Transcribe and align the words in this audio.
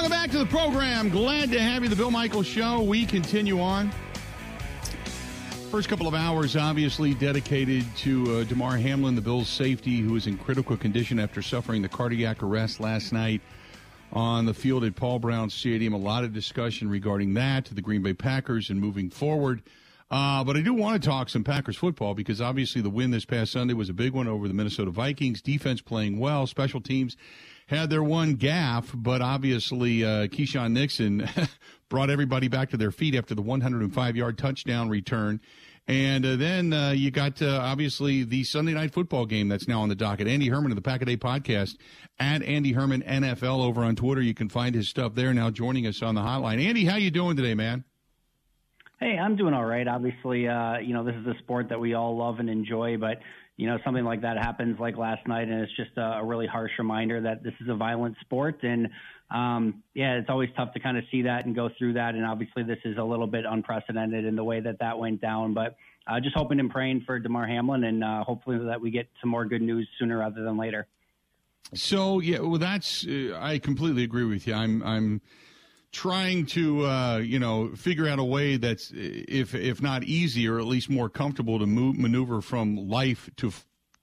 Welcome 0.00 0.16
back 0.16 0.30
to 0.30 0.38
the 0.38 0.46
program. 0.46 1.10
Glad 1.10 1.50
to 1.50 1.60
have 1.60 1.82
you. 1.82 1.90
The 1.90 1.94
Bill 1.94 2.10
Michaels 2.10 2.46
Show. 2.46 2.80
We 2.80 3.04
continue 3.04 3.60
on. 3.60 3.92
First 5.70 5.90
couple 5.90 6.08
of 6.08 6.14
hours, 6.14 6.56
obviously 6.56 7.12
dedicated 7.12 7.84
to 7.98 8.46
uh, 8.50 8.76
Hamlin, 8.78 9.14
the 9.14 9.20
Bills' 9.20 9.50
safety, 9.50 9.98
who 9.98 10.16
is 10.16 10.26
in 10.26 10.38
critical 10.38 10.74
condition 10.74 11.20
after 11.20 11.42
suffering 11.42 11.82
the 11.82 11.88
cardiac 11.90 12.42
arrest 12.42 12.80
last 12.80 13.12
night 13.12 13.42
on 14.10 14.46
the 14.46 14.54
field 14.54 14.84
at 14.84 14.96
Paul 14.96 15.18
Brown 15.18 15.50
Stadium. 15.50 15.92
A 15.92 15.98
lot 15.98 16.24
of 16.24 16.32
discussion 16.32 16.88
regarding 16.88 17.34
that 17.34 17.66
to 17.66 17.74
the 17.74 17.82
Green 17.82 18.02
Bay 18.02 18.14
Packers 18.14 18.70
and 18.70 18.80
moving 18.80 19.10
forward. 19.10 19.60
Uh, 20.10 20.42
but 20.42 20.56
I 20.56 20.62
do 20.62 20.72
want 20.72 21.02
to 21.02 21.06
talk 21.06 21.28
some 21.28 21.44
Packers 21.44 21.76
football 21.76 22.14
because 22.14 22.40
obviously 22.40 22.80
the 22.80 22.88
win 22.88 23.10
this 23.10 23.26
past 23.26 23.52
Sunday 23.52 23.74
was 23.74 23.90
a 23.90 23.94
big 23.94 24.14
one 24.14 24.28
over 24.28 24.48
the 24.48 24.54
Minnesota 24.54 24.90
Vikings. 24.90 25.42
Defense 25.42 25.82
playing 25.82 26.18
well, 26.18 26.46
special 26.46 26.80
teams 26.80 27.18
had 27.70 27.88
their 27.88 28.02
one 28.02 28.34
gaff, 28.34 28.90
but 28.92 29.22
obviously 29.22 30.04
uh, 30.04 30.26
Keisean 30.26 30.72
Nixon 30.72 31.28
brought 31.88 32.10
everybody 32.10 32.48
back 32.48 32.70
to 32.70 32.76
their 32.76 32.90
feet 32.90 33.14
after 33.14 33.32
the 33.34 33.42
105 33.42 34.16
yard 34.16 34.36
touchdown 34.36 34.88
return. 34.88 35.40
And 35.86 36.26
uh, 36.26 36.36
then 36.36 36.72
uh, 36.72 36.90
you 36.90 37.12
got 37.12 37.40
uh, 37.40 37.60
obviously 37.62 38.24
the 38.24 38.42
Sunday 38.42 38.72
night 38.72 38.92
football 38.92 39.24
game 39.24 39.48
that's 39.48 39.68
now 39.68 39.82
on 39.82 39.88
the 39.88 39.94
docket. 39.94 40.26
Andy 40.26 40.48
Herman 40.48 40.72
of 40.72 40.76
the 40.76 40.82
Pack 40.82 41.02
a 41.02 41.04
Day 41.04 41.16
podcast 41.16 41.76
at 42.18 42.42
Andy 42.42 42.72
Herman 42.72 43.02
NFL 43.02 43.64
over 43.64 43.84
on 43.84 43.94
Twitter. 43.94 44.20
You 44.20 44.34
can 44.34 44.48
find 44.48 44.74
his 44.74 44.88
stuff 44.88 45.14
there. 45.14 45.32
Now 45.32 45.50
joining 45.50 45.86
us 45.86 46.02
on 46.02 46.16
the 46.16 46.22
hotline. 46.22 46.64
Andy, 46.64 46.84
how 46.84 46.96
you 46.96 47.12
doing 47.12 47.36
today, 47.36 47.54
man? 47.54 47.84
Hey, 48.98 49.16
I'm 49.16 49.36
doing 49.36 49.54
all 49.54 49.64
right. 49.64 49.86
Obviously, 49.88 50.46
uh, 50.46 50.78
you 50.78 50.92
know 50.92 51.04
this 51.04 51.14
is 51.14 51.26
a 51.26 51.38
sport 51.38 51.68
that 51.70 51.80
we 51.80 51.94
all 51.94 52.16
love 52.18 52.38
and 52.38 52.50
enjoy, 52.50 52.98
but 52.98 53.20
you 53.60 53.66
know, 53.66 53.78
something 53.84 54.04
like 54.04 54.22
that 54.22 54.38
happens 54.38 54.80
like 54.80 54.96
last 54.96 55.28
night, 55.28 55.48
and 55.48 55.60
it's 55.60 55.76
just 55.76 55.90
a, 55.98 56.20
a 56.20 56.24
really 56.24 56.46
harsh 56.46 56.70
reminder 56.78 57.20
that 57.20 57.42
this 57.42 57.52
is 57.60 57.68
a 57.68 57.74
violent 57.74 58.16
sport. 58.22 58.60
And 58.62 58.88
um, 59.30 59.82
yeah, 59.92 60.14
it's 60.14 60.30
always 60.30 60.48
tough 60.56 60.72
to 60.72 60.80
kind 60.80 60.96
of 60.96 61.04
see 61.10 61.22
that 61.22 61.44
and 61.44 61.54
go 61.54 61.68
through 61.76 61.92
that. 61.92 62.14
And 62.14 62.24
obviously, 62.24 62.62
this 62.62 62.78
is 62.86 62.96
a 62.96 63.02
little 63.04 63.26
bit 63.26 63.44
unprecedented 63.46 64.24
in 64.24 64.34
the 64.34 64.42
way 64.42 64.60
that 64.60 64.78
that 64.78 64.98
went 64.98 65.20
down. 65.20 65.52
But 65.52 65.76
uh, 66.06 66.20
just 66.20 66.34
hoping 66.34 66.58
and 66.58 66.70
praying 66.70 67.02
for 67.04 67.18
Damar 67.18 67.46
Hamlin, 67.46 67.84
and 67.84 68.02
uh, 68.02 68.24
hopefully 68.24 68.56
that 68.64 68.80
we 68.80 68.90
get 68.90 69.10
some 69.20 69.28
more 69.28 69.44
good 69.44 69.60
news 69.60 69.86
sooner 69.98 70.16
rather 70.20 70.42
than 70.42 70.56
later. 70.56 70.86
So 71.74 72.20
yeah, 72.20 72.38
well, 72.38 72.58
that's 72.58 73.06
uh, 73.06 73.38
I 73.38 73.58
completely 73.58 74.04
agree 74.04 74.24
with 74.24 74.46
you. 74.46 74.54
I'm 74.54 74.82
I'm 74.82 75.20
trying 75.92 76.46
to 76.46 76.86
uh, 76.86 77.18
you 77.18 77.38
know 77.38 77.70
figure 77.74 78.08
out 78.08 78.18
a 78.18 78.24
way 78.24 78.56
that's 78.56 78.92
if 78.94 79.54
if 79.54 79.82
not 79.82 80.04
easy 80.04 80.48
or 80.48 80.58
at 80.58 80.66
least 80.66 80.88
more 80.88 81.08
comfortable 81.08 81.58
to 81.58 81.66
move 81.66 81.98
maneuver 81.98 82.40
from 82.40 82.76
life 82.88 83.28
to 83.36 83.52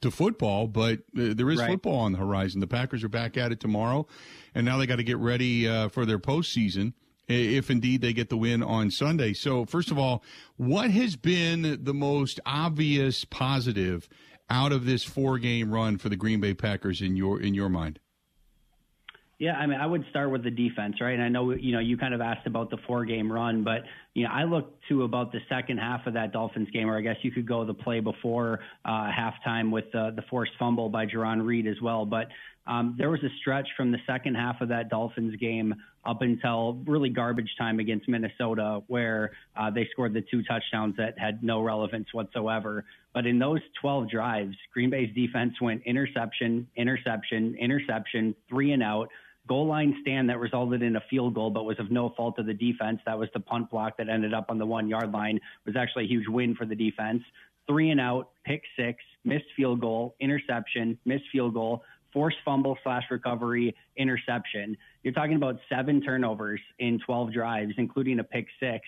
to 0.02 0.12
football. 0.12 0.68
But 0.68 1.00
uh, 1.18 1.34
there 1.36 1.50
is 1.50 1.60
right. 1.60 1.70
football 1.70 2.00
on 2.00 2.12
the 2.12 2.18
horizon. 2.18 2.60
The 2.60 2.68
Packers 2.68 3.04
are 3.04 3.10
back 3.10 3.38
at 3.38 3.52
it 3.52 3.60
tomorrow, 3.60 4.08
and 4.54 4.66
now 4.66 4.78
they 4.78 4.86
got 4.86 4.98
to 4.98 5.04
get 5.04 5.18
ready 5.18 5.68
uh, 5.68 5.90
for 5.90 6.06
their 6.06 6.20
postseason. 6.20 6.94
If 7.30 7.70
indeed 7.70 8.00
they 8.00 8.14
get 8.14 8.30
the 8.30 8.38
win 8.38 8.64
on 8.64 8.90
Sunday. 8.90 9.34
So, 9.34 9.66
first 9.66 9.92
of 9.92 9.98
all, 9.98 10.24
what 10.56 10.92
has 10.92 11.18
been 11.18 11.84
the 11.84 11.94
most 11.94 12.40
obvious 12.46 13.26
positive 13.26 14.08
out 14.50 14.72
of 14.72 14.86
this 14.86 15.04
four 15.04 15.38
game 15.38 15.74
run 15.74 15.98
for 15.98 16.08
the 16.08 16.16
Green 16.16 16.40
Bay 16.40 16.54
Packers 16.54 17.02
in 17.02 17.18
your 17.18 17.42
in 17.42 17.54
your 17.54 17.68
mind? 17.68 18.00
Yeah, 19.40 19.54
I 19.54 19.68
mean, 19.68 19.80
I 19.80 19.86
would 19.86 20.04
start 20.10 20.32
with 20.32 20.44
the 20.44 20.50
defense, 20.50 20.96
right? 21.00 21.14
And 21.14 21.22
I 21.22 21.30
know, 21.30 21.52
you 21.52 21.72
know, 21.72 21.80
you 21.80 21.96
kind 21.96 22.16
of 22.16 22.22
asked 22.22 22.48
about 22.48 22.72
the 22.72 22.78
four 22.88 23.06
game 23.06 23.32
run, 23.32 23.64
but, 23.64 23.84
you 24.16 24.24
know, 24.24 24.32
I 24.34 24.46
look 24.46 24.74
to 24.90 25.04
about 25.04 25.32
the 25.32 25.40
second 25.48 25.78
half 25.78 26.08
of 26.08 26.16
that 26.16 26.34
Dolphins 26.34 26.70
game, 26.72 26.90
or 26.90 26.98
I 26.98 27.02
guess 27.02 27.18
you 27.22 27.32
could 27.32 27.48
go 27.48 27.64
the 27.64 27.74
play 27.76 28.00
before 28.00 28.62
uh, 28.84 29.12
halftime 29.12 29.70
with 29.70 29.94
uh, 29.94 30.10
the 30.12 30.24
forced 30.28 30.54
fumble 30.58 30.90
by 30.90 31.06
Jarran 31.06 31.46
Reed 31.46 31.68
as 31.68 31.80
well. 31.84 32.04
But 32.04 32.30
um, 32.66 32.96
there 32.98 33.12
was 33.12 33.24
a 33.24 33.30
stretch 33.40 33.68
from 33.78 33.92
the 33.92 34.00
second 34.08 34.36
half 34.36 34.60
of 34.60 34.70
that 34.70 34.90
Dolphins 34.90 35.36
game 35.36 35.76
up 36.04 36.24
until 36.24 36.82
really 36.86 37.10
garbage 37.10 37.50
time 37.60 37.80
against 37.80 38.10
Minnesota, 38.10 38.82
where 38.88 39.34
uh, 39.56 39.70
they 39.70 39.88
scored 39.92 40.16
the 40.16 40.24
two 40.32 40.42
touchdowns 40.44 40.96
that 40.98 41.18
had 41.20 41.44
no 41.44 41.62
relevance 41.62 42.08
whatsoever. 42.12 42.86
But 43.14 43.28
in 43.28 43.38
those 43.38 43.60
12 43.82 44.10
drives, 44.10 44.56
Green 44.74 44.90
Bay's 44.90 45.14
defense 45.14 45.54
went 45.62 45.84
interception, 45.86 46.68
interception, 46.76 47.56
interception, 47.60 48.36
three 48.50 48.72
and 48.72 48.82
out 48.82 49.10
goal 49.48 49.68
line 49.68 49.96
stand 50.02 50.30
that 50.30 50.40
resulted 50.40 50.82
in 50.82 50.96
a 50.96 51.02
field 51.10 51.34
goal, 51.34 51.50
but 51.50 51.66
was 51.66 51.80
of 51.80 51.92
no 51.92 52.10
fault 52.16 52.38
of 52.40 52.46
the 52.46 52.54
defense. 52.54 53.00
That 53.06 53.18
was 53.18 53.30
the 53.34 53.40
punt 53.40 53.70
block 53.70 53.98
that 53.98 54.10
ended 54.10 54.34
up 54.34 54.48
on 54.50 54.58
the 54.58 54.66
one 54.66 54.88
yard 54.88 55.12
line. 55.12 55.38
It 55.38 55.42
was 55.66 55.76
actually 55.76 56.06
a 56.06 56.08
huge 56.08 56.28
win 56.28 56.56
for 56.56 56.66
the 56.66 56.76
defense. 56.76 57.24
Three 57.68 57.90
and 57.90 58.00
out, 58.00 58.30
pick 58.46 58.64
six, 58.78 59.04
missed 59.26 59.46
field 59.56 59.82
goal, 59.82 60.16
interception, 60.20 60.98
missed 61.06 61.26
field 61.32 61.54
goal, 61.54 61.84
forced 62.14 62.38
fumble 62.46 62.78
slash 62.84 63.04
recovery, 63.12 63.76
interception. 63.98 64.78
You're 65.04 65.14
talking 65.14 65.36
about 65.36 65.60
seven 65.70 66.02
turnovers 66.02 66.62
in 66.80 67.00
12 67.06 67.34
drives, 67.34 67.74
including 67.78 68.20
a 68.20 68.24
pick 68.24 68.48
six. 68.60 68.86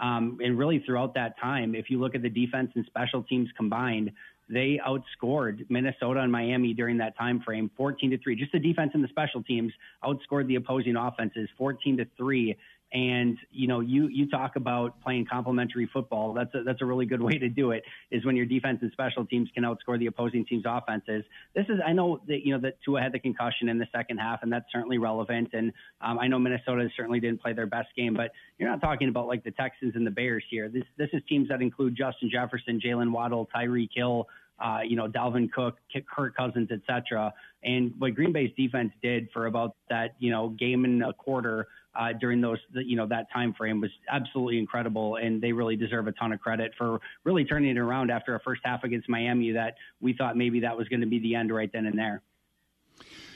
Um, 0.00 0.38
and 0.42 0.58
really 0.58 0.82
throughout 0.86 1.14
that 1.14 1.38
time, 1.38 1.74
if 1.74 1.90
you 1.90 2.00
look 2.00 2.14
at 2.14 2.22
the 2.22 2.30
defense 2.30 2.70
and 2.74 2.86
special 2.86 3.22
teams 3.22 3.48
combined, 3.56 4.12
they 4.50 4.80
outscored 4.84 5.64
Minnesota 5.70 6.20
and 6.20 6.32
Miami 6.32 6.74
during 6.74 6.98
that 6.98 7.16
time 7.16 7.40
frame 7.40 7.70
14 7.76 8.10
to 8.10 8.18
3. 8.18 8.36
Just 8.36 8.52
the 8.52 8.58
defense 8.58 8.90
and 8.94 9.02
the 9.02 9.08
special 9.08 9.42
teams 9.42 9.72
outscored 10.04 10.46
the 10.48 10.56
opposing 10.56 10.96
offenses 10.96 11.48
14 11.56 11.98
to 11.98 12.06
3 12.16 12.56
and 12.92 13.38
you 13.52 13.68
know, 13.68 13.80
you 13.80 14.08
you 14.08 14.28
talk 14.28 14.56
about 14.56 15.00
playing 15.00 15.26
complementary 15.30 15.88
football. 15.92 16.32
That's 16.32 16.52
a, 16.54 16.64
that's 16.64 16.82
a 16.82 16.84
really 16.84 17.06
good 17.06 17.22
way 17.22 17.38
to 17.38 17.48
do 17.48 17.70
it. 17.70 17.84
Is 18.10 18.24
when 18.24 18.34
your 18.34 18.46
defense 18.46 18.78
and 18.82 18.90
special 18.92 19.24
teams 19.24 19.48
can 19.54 19.62
outscore 19.62 19.98
the 19.98 20.06
opposing 20.06 20.44
team's 20.44 20.64
offenses. 20.66 21.24
This 21.54 21.66
is 21.68 21.78
I 21.86 21.92
know 21.92 22.20
that 22.26 22.44
you 22.44 22.52
know 22.52 22.60
that 22.60 22.82
Tua 22.84 23.00
had 23.00 23.12
the 23.12 23.20
concussion 23.20 23.68
in 23.68 23.78
the 23.78 23.86
second 23.94 24.18
half, 24.18 24.42
and 24.42 24.52
that's 24.52 24.66
certainly 24.72 24.98
relevant. 24.98 25.50
And 25.52 25.72
um, 26.00 26.18
I 26.18 26.26
know 26.26 26.38
Minnesota 26.40 26.88
certainly 26.96 27.20
didn't 27.20 27.40
play 27.40 27.52
their 27.52 27.66
best 27.66 27.88
game, 27.96 28.14
but 28.14 28.32
you're 28.58 28.68
not 28.68 28.80
talking 28.80 29.08
about 29.08 29.28
like 29.28 29.44
the 29.44 29.52
Texans 29.52 29.94
and 29.94 30.04
the 30.04 30.10
Bears 30.10 30.44
here. 30.50 30.68
This 30.68 30.84
this 30.96 31.10
is 31.12 31.22
teams 31.28 31.48
that 31.48 31.62
include 31.62 31.96
Justin 31.96 32.28
Jefferson, 32.28 32.80
Jaylen 32.84 33.12
Waddle, 33.12 33.48
Tyreek 33.54 33.90
Hill. 33.94 34.26
Uh, 34.60 34.80
you 34.86 34.96
know, 34.96 35.08
Dalvin 35.08 35.50
Cook, 35.50 35.78
Kirk 36.14 36.36
Cousins, 36.36 36.70
etc. 36.70 37.32
And 37.62 37.94
what 37.98 38.14
Green 38.14 38.32
Bay's 38.32 38.52
defense 38.56 38.92
did 39.02 39.28
for 39.32 39.46
about 39.46 39.74
that, 39.88 40.14
you 40.18 40.30
know, 40.30 40.50
game 40.50 40.84
and 40.84 41.02
a 41.02 41.12
quarter 41.12 41.68
uh, 41.98 42.12
during 42.12 42.40
those, 42.40 42.58
you 42.74 42.96
know, 42.96 43.06
that 43.06 43.30
time 43.32 43.54
frame 43.54 43.80
was 43.80 43.90
absolutely 44.10 44.58
incredible, 44.58 45.16
and 45.16 45.40
they 45.42 45.52
really 45.52 45.76
deserve 45.76 46.06
a 46.06 46.12
ton 46.12 46.32
of 46.32 46.40
credit 46.40 46.72
for 46.78 47.00
really 47.24 47.44
turning 47.44 47.70
it 47.70 47.78
around 47.78 48.10
after 48.10 48.34
a 48.34 48.40
first 48.40 48.60
half 48.64 48.84
against 48.84 49.08
Miami 49.08 49.52
that 49.52 49.74
we 50.00 50.12
thought 50.12 50.36
maybe 50.36 50.60
that 50.60 50.76
was 50.76 50.88
going 50.88 51.00
to 51.00 51.06
be 51.06 51.18
the 51.18 51.34
end 51.34 51.52
right 51.52 51.70
then 51.72 51.86
and 51.86 51.98
there. 51.98 52.22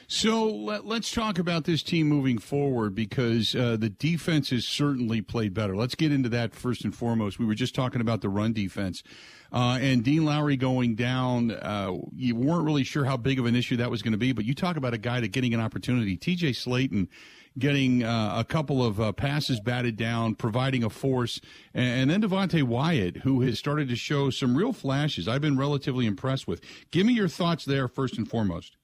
So 0.06 0.46
let, 0.46 0.84
us 0.84 1.10
talk 1.10 1.38
about 1.38 1.64
this 1.64 1.82
team 1.82 2.08
moving 2.08 2.38
forward 2.38 2.94
because 2.94 3.54
uh, 3.54 3.76
the 3.76 3.88
defense 3.88 4.50
has 4.50 4.66
certainly 4.66 5.22
played 5.22 5.54
better. 5.54 5.76
Let's 5.76 5.94
get 5.94 6.12
into 6.12 6.28
that 6.30 6.54
first 6.54 6.84
and 6.84 6.94
foremost. 6.94 7.38
We 7.38 7.46
were 7.46 7.54
just 7.54 7.74
talking 7.74 8.00
about 8.00 8.20
the 8.20 8.28
run 8.28 8.52
defense. 8.52 9.02
Uh, 9.52 9.78
and 9.80 10.02
Dean 10.02 10.24
Lowry 10.24 10.56
going 10.56 10.94
down, 10.94 11.52
uh, 11.52 11.92
you 12.14 12.34
weren't 12.34 12.64
really 12.64 12.84
sure 12.84 13.04
how 13.04 13.16
big 13.16 13.38
of 13.38 13.46
an 13.46 13.54
issue 13.54 13.76
that 13.76 13.90
was 13.90 14.02
going 14.02 14.12
to 14.12 14.18
be, 14.18 14.32
but 14.32 14.44
you 14.44 14.54
talk 14.54 14.76
about 14.76 14.94
a 14.94 14.98
guy 14.98 15.20
that 15.20 15.28
getting 15.28 15.54
an 15.54 15.60
opportunity. 15.60 16.16
TJ 16.16 16.50
Slaton 16.50 17.08
getting 17.56 18.02
uh, 18.02 18.34
a 18.36 18.44
couple 18.44 18.84
of 18.84 19.00
uh, 19.00 19.12
passes 19.12 19.60
batted 19.60 19.96
down, 19.96 20.34
providing 20.34 20.82
a 20.82 20.90
force, 20.90 21.40
and, 21.72 22.10
and 22.10 22.22
then 22.22 22.28
Devonte 22.28 22.62
Wyatt, 22.64 23.18
who 23.18 23.42
has 23.42 23.58
started 23.58 23.88
to 23.88 23.96
show 23.96 24.30
some 24.30 24.56
real 24.56 24.72
flashes. 24.72 25.28
I've 25.28 25.40
been 25.40 25.56
relatively 25.56 26.06
impressed 26.06 26.48
with. 26.48 26.60
Give 26.90 27.06
me 27.06 27.12
your 27.12 27.28
thoughts 27.28 27.64
there 27.64 27.86
first 27.86 28.18
and 28.18 28.28
foremost. 28.28 28.76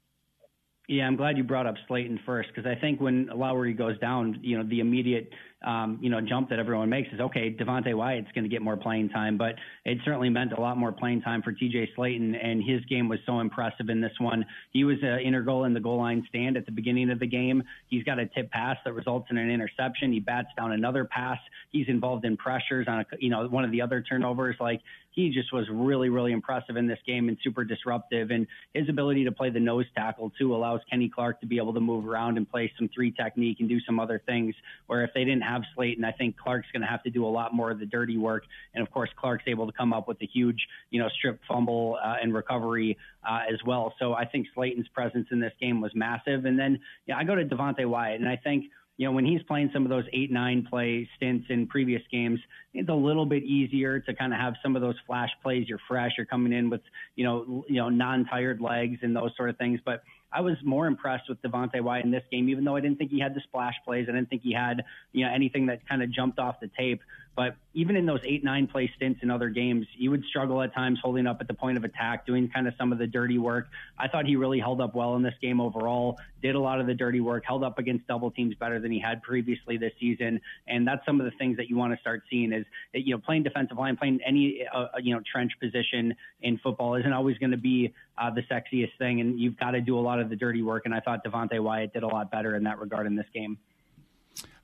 Yeah, 0.91 1.05
I'm 1.05 1.15
glad 1.15 1.39
you 1.39 1.45
brought 1.45 1.69
up 1.69 1.77
Slaton 1.89 2.19
first 2.27 2.49
because 2.49 2.67
I 2.69 2.75
think 2.75 3.01
when 3.01 3.31
Lowry 3.33 3.75
goes 3.75 3.97
down, 4.01 4.41
you 4.43 4.59
know, 4.59 4.65
the 4.69 4.81
immediate 4.81 5.31
um, 5.63 5.99
you 6.01 6.09
know, 6.09 6.21
jump 6.23 6.49
that 6.51 6.59
everyone 6.59 6.89
makes 6.89 7.13
is 7.13 7.21
okay. 7.21 7.55
Devonte 7.55 7.95
Wyatt's 7.95 8.33
going 8.35 8.45
to 8.45 8.49
get 8.49 8.63
more 8.63 8.79
playing 8.79 9.11
time, 9.11 9.37
but 9.37 9.57
it 9.85 9.99
certainly 10.05 10.31
meant 10.31 10.53
a 10.53 10.61
lot 10.61 10.79
more 10.79 10.91
playing 10.91 11.21
time 11.21 11.43
for 11.43 11.53
T.J. 11.53 11.91
Slaton, 11.97 12.35
and 12.43 12.63
his 12.63 12.83
game 12.87 13.09
was 13.09 13.19
so 13.27 13.41
impressive 13.41 13.91
in 13.91 14.01
this 14.01 14.13
one. 14.19 14.45
He 14.73 14.85
was 14.85 14.97
uh, 15.03 15.19
integral 15.19 15.65
in 15.65 15.75
the 15.75 15.81
goal 15.81 15.99
line 15.99 16.25
stand 16.31 16.57
at 16.57 16.65
the 16.65 16.73
beginning 16.73 17.11
of 17.11 17.19
the 17.19 17.27
game. 17.27 17.63
He's 17.89 18.05
got 18.05 18.19
a 18.19 18.27
tip 18.27 18.51
pass 18.51 18.79
that 18.87 18.95
results 18.95 19.27
in 19.31 19.37
an 19.37 19.51
interception. 19.51 20.13
He 20.13 20.21
bats 20.21 20.49
down 20.57 20.73
another 20.73 21.05
pass. 21.05 21.39
He's 21.73 21.89
involved 21.89 22.25
in 22.25 22.39
pressures 22.39 22.87
on 22.89 23.01
a, 23.01 23.05
you 23.19 23.29
know, 23.29 23.47
one 23.47 23.65
of 23.65 23.71
the 23.71 23.83
other 23.83 24.01
turnovers. 24.01 24.57
Like 24.61 24.81
he 25.12 25.31
just 25.31 25.53
was 25.53 25.67
really, 25.71 26.09
really 26.09 26.33
impressive 26.33 26.77
in 26.77 26.87
this 26.87 26.99
game 27.07 27.29
and 27.29 27.37
super 27.43 27.65
disruptive. 27.65 28.31
And 28.31 28.47
his 28.75 28.89
ability 28.89 29.25
to 29.25 29.33
play 29.33 29.51
the 29.51 29.61
nose 29.61 29.87
tackle 29.97 30.33
too 30.39 30.55
allows 30.55 30.81
Kenny 30.89 31.09
Clark 31.09 31.41
to 31.41 31.47
be 31.47 31.57
able 31.57 31.75
to 31.75 31.81
move 31.81 32.07
around 32.07 32.37
and 32.37 32.49
play 32.49 32.73
some 32.79 32.89
three 32.95 33.11
technique 33.11 33.59
and 33.61 33.69
do 33.69 33.81
some 33.81 33.99
other 33.99 34.23
things. 34.25 34.55
Where 34.87 35.03
if 35.03 35.11
they 35.15 35.25
didn't 35.25 35.43
have 35.43 35.62
Slaton, 35.77 36.05
I 36.05 36.12
think 36.12 36.37
Clark's 36.37 36.69
going 36.73 36.83
to 36.83 36.89
have 36.89 37.03
to 37.03 37.11
do 37.11 37.27
a 37.27 37.29
lot 37.29 37.53
more 37.53 37.71
of 37.71 37.81
the 37.81 37.87
dirty 37.87 38.17
work. 38.17 38.45
And 38.75 38.83
of 38.83 38.91
course, 38.93 39.11
Clark's 39.17 39.45
able 39.47 39.67
to 39.67 39.73
come 39.73 39.93
up 39.93 40.07
with 40.07 40.21
a 40.23 40.27
huge, 40.27 40.67
you 40.91 41.01
know, 41.01 41.09
strip 41.09 41.41
fumble 41.49 41.99
uh, 42.03 42.17
and 42.23 42.33
recovery 42.33 42.97
uh, 43.29 43.41
as 43.53 43.59
well. 43.67 43.95
So 43.99 44.15
I 44.15 44.25
think 44.25 44.47
Slaton's 44.55 44.89
presence 44.89 45.29
in 45.33 45.41
this 45.41 45.53
game 45.61 45.81
was 45.81 45.93
massive. 45.95 46.45
And 46.45 46.59
then 46.59 46.79
yeah, 47.06 47.17
I 47.19 47.25
go 47.25 47.35
to 47.35 47.45
Devonte 47.45 47.85
Wyatt, 47.87 48.21
and 48.21 48.29
I 48.29 48.37
think 48.37 48.67
you 48.97 49.07
know, 49.07 49.13
when 49.13 49.25
he's 49.25 49.43
playing 49.45 49.71
some 49.73 49.85
of 49.85 49.89
those 49.89 50.05
eight, 50.13 50.31
nine 50.31 50.67
play 50.69 51.09
stints 51.17 51.47
in 51.49 51.67
previous 51.67 52.03
games, 52.13 52.39
it's 52.75 52.89
a 52.89 52.95
little 52.95 53.25
bit 53.25 53.43
easier 53.45 53.99
to 53.99 54.15
kind 54.15 54.33
of 54.33 54.39
have 54.39 54.55
some 54.63 54.77
of 54.77 54.83
those 54.83 54.97
flash 55.07 55.31
plays. 55.43 55.67
You're 55.69 55.81
fresh, 55.89 56.13
you're 56.19 56.27
coming 56.27 56.53
in 56.53 56.69
with, 56.69 56.83
you 57.17 57.25
know, 57.25 57.65
you 57.69 57.77
know, 57.77 57.89
non-tired 57.89 58.61
legs 58.61 58.99
and 59.03 59.17
those 59.17 59.31
sort 59.37 59.49
of 59.49 59.57
things. 59.57 59.81
But 59.85 60.03
I 60.33 60.43
was 60.43 60.57
more 60.63 60.87
impressed 60.87 61.29
with 61.29 61.41
Devonte 61.43 61.81
Wyatt 61.81 62.05
in 62.05 62.11
this 62.11 62.23
game, 62.31 62.49
even 62.49 62.65
though 62.65 62.77
I 62.77 62.81
didn't 62.81 62.99
think 62.99 63.11
he 63.11 63.21
had 63.21 63.35
the 63.35 63.41
splash 63.41 63.75
plays. 63.85 64.07
I 64.09 64.13
didn't 64.13 64.29
think 64.29 64.43
he 64.43 64.53
had, 64.53 64.85
you 65.13 65.25
know, 65.25 65.33
anything 65.33 65.67
that 65.67 65.89
kind 65.89 66.03
of 66.03 66.13
jumped 66.13 66.39
off 66.39 66.61
the 66.61 66.71
tape. 66.79 67.01
But 67.41 67.57
even 67.73 67.97
in 67.97 68.05
those 68.05 68.21
eight, 68.25 68.45
nine 68.45 68.67
play 68.67 68.93
stints 68.97 69.21
in 69.23 69.31
other 69.31 69.49
games, 69.49 69.87
he 69.97 70.11
would 70.11 70.23
struggle 70.27 70.61
at 70.61 70.75
times 70.75 70.99
holding 71.03 71.27
up 71.27 71.39
at 71.41 71.49
the 71.49 71.55
point 71.55 71.79
of 71.79 71.85
attack, 71.85 72.27
doing 72.27 72.51
kind 72.51 72.69
of 72.69 72.75
some 72.77 72.93
of 72.93 72.99
the 72.99 73.07
dirty 73.07 73.39
work. 73.39 73.69
I 73.99 74.09
thought 74.09 74.27
he 74.27 74.37
really 74.37 74.59
held 74.59 74.83
up 74.83 74.95
well 74.95 75.17
in 75.17 75.23
this 75.23 75.33
game 75.41 75.59
overall, 75.59 76.19
did 76.43 76.55
a 76.55 76.61
lot 76.61 76.83
of 76.83 76.87
the 76.87 76.93
dirty 76.93 77.21
work, 77.21 77.45
held 77.47 77.65
up 77.65 77.79
against 77.79 78.07
double 78.07 78.31
teams 78.31 78.55
better 78.57 78.79
than 78.79 78.93
he 78.93 79.01
had 79.01 79.23
previously 79.23 79.79
this 79.79 79.95
season. 79.99 80.39
And 80.69 80.87
that's 80.87 81.03
some 81.07 81.19
of 81.19 81.25
the 81.25 81.31
things 81.39 81.57
that 81.57 81.71
you 81.71 81.79
want 81.79 81.95
to 81.95 82.01
start 82.01 82.25
seeing 82.29 82.53
is, 82.53 82.67
you 82.93 83.15
know, 83.15 83.23
playing 83.25 83.45
defensive 83.45 83.79
line, 83.79 83.97
playing 83.97 84.21
any, 84.23 84.67
uh, 84.71 84.89
you 85.03 85.15
know, 85.15 85.23
trench 85.33 85.53
position 85.59 86.15
in 86.43 86.59
football 86.59 86.97
isn't 86.97 87.15
always 87.15 87.39
going 87.39 87.53
to 87.53 87.57
be 87.57 87.95
uh, 88.19 88.31
the 88.31 88.43
sexiest 88.53 88.99
thing. 88.99 89.23
And 89.23 89.41
you've 89.41 89.59
got 89.59 89.71
to 89.71 89.81
do 89.81 89.99
a 89.99 90.03
lot 90.03 90.21
of 90.21 90.29
the 90.29 90.37
dirty 90.37 90.61
work. 90.61 90.83
And 90.85 90.93
I 90.95 91.01
thought 91.01 91.25
Devonte 91.25 91.59
Wyatt 91.59 91.95
did 91.95 92.03
a 92.03 92.07
lot 92.07 92.31
better 92.31 92.55
in 92.55 92.65
that 92.65 92.79
regard 92.81 93.07
in 93.07 93.17
this 93.17 93.29
game. 93.33 93.57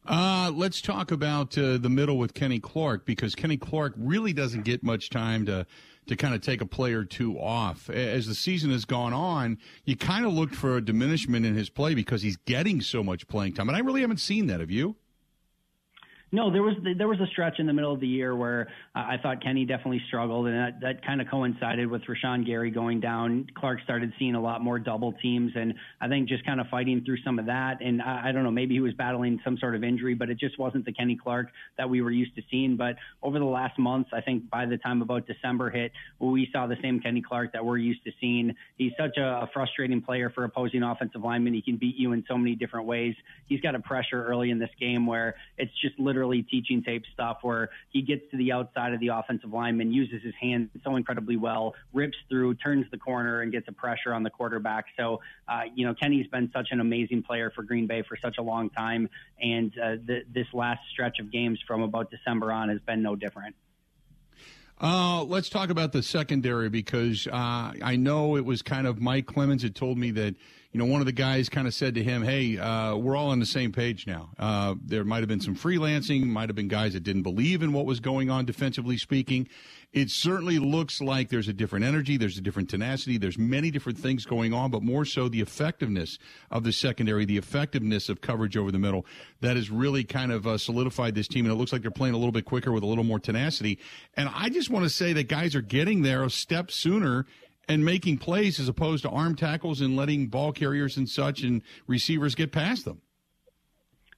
Uh, 0.06 0.52
let's 0.54 0.80
talk 0.80 1.10
about 1.10 1.58
uh, 1.58 1.78
the 1.78 1.88
middle 1.88 2.16
with 2.16 2.32
Kenny 2.32 2.60
Clark 2.60 3.04
because 3.04 3.34
Kenny 3.34 3.56
Clark 3.56 3.94
really 3.96 4.32
doesn't 4.32 4.64
get 4.64 4.82
much 4.82 5.10
time 5.10 5.46
to 5.46 5.66
to 6.06 6.14
kind 6.14 6.36
of 6.36 6.40
take 6.40 6.60
a 6.60 6.66
play 6.66 6.92
or 6.92 7.04
two 7.04 7.36
off. 7.36 7.90
As 7.90 8.28
the 8.28 8.34
season 8.36 8.70
has 8.70 8.84
gone 8.84 9.12
on, 9.12 9.58
you 9.84 9.96
kind 9.96 10.24
of 10.24 10.32
looked 10.32 10.54
for 10.54 10.76
a 10.76 10.80
diminishment 10.80 11.44
in 11.44 11.56
his 11.56 11.68
play 11.68 11.94
because 11.94 12.22
he's 12.22 12.36
getting 12.36 12.80
so 12.80 13.02
much 13.02 13.26
playing 13.26 13.54
time, 13.54 13.68
and 13.68 13.76
I 13.76 13.80
really 13.80 14.02
haven't 14.02 14.20
seen 14.20 14.46
that. 14.46 14.60
Have 14.60 14.70
you? 14.70 14.94
No, 16.32 16.50
there 16.50 16.62
was 16.62 16.74
there 16.98 17.06
was 17.06 17.20
a 17.20 17.26
stretch 17.28 17.60
in 17.60 17.66
the 17.66 17.72
middle 17.72 17.92
of 17.92 18.00
the 18.00 18.06
year 18.06 18.34
where 18.34 18.66
uh, 18.96 18.98
I 18.98 19.16
thought 19.22 19.40
Kenny 19.44 19.64
definitely 19.64 20.02
struggled, 20.08 20.48
and 20.48 20.56
that, 20.56 20.80
that 20.80 21.06
kind 21.06 21.20
of 21.20 21.28
coincided 21.30 21.88
with 21.88 22.02
Rashan 22.02 22.44
Gary 22.44 22.72
going 22.72 22.98
down. 22.98 23.46
Clark 23.56 23.78
started 23.84 24.12
seeing 24.18 24.34
a 24.34 24.40
lot 24.40 24.60
more 24.60 24.80
double 24.80 25.12
teams, 25.22 25.52
and 25.54 25.74
I 26.00 26.08
think 26.08 26.28
just 26.28 26.44
kind 26.44 26.60
of 26.60 26.66
fighting 26.66 27.04
through 27.04 27.18
some 27.24 27.38
of 27.38 27.46
that. 27.46 27.80
And 27.80 28.02
I, 28.02 28.24
I 28.26 28.32
don't 28.32 28.42
know, 28.42 28.50
maybe 28.50 28.74
he 28.74 28.80
was 28.80 28.92
battling 28.94 29.38
some 29.44 29.56
sort 29.58 29.76
of 29.76 29.84
injury, 29.84 30.14
but 30.14 30.28
it 30.28 30.36
just 30.36 30.58
wasn't 30.58 30.84
the 30.84 30.92
Kenny 30.92 31.16
Clark 31.16 31.46
that 31.78 31.88
we 31.88 32.02
were 32.02 32.10
used 32.10 32.34
to 32.34 32.42
seeing. 32.50 32.76
But 32.76 32.96
over 33.22 33.38
the 33.38 33.44
last 33.44 33.78
months, 33.78 34.10
I 34.12 34.20
think 34.20 34.50
by 34.50 34.66
the 34.66 34.78
time 34.78 35.02
about 35.02 35.28
December 35.28 35.70
hit, 35.70 35.92
we 36.18 36.48
saw 36.52 36.66
the 36.66 36.76
same 36.82 36.98
Kenny 36.98 37.22
Clark 37.22 37.52
that 37.52 37.64
we're 37.64 37.78
used 37.78 38.02
to 38.02 38.10
seeing. 38.20 38.52
He's 38.78 38.92
such 38.98 39.16
a, 39.16 39.24
a 39.24 39.50
frustrating 39.54 40.02
player 40.02 40.30
for 40.30 40.42
opposing 40.42 40.82
offensive 40.82 41.22
linemen. 41.22 41.54
He 41.54 41.62
can 41.62 41.76
beat 41.76 41.94
you 41.94 42.14
in 42.14 42.24
so 42.26 42.36
many 42.36 42.56
different 42.56 42.86
ways. 42.86 43.14
He's 43.46 43.60
got 43.60 43.76
a 43.76 43.80
pressure 43.80 44.26
early 44.26 44.50
in 44.50 44.58
this 44.58 44.70
game 44.80 45.06
where 45.06 45.36
it's 45.56 45.72
just 45.80 45.96
literally 46.00 46.15
literally 46.16 46.42
teaching 46.42 46.82
tape 46.82 47.04
stuff 47.12 47.38
where 47.42 47.68
he 47.90 48.00
gets 48.00 48.22
to 48.30 48.38
the 48.38 48.50
outside 48.50 48.94
of 48.94 49.00
the 49.00 49.08
offensive 49.08 49.52
lineman, 49.52 49.92
uses 49.92 50.22
his 50.22 50.32
hands 50.40 50.70
so 50.82 50.96
incredibly 50.96 51.36
well, 51.36 51.74
rips 51.92 52.16
through, 52.30 52.54
turns 52.54 52.86
the 52.90 52.96
corner, 52.96 53.42
and 53.42 53.52
gets 53.52 53.68
a 53.68 53.72
pressure 53.72 54.14
on 54.14 54.22
the 54.22 54.30
quarterback. 54.30 54.86
So, 54.96 55.20
uh, 55.46 55.62
you 55.74 55.86
know, 55.86 55.94
Kenny's 55.94 56.26
been 56.28 56.50
such 56.54 56.68
an 56.70 56.80
amazing 56.80 57.22
player 57.22 57.52
for 57.54 57.62
Green 57.62 57.86
Bay 57.86 58.02
for 58.08 58.16
such 58.16 58.36
a 58.38 58.42
long 58.42 58.70
time, 58.70 59.10
and 59.42 59.72
uh, 59.78 59.96
th- 60.06 60.26
this 60.32 60.46
last 60.54 60.80
stretch 60.90 61.18
of 61.20 61.30
games 61.30 61.58
from 61.66 61.82
about 61.82 62.10
December 62.10 62.50
on 62.50 62.70
has 62.70 62.80
been 62.80 63.02
no 63.02 63.14
different. 63.14 63.54
Uh, 64.80 65.22
let's 65.24 65.48
talk 65.48 65.70
about 65.70 65.92
the 65.92 66.02
secondary 66.02 66.68
because 66.68 67.26
uh, 67.26 67.72
I 67.82 67.96
know 67.96 68.36
it 68.36 68.44
was 68.44 68.60
kind 68.62 68.86
of 68.86 69.00
Mike 69.00 69.26
Clemens 69.26 69.62
had 69.62 69.74
told 69.74 69.96
me 69.96 70.10
that 70.12 70.34
you 70.76 70.82
know 70.84 70.92
one 70.92 71.00
of 71.00 71.06
the 71.06 71.12
guys 71.12 71.48
kind 71.48 71.66
of 71.66 71.72
said 71.72 71.94
to 71.94 72.02
him, 72.02 72.22
"Hey, 72.22 72.58
uh, 72.58 72.96
we're 72.96 73.16
all 73.16 73.30
on 73.30 73.38
the 73.38 73.46
same 73.46 73.72
page 73.72 74.06
now." 74.06 74.28
Uh, 74.38 74.74
there 74.84 75.04
might 75.04 75.20
have 75.20 75.28
been 75.28 75.40
some 75.40 75.56
freelancing, 75.56 76.26
might 76.26 76.50
have 76.50 76.54
been 76.54 76.68
guys 76.68 76.92
that 76.92 77.02
didn't 77.02 77.22
believe 77.22 77.62
in 77.62 77.72
what 77.72 77.86
was 77.86 77.98
going 77.98 78.28
on 78.28 78.44
defensively 78.44 78.98
speaking, 78.98 79.48
it 79.96 80.10
certainly 80.10 80.58
looks 80.58 81.00
like 81.00 81.30
there's 81.30 81.48
a 81.48 81.54
different 81.54 81.86
energy, 81.86 82.18
there's 82.18 82.36
a 82.36 82.42
different 82.42 82.68
tenacity, 82.68 83.16
there's 83.16 83.38
many 83.38 83.70
different 83.70 83.98
things 83.98 84.26
going 84.26 84.52
on, 84.52 84.70
but 84.70 84.82
more 84.82 85.06
so 85.06 85.26
the 85.30 85.40
effectiveness 85.40 86.18
of 86.50 86.64
the 86.64 86.72
secondary, 86.72 87.24
the 87.24 87.38
effectiveness 87.38 88.10
of 88.10 88.20
coverage 88.20 88.58
over 88.58 88.70
the 88.70 88.78
middle 88.78 89.06
that 89.40 89.56
has 89.56 89.70
really 89.70 90.04
kind 90.04 90.32
of 90.32 90.46
uh, 90.46 90.58
solidified 90.58 91.14
this 91.14 91.26
team. 91.26 91.46
And 91.46 91.52
it 91.52 91.56
looks 91.56 91.72
like 91.72 91.80
they're 91.80 91.90
playing 91.90 92.14
a 92.14 92.18
little 92.18 92.30
bit 92.30 92.44
quicker 92.44 92.72
with 92.72 92.82
a 92.82 92.86
little 92.86 93.04
more 93.04 93.18
tenacity. 93.18 93.78
And 94.14 94.28
I 94.34 94.50
just 94.50 94.68
want 94.68 94.84
to 94.84 94.90
say 94.90 95.14
that 95.14 95.28
guys 95.28 95.54
are 95.54 95.62
getting 95.62 96.02
there 96.02 96.24
a 96.24 96.30
step 96.30 96.70
sooner 96.70 97.24
and 97.68 97.84
making 97.84 98.18
plays 98.18 98.60
as 98.60 98.68
opposed 98.68 99.02
to 99.02 99.10
arm 99.10 99.34
tackles 99.34 99.80
and 99.80 99.96
letting 99.96 100.26
ball 100.28 100.52
carriers 100.52 100.96
and 100.96 101.08
such 101.08 101.42
and 101.42 101.62
receivers 101.86 102.34
get 102.34 102.52
past 102.52 102.84
them. 102.84 103.00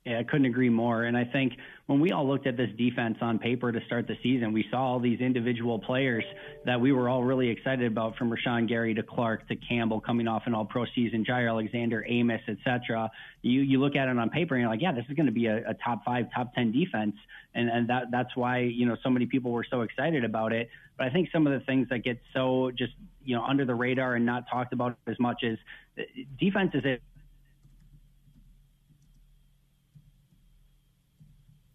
Yeah, 0.05 0.19
I 0.19 0.25
couldn't 0.25 0.47
agree 0.47 0.71
more. 0.71 1.05
And 1.05 1.17
I 1.17 1.25
think 1.25 1.55
when 1.89 2.01
we 2.01 2.13
all 2.13 2.29
looked 2.29 2.47
at 2.47 2.59
this 2.59 2.69
defense 2.77 3.17
on 3.23 3.39
paper 3.39 3.73
to 3.73 3.81
start 3.87 4.07
the 4.07 4.17
season, 4.23 4.53
we 4.53 4.63
saw 4.71 4.77
all 4.77 5.01
these 5.01 5.21
individual 5.21 5.79
players 5.79 6.23
that 6.67 6.79
we 6.79 6.93
were 6.93 7.09
all 7.09 7.25
really 7.25 7.49
excited 7.49 7.91
about 7.91 8.15
from 8.19 8.31
Rashan 8.31 8.69
Gary 8.69 8.93
to 8.93 9.03
Clark 9.03 9.49
to 9.49 9.57
Campbell 9.57 9.99
coming 9.99 10.29
off 10.29 10.43
an 10.45 10.55
all 10.55 10.67
pro 10.67 10.85
season, 10.95 11.25
Jaire 11.25 11.49
Alexander, 11.49 12.05
Amos, 12.07 12.43
etc. 12.47 13.11
You 13.41 13.63
you 13.63 13.81
look 13.81 13.97
at 13.97 14.07
it 14.07 14.19
on 14.19 14.29
paper 14.29 14.55
and 14.55 14.61
you're 14.61 14.71
like, 14.71 14.83
yeah, 14.83 14.93
this 14.93 15.07
is 15.09 15.17
going 15.17 15.27
to 15.27 15.33
be 15.33 15.47
a, 15.47 15.71
a 15.71 15.75
top 15.83 16.05
five, 16.05 16.27
top 16.35 16.55
ten 16.55 16.73
defense. 16.73 17.17
And 17.55 17.71
and 17.71 17.89
that 17.89 18.11
that's 18.11 18.37
why, 18.37 18.59
you 18.59 18.85
know, 18.85 18.99
so 19.03 19.09
many 19.09 19.25
people 19.25 19.51
were 19.51 19.67
so 19.69 19.81
excited 19.81 20.25
about 20.25 20.53
it. 20.53 20.69
But 20.99 21.07
I 21.07 21.11
think 21.11 21.31
some 21.33 21.47
of 21.47 21.59
the 21.59 21.65
things 21.65 21.89
that 21.89 22.05
get 22.05 22.21
so 22.35 22.71
just, 22.77 22.93
you 23.25 23.35
know, 23.35 23.45
under 23.45 23.65
the 23.65 23.75
radar 23.75 24.15
and 24.15 24.27
not 24.27 24.45
talked 24.51 24.75
about 24.75 24.99
as 25.07 25.19
much 25.19 25.43
as 25.43 25.57
uh, 25.99 26.03
defense 26.39 26.73
is 26.75 26.85
a 26.85 26.99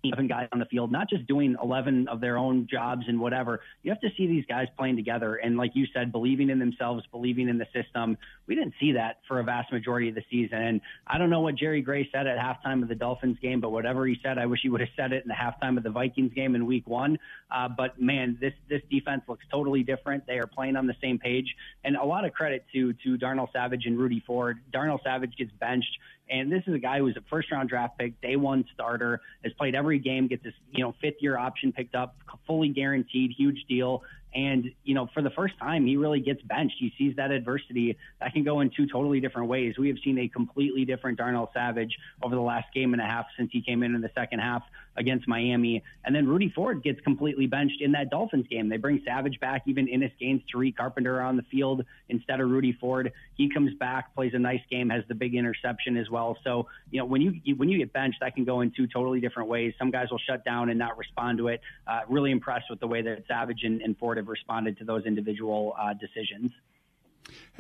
11 0.04 0.28
guys 0.28 0.48
on 0.52 0.60
the 0.60 0.66
field, 0.66 0.92
not 0.92 1.10
just 1.10 1.26
doing 1.28 1.56
11 1.64 2.10
of 2.10 2.20
their 2.20 2.38
own 2.38 2.68
jobs 2.70 3.04
and 3.08 3.20
whatever. 3.20 3.62
You 3.84 3.92
have 3.92 4.02
to 4.02 4.10
see 4.18 4.28
these 4.28 4.44
guys 4.46 4.68
playing 4.78 4.98
together. 4.98 5.36
And 5.36 5.56
like 5.56 5.72
you 5.76 5.86
said, 5.94 6.12
believing 6.12 6.50
in 6.50 6.60
themselves, 6.60 7.06
believing 7.12 7.48
in 7.48 7.58
the 7.58 7.68
system. 7.74 8.18
We 8.46 8.56
didn't 8.56 8.74
see 8.80 8.92
that 8.94 9.20
for 9.28 9.40
a 9.40 9.44
vast 9.44 9.72
majority 9.72 10.10
of 10.10 10.16
the 10.16 10.24
season. 10.30 10.58
And 10.58 10.82
I 11.08 11.18
don't 11.18 11.30
know 11.30 11.40
what 11.40 11.56
Jerry 11.56 11.82
Gray 11.82 12.10
said 12.12 12.28
at 12.28 12.38
halftime 12.38 12.84
of 12.84 12.90
the 12.90 12.96
Dolphins 12.96 13.38
game, 13.42 13.62
but 13.62 13.72
whatever 13.72 14.06
he 14.06 14.18
said, 14.22 14.38
I 14.38 14.46
wish 14.46 14.60
he 14.62 14.70
would 14.70 14.82
have 14.82 14.90
said 14.98 15.14
it 15.14 15.24
in 15.24 15.30
the 15.30 15.36
halftime 15.36 15.78
of 15.78 15.84
the 15.84 15.90
Vikings 15.90 16.34
game 16.34 16.56
in 16.56 16.66
week 16.66 16.86
one. 16.86 17.18
Uh, 17.50 17.70
but 17.70 18.02
man, 18.02 18.38
this, 18.42 18.54
this 18.70 18.82
defense 18.92 19.22
looks 19.30 19.46
totally 19.50 19.84
different. 19.84 20.28
They 20.28 20.38
are 20.38 20.48
playing 20.48 20.76
on 20.76 20.86
the 20.86 20.96
same 21.02 21.18
page. 21.18 21.56
And 21.86 21.96
a 21.96 22.04
lot 22.04 22.26
of 22.26 22.34
credit 22.34 22.66
to, 22.74 22.94
to 23.06 23.18
Darnell 23.18 23.50
Savage 23.54 23.86
and 23.86 23.98
Rudy 23.98 24.22
Ford. 24.28 24.60
Darnell 24.72 25.00
Savage 25.04 25.38
gets 25.38 25.52
benched 25.60 25.98
and 26.34 26.52
this 26.52 26.64
is 26.66 26.74
a 26.74 26.80
guy 26.80 26.98
who's 26.98 27.16
a 27.16 27.22
first 27.30 27.52
round 27.52 27.70
draft 27.70 28.00
pick, 28.00 28.20
day 28.20 28.36
one 28.36 28.66
starter, 28.74 29.22
has 29.44 29.54
played 29.54 29.76
every 29.76 30.00
game, 30.00 30.28
gets 30.28 30.44
this, 30.44 30.54
you 30.72 30.84
know, 30.84 30.96
fifth 31.00 31.18
year 31.20 31.38
option 31.38 31.72
picked 31.72 31.94
up, 31.94 32.16
fully 32.48 32.70
guaranteed, 32.70 33.32
huge 33.38 33.64
deal. 33.70 34.02
And, 34.34 34.72
you 34.84 34.96
know, 34.96 35.08
for 35.14 35.22
the 35.22 35.30
first 35.30 35.54
time, 35.60 35.86
he 35.86 35.96
really 35.96 36.20
gets 36.20 36.42
benched. 36.42 36.78
He 36.80 36.92
sees 36.98 37.16
that 37.18 37.30
adversity 37.30 37.96
that 38.20 38.34
can 38.34 38.44
go 38.44 38.62
in 38.62 38.72
two 38.76 38.88
totally 38.88 39.20
different 39.20 39.48
ways. 39.48 39.76
We 39.78 39.90
have 39.90 39.98
seen 40.04 40.18
a 40.18 40.28
completely 40.28 40.86
different 40.86 41.20
Darnell 41.20 41.52
Savage 41.54 41.96
over 42.24 42.34
the 42.34 42.42
last 42.42 42.74
game 42.74 42.94
and 42.94 43.02
a 43.02 43.06
half 43.06 43.28
since 43.38 43.52
he 43.54 43.62
came 43.62 43.84
in 43.84 43.94
in 43.94 44.02
the 44.02 44.10
second 44.16 44.40
half 44.40 44.64
against 44.96 45.28
Miami. 45.28 45.84
And 46.06 46.16
then 46.16 46.28
Rudy 46.28 46.52
Ford 46.54 46.84
gets 46.84 47.00
completely 47.02 47.48
benched 47.48 47.82
in 47.82 47.92
that 47.94 48.10
Dolphins 48.10 48.48
game. 48.50 48.70
They 48.70 48.78
bring 48.78 49.02
Savage 49.06 49.40
back, 49.40 49.64
even 49.66 49.88
Innis 49.88 50.12
Gaines, 50.20 50.42
Tariq 50.54 50.76
Carpenter 50.76 51.22
on 51.22 51.38
the 51.38 51.44
field 51.44 51.86
instead 52.10 52.40
of 52.40 52.50
Rudy 52.50 52.74
Ford. 52.74 53.12
He 53.36 53.50
comes 53.50 53.74
back, 53.76 54.14
plays 54.16 54.34
a 54.34 54.40
nice 54.40 54.62
game, 54.70 54.90
has 54.90 55.04
the 55.08 55.16
big 55.16 55.36
interception 55.36 55.98
as 55.98 56.10
well. 56.10 56.38
So, 56.44 56.68
you 56.92 57.00
know, 57.00 57.06
when 57.06 57.22
you 57.22 57.56
when 57.56 57.70
you 57.70 57.78
get 57.78 57.94
benched, 57.94 58.20
that 58.22 58.36
can 58.36 58.46
go 58.46 58.62
in 58.62 58.72
two 58.72 58.88
totally 58.88 59.20
different 59.20 59.50
ways. 59.50 59.74
Some 59.80 59.92
guys 59.92 60.10
will 60.12 60.20
shut 60.20 60.46
down 60.46 60.70
and 60.70 60.78
not 60.78 60.98
respond 60.98 61.38
to 61.40 61.48
it. 61.48 61.62
Uh, 61.88 62.02
really 62.08 62.32
impressed 62.32 62.70
with 62.70 62.80
the 62.80 62.88
way 62.88 63.02
that 63.02 63.24
Savage 63.28 63.64
and, 63.64 63.82
and 63.82 63.98
Ford 63.98 64.18
have 64.18 64.28
responded 64.28 64.78
to 64.80 64.86
those 64.86 65.06
individual 65.06 65.76
uh, 65.80 65.94
decisions. 65.94 66.52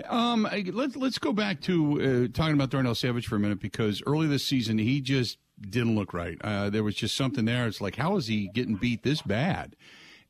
Um, 0.09 0.47
let's 0.71 0.95
let's 0.95 1.19
go 1.19 1.33
back 1.33 1.61
to 1.61 2.01
uh, 2.01 2.27
talking 2.33 2.55
about 2.55 2.69
Darnell 2.69 2.95
Savage 2.95 3.27
for 3.27 3.35
a 3.35 3.39
minute 3.39 3.59
because 3.59 4.01
early 4.05 4.27
this 4.27 4.45
season 4.45 4.77
he 4.77 5.01
just 5.01 5.37
didn't 5.59 5.95
look 5.95 6.13
right. 6.13 6.37
Uh, 6.41 6.69
there 6.69 6.83
was 6.83 6.95
just 6.95 7.15
something 7.15 7.45
there. 7.45 7.67
It's 7.67 7.81
like 7.81 7.95
how 7.95 8.17
is 8.17 8.27
he 8.27 8.49
getting 8.53 8.75
beat 8.75 9.03
this 9.03 9.21
bad? 9.21 9.75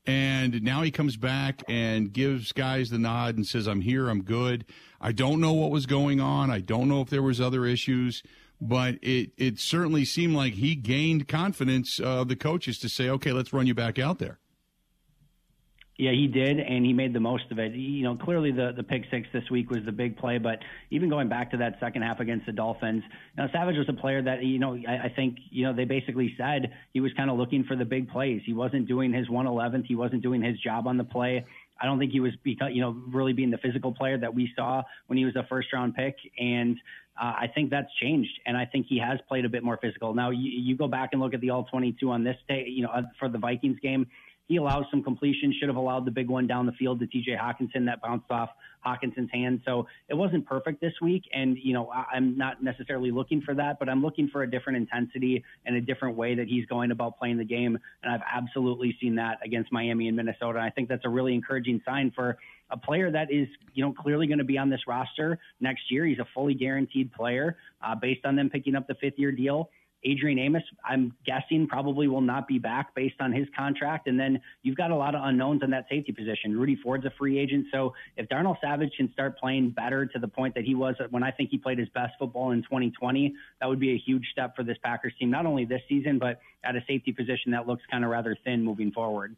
And 0.05 0.61
now 0.63 0.81
he 0.81 0.91
comes 0.91 1.15
back 1.15 1.63
and 1.69 2.11
gives 2.11 2.51
guys 2.51 2.89
the 2.89 2.97
nod 2.99 3.37
and 3.37 3.47
says, 3.47 3.67
"I'm 3.67 3.81
here. 3.81 4.09
I'm 4.09 4.23
good." 4.23 4.65
I 4.99 5.13
don't 5.13 5.39
know 5.39 5.53
what 5.53 5.71
was 5.71 5.85
going 5.85 6.19
on. 6.19 6.51
I 6.51 6.59
don't 6.59 6.89
know 6.89 7.01
if 7.01 7.09
there 7.09 7.21
was 7.21 7.39
other 7.39 7.65
issues, 7.65 8.21
but 8.59 8.95
it 9.01 9.31
it 9.37 9.59
certainly 9.59 10.03
seemed 10.03 10.35
like 10.35 10.55
he 10.55 10.75
gained 10.75 11.29
confidence 11.29 11.99
of 11.99 12.27
the 12.27 12.35
coaches 12.35 12.79
to 12.79 12.89
say, 12.89 13.07
"Okay, 13.09 13.31
let's 13.31 13.53
run 13.53 13.65
you 13.65 13.73
back 13.73 13.97
out 13.97 14.19
there." 14.19 14.39
Yeah, 15.95 16.11
he 16.11 16.25
did, 16.25 16.59
and 16.59 16.83
he 16.83 16.91
made 16.91 17.13
the 17.13 17.19
most 17.19 17.43
of 17.51 17.59
it. 17.59 17.73
You 17.73 18.01
know, 18.01 18.15
clearly 18.15 18.51
the 18.51 18.73
the 18.75 18.81
pick 18.81 19.03
six 19.11 19.27
this 19.31 19.43
week 19.51 19.69
was 19.69 19.85
the 19.85 19.91
big 19.91 20.17
play, 20.17 20.39
but 20.39 20.57
even 20.89 21.07
going 21.07 21.29
back 21.29 21.51
to 21.51 21.57
that 21.57 21.79
second 21.79 22.01
half 22.01 22.19
against 22.19 22.47
the 22.47 22.51
Dolphins, 22.51 23.03
you 23.37 23.43
know, 23.43 23.49
Savage 23.53 23.77
was 23.77 23.87
a 23.89 23.93
player 23.93 24.19
that 24.23 24.43
you 24.43 24.57
know 24.57 24.75
I, 24.87 25.05
I 25.05 25.13
think 25.15 25.37
you 25.51 25.65
know 25.65 25.73
they 25.73 25.85
basically 25.85 26.33
said 26.35 26.73
he 26.93 26.99
was 26.99 27.13
kind 27.13 27.29
of 27.29 27.37
looking 27.37 27.63
for 27.63 27.75
the 27.75 27.85
big 27.85 28.09
plays. 28.09 28.41
He 28.43 28.53
wasn't 28.53 28.87
doing 28.87 29.13
his 29.13 29.27
111th. 29.27 29.85
He 29.85 29.95
wasn't 29.95 30.23
doing 30.23 30.41
his 30.41 30.59
job 30.59 30.87
on 30.87 30.97
the 30.97 31.03
play. 31.03 31.45
I 31.79 31.85
don't 31.85 31.99
think 31.99 32.11
he 32.11 32.19
was, 32.19 32.31
you 32.45 32.81
know, 32.81 32.91
really 33.09 33.33
being 33.33 33.51
the 33.51 33.57
physical 33.57 33.93
player 33.93 34.17
that 34.17 34.33
we 34.33 34.49
saw 34.55 34.83
when 35.07 35.17
he 35.17 35.25
was 35.25 35.35
a 35.35 35.45
first 35.49 35.73
round 35.73 35.95
pick. 35.95 36.15
And 36.39 36.77
uh, 37.21 37.33
I 37.41 37.47
think 37.53 37.71
that's 37.71 37.89
changed. 38.01 38.31
And 38.45 38.55
I 38.55 38.65
think 38.65 38.85
he 38.87 38.99
has 38.99 39.19
played 39.27 39.43
a 39.43 39.49
bit 39.49 39.63
more 39.63 39.77
physical. 39.81 40.13
Now, 40.13 40.29
you, 40.29 40.49
you 40.49 40.77
go 40.77 40.87
back 40.87 41.09
and 41.11 41.21
look 41.21 41.33
at 41.33 41.41
the 41.41 41.49
all 41.49 41.65
22 41.65 42.09
on 42.09 42.23
this 42.23 42.37
day, 42.47 42.65
you 42.67 42.83
know, 42.83 42.89
uh, 42.89 43.01
for 43.19 43.27
the 43.27 43.37
Vikings 43.37 43.79
game 43.79 44.07
he 44.47 44.57
allows 44.57 44.85
some 44.91 45.03
completion, 45.03 45.53
should 45.57 45.69
have 45.69 45.77
allowed 45.77 46.05
the 46.05 46.11
big 46.11 46.29
one 46.29 46.47
down 46.47 46.65
the 46.65 46.73
field 46.73 46.99
to 46.99 47.07
TJ 47.07 47.39
Hockenson 47.39 47.85
that 47.85 48.01
bounced 48.01 48.29
off 48.29 48.49
Hockenson's 48.85 49.31
hand. 49.31 49.61
So 49.65 49.87
it 50.09 50.15
wasn't 50.15 50.45
perfect 50.45 50.81
this 50.81 50.93
week. 51.01 51.23
And, 51.33 51.57
you 51.61 51.73
know, 51.73 51.89
I'm 51.91 52.37
not 52.37 52.61
necessarily 52.61 53.11
looking 53.11 53.41
for 53.41 53.53
that, 53.55 53.79
but 53.79 53.87
I'm 53.87 54.01
looking 54.01 54.27
for 54.27 54.43
a 54.43 54.49
different 54.49 54.77
intensity 54.77 55.43
and 55.65 55.75
a 55.75 55.81
different 55.81 56.17
way 56.17 56.35
that 56.35 56.47
he's 56.47 56.65
going 56.65 56.91
about 56.91 57.17
playing 57.17 57.37
the 57.37 57.45
game. 57.45 57.77
And 58.03 58.13
I've 58.13 58.21
absolutely 58.31 58.97
seen 58.99 59.15
that 59.15 59.39
against 59.43 59.71
Miami 59.71 60.07
and 60.07 60.17
Minnesota. 60.17 60.59
And 60.59 60.67
I 60.67 60.69
think 60.69 60.89
that's 60.89 61.05
a 61.05 61.09
really 61.09 61.33
encouraging 61.33 61.81
sign 61.85 62.11
for 62.13 62.37
a 62.69 62.77
player 62.77 63.11
that 63.11 63.31
is, 63.31 63.47
you 63.73 63.83
know, 63.83 63.93
clearly 63.93 64.27
going 64.27 64.39
to 64.39 64.43
be 64.43 64.57
on 64.57 64.69
this 64.69 64.81
roster 64.87 65.39
next 65.61 65.83
year. 65.89 66.05
He's 66.05 66.19
a 66.19 66.27
fully 66.33 66.53
guaranteed 66.53 67.13
player 67.13 67.57
uh, 67.81 67.95
based 67.95 68.25
on 68.25 68.35
them 68.35 68.49
picking 68.49 68.75
up 68.75 68.87
the 68.87 68.95
fifth 68.95 69.17
year 69.17 69.31
deal. 69.31 69.69
Adrian 70.05 70.39
Amos, 70.39 70.63
I'm 70.83 71.13
guessing 71.25 71.67
probably 71.67 72.07
will 72.07 72.21
not 72.21 72.47
be 72.47 72.59
back 72.59 72.93
based 72.95 73.15
on 73.19 73.31
his 73.31 73.47
contract. 73.55 74.07
And 74.07 74.19
then 74.19 74.41
you've 74.61 74.77
got 74.77 74.91
a 74.91 74.95
lot 74.95 75.15
of 75.15 75.21
unknowns 75.23 75.61
in 75.63 75.69
that 75.71 75.85
safety 75.89 76.11
position. 76.11 76.57
Rudy 76.57 76.75
Ford's 76.75 77.05
a 77.05 77.13
free 77.17 77.39
agent. 77.39 77.67
So 77.71 77.93
if 78.17 78.27
Darnell 78.29 78.57
Savage 78.61 78.91
can 78.97 79.11
start 79.13 79.37
playing 79.37 79.71
better 79.71 80.05
to 80.05 80.19
the 80.19 80.27
point 80.27 80.55
that 80.55 80.63
he 80.63 80.75
was 80.75 80.95
when 81.09 81.23
I 81.23 81.31
think 81.31 81.49
he 81.49 81.57
played 81.57 81.79
his 81.79 81.89
best 81.89 82.13
football 82.19 82.51
in 82.51 82.63
2020, 82.63 83.33
that 83.61 83.67
would 83.67 83.79
be 83.79 83.91
a 83.91 83.97
huge 83.97 84.27
step 84.31 84.55
for 84.55 84.63
this 84.63 84.77
Packers 84.83 85.13
team, 85.19 85.29
not 85.29 85.45
only 85.45 85.65
this 85.65 85.81
season, 85.87 86.19
but 86.19 86.39
at 86.63 86.75
a 86.75 86.83
safety 86.87 87.11
position 87.11 87.51
that 87.51 87.67
looks 87.67 87.83
kind 87.89 88.03
of 88.03 88.11
rather 88.11 88.37
thin 88.43 88.63
moving 88.63 88.91
forward. 88.91 89.35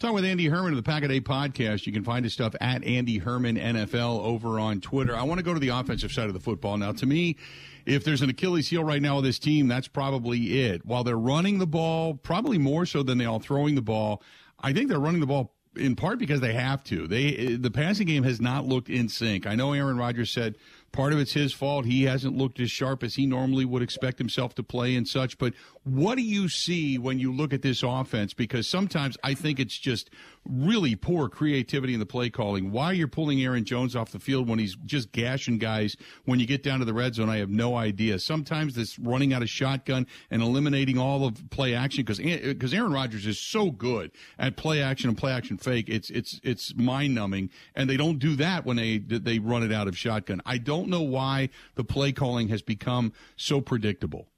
Talking 0.00 0.14
with 0.14 0.24
Andy 0.24 0.46
Herman 0.46 0.72
of 0.72 0.76
the 0.76 0.82
Pack 0.82 1.02
a 1.02 1.08
Day 1.08 1.20
podcast. 1.20 1.86
You 1.86 1.92
can 1.92 2.04
find 2.04 2.24
his 2.24 2.32
stuff 2.32 2.54
at 2.58 2.82
Andy 2.84 3.18
Herman 3.18 3.56
NFL 3.56 4.20
over 4.22 4.58
on 4.58 4.80
Twitter. 4.80 5.14
I 5.14 5.24
want 5.24 5.40
to 5.40 5.44
go 5.44 5.52
to 5.52 5.60
the 5.60 5.68
offensive 5.68 6.10
side 6.10 6.28
of 6.28 6.32
the 6.32 6.40
football. 6.40 6.78
Now, 6.78 6.92
to 6.92 7.04
me, 7.04 7.36
if 7.84 8.02
there's 8.02 8.22
an 8.22 8.30
Achilles 8.30 8.68
heel 8.68 8.82
right 8.82 9.02
now 9.02 9.16
with 9.16 9.26
this 9.26 9.38
team, 9.38 9.68
that's 9.68 9.88
probably 9.88 10.62
it. 10.62 10.86
While 10.86 11.04
they're 11.04 11.18
running 11.18 11.58
the 11.58 11.66
ball, 11.66 12.14
probably 12.14 12.56
more 12.56 12.86
so 12.86 13.02
than 13.02 13.18
they 13.18 13.26
are 13.26 13.40
throwing 13.40 13.74
the 13.74 13.82
ball, 13.82 14.22
I 14.58 14.72
think 14.72 14.88
they're 14.88 14.98
running 14.98 15.20
the 15.20 15.26
ball 15.26 15.54
in 15.76 15.96
part 15.96 16.18
because 16.18 16.40
they 16.40 16.54
have 16.54 16.82
to. 16.84 17.06
They 17.06 17.56
the 17.56 17.70
passing 17.70 18.06
game 18.06 18.22
has 18.24 18.40
not 18.40 18.64
looked 18.64 18.88
in 18.88 19.08
sync. 19.08 19.46
I 19.46 19.54
know 19.54 19.72
Aaron 19.72 19.98
Rodgers 19.98 20.30
said 20.30 20.56
Part 20.92 21.12
of 21.12 21.20
it's 21.20 21.32
his 21.32 21.52
fault. 21.52 21.84
He 21.84 22.02
hasn't 22.04 22.36
looked 22.36 22.58
as 22.58 22.70
sharp 22.70 23.04
as 23.04 23.14
he 23.14 23.24
normally 23.24 23.64
would 23.64 23.82
expect 23.82 24.18
himself 24.18 24.54
to 24.56 24.62
play 24.62 24.96
and 24.96 25.06
such. 25.06 25.38
But 25.38 25.54
what 25.84 26.16
do 26.16 26.22
you 26.22 26.48
see 26.48 26.98
when 26.98 27.20
you 27.20 27.32
look 27.32 27.52
at 27.52 27.62
this 27.62 27.82
offense? 27.84 28.34
Because 28.34 28.66
sometimes 28.66 29.16
I 29.22 29.34
think 29.34 29.60
it's 29.60 29.78
just 29.78 30.10
really 30.44 30.96
poor 30.96 31.28
creativity 31.28 31.94
in 31.94 32.00
the 32.00 32.06
play 32.06 32.30
calling. 32.30 32.72
Why 32.72 32.92
you're 32.92 33.08
pulling 33.08 33.40
Aaron 33.42 33.64
Jones 33.64 33.94
off 33.94 34.10
the 34.10 34.18
field 34.18 34.48
when 34.48 34.58
he's 34.58 34.74
just 34.84 35.12
gashing 35.12 35.58
guys 35.58 35.96
when 36.24 36.40
you 36.40 36.46
get 36.46 36.62
down 36.62 36.80
to 36.80 36.84
the 36.84 36.94
red 36.94 37.14
zone, 37.14 37.28
I 37.28 37.38
have 37.38 37.50
no 37.50 37.76
idea. 37.76 38.18
Sometimes 38.18 38.74
this 38.74 38.98
running 38.98 39.32
out 39.32 39.42
of 39.42 39.48
shotgun 39.48 40.06
and 40.30 40.42
eliminating 40.42 40.98
all 40.98 41.24
of 41.24 41.48
play 41.50 41.74
action 41.74 42.04
because 42.04 42.18
because 42.18 42.74
Aaron 42.74 42.92
Rodgers 42.92 43.26
is 43.26 43.38
so 43.38 43.70
good 43.70 44.10
at 44.38 44.56
play 44.56 44.82
action 44.82 45.08
and 45.08 45.16
play 45.16 45.32
action 45.32 45.56
fake. 45.56 45.88
It's 45.88 46.10
it's 46.10 46.40
it's 46.42 46.74
mind 46.74 47.14
numbing, 47.14 47.50
and 47.74 47.88
they 47.88 47.96
don't 47.96 48.18
do 48.18 48.34
that 48.36 48.66
when 48.66 48.76
they 48.76 48.98
they 48.98 49.38
run 49.38 49.62
it 49.62 49.72
out 49.72 49.86
of 49.86 49.96
shotgun. 49.96 50.42
I 50.44 50.58
don't 50.58 50.80
don't 50.80 50.88
know 50.88 51.02
why 51.02 51.50
the 51.74 51.84
play 51.84 52.12
calling 52.12 52.48
has 52.48 52.62
become 52.62 53.12
so 53.36 53.60
predictable. 53.60 54.29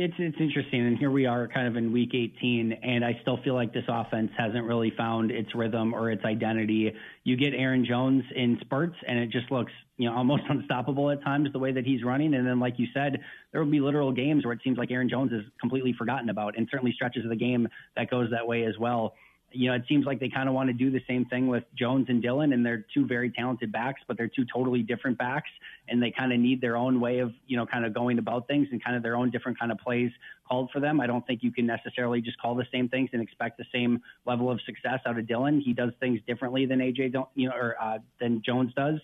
It's 0.00 0.14
it's 0.16 0.36
interesting, 0.38 0.86
and 0.86 0.96
here 0.96 1.10
we 1.10 1.26
are, 1.26 1.48
kind 1.48 1.66
of 1.66 1.74
in 1.74 1.90
week 1.90 2.10
18, 2.14 2.72
and 2.84 3.04
I 3.04 3.18
still 3.22 3.40
feel 3.42 3.54
like 3.54 3.74
this 3.74 3.82
offense 3.88 4.30
hasn't 4.38 4.64
really 4.64 4.92
found 4.96 5.32
its 5.32 5.52
rhythm 5.56 5.92
or 5.92 6.12
its 6.12 6.24
identity. 6.24 6.92
You 7.24 7.36
get 7.36 7.52
Aaron 7.52 7.84
Jones 7.84 8.22
in 8.36 8.58
spurts, 8.60 8.94
and 9.08 9.18
it 9.18 9.30
just 9.30 9.50
looks 9.50 9.72
you 9.96 10.08
know 10.08 10.16
almost 10.16 10.44
unstoppable 10.48 11.10
at 11.10 11.20
times 11.24 11.48
the 11.52 11.58
way 11.58 11.72
that 11.72 11.84
he's 11.84 12.04
running. 12.04 12.34
And 12.34 12.46
then, 12.46 12.60
like 12.60 12.74
you 12.78 12.86
said, 12.94 13.18
there 13.50 13.60
will 13.60 13.72
be 13.72 13.80
literal 13.80 14.12
games 14.12 14.44
where 14.44 14.52
it 14.52 14.60
seems 14.62 14.78
like 14.78 14.92
Aaron 14.92 15.08
Jones 15.08 15.32
is 15.32 15.42
completely 15.60 15.92
forgotten 15.98 16.28
about, 16.28 16.56
and 16.56 16.68
certainly 16.70 16.92
stretches 16.92 17.24
of 17.24 17.30
the 17.30 17.36
game 17.36 17.66
that 17.96 18.08
goes 18.08 18.30
that 18.30 18.46
way 18.46 18.66
as 18.66 18.78
well 18.78 19.14
you 19.50 19.68
know, 19.68 19.74
it 19.74 19.82
seems 19.88 20.04
like 20.04 20.20
they 20.20 20.28
kind 20.28 20.48
of 20.48 20.54
want 20.54 20.68
to 20.68 20.74
do 20.74 20.90
the 20.90 21.00
same 21.08 21.24
thing 21.24 21.48
with 21.48 21.64
Jones 21.74 22.06
and 22.08 22.22
Dylan, 22.22 22.52
and 22.52 22.64
they're 22.64 22.84
two 22.92 23.06
very 23.06 23.30
talented 23.30 23.72
backs, 23.72 24.00
but 24.06 24.16
they're 24.16 24.28
two 24.28 24.44
totally 24.44 24.82
different 24.82 25.16
backs, 25.16 25.48
and 25.88 26.02
they 26.02 26.10
kind 26.10 26.32
of 26.32 26.38
need 26.38 26.60
their 26.60 26.76
own 26.76 27.00
way 27.00 27.20
of, 27.20 27.32
you 27.46 27.56
know, 27.56 27.64
kind 27.64 27.84
of 27.84 27.94
going 27.94 28.18
about 28.18 28.46
things 28.46 28.68
and 28.70 28.82
kind 28.82 28.96
of 28.96 29.02
their 29.02 29.16
own 29.16 29.30
different 29.30 29.58
kind 29.58 29.72
of 29.72 29.78
plays 29.78 30.10
called 30.46 30.70
for 30.70 30.80
them. 30.80 31.00
I 31.00 31.06
don't 31.06 31.26
think 31.26 31.42
you 31.42 31.50
can 31.50 31.66
necessarily 31.66 32.20
just 32.20 32.38
call 32.40 32.54
the 32.54 32.66
same 32.70 32.88
things 32.88 33.10
and 33.12 33.22
expect 33.22 33.56
the 33.56 33.64
same 33.72 34.02
level 34.26 34.50
of 34.50 34.60
success 34.66 35.00
out 35.06 35.18
of 35.18 35.24
Dylan. 35.24 35.62
He 35.62 35.72
does 35.72 35.92
things 35.98 36.20
differently 36.26 36.66
than 36.66 36.80
AJ, 36.80 37.12
don't, 37.12 37.28
you 37.34 37.48
know, 37.48 37.54
or 37.54 37.76
uh, 37.80 37.98
than 38.20 38.42
Jones 38.44 38.72
does, 38.74 38.98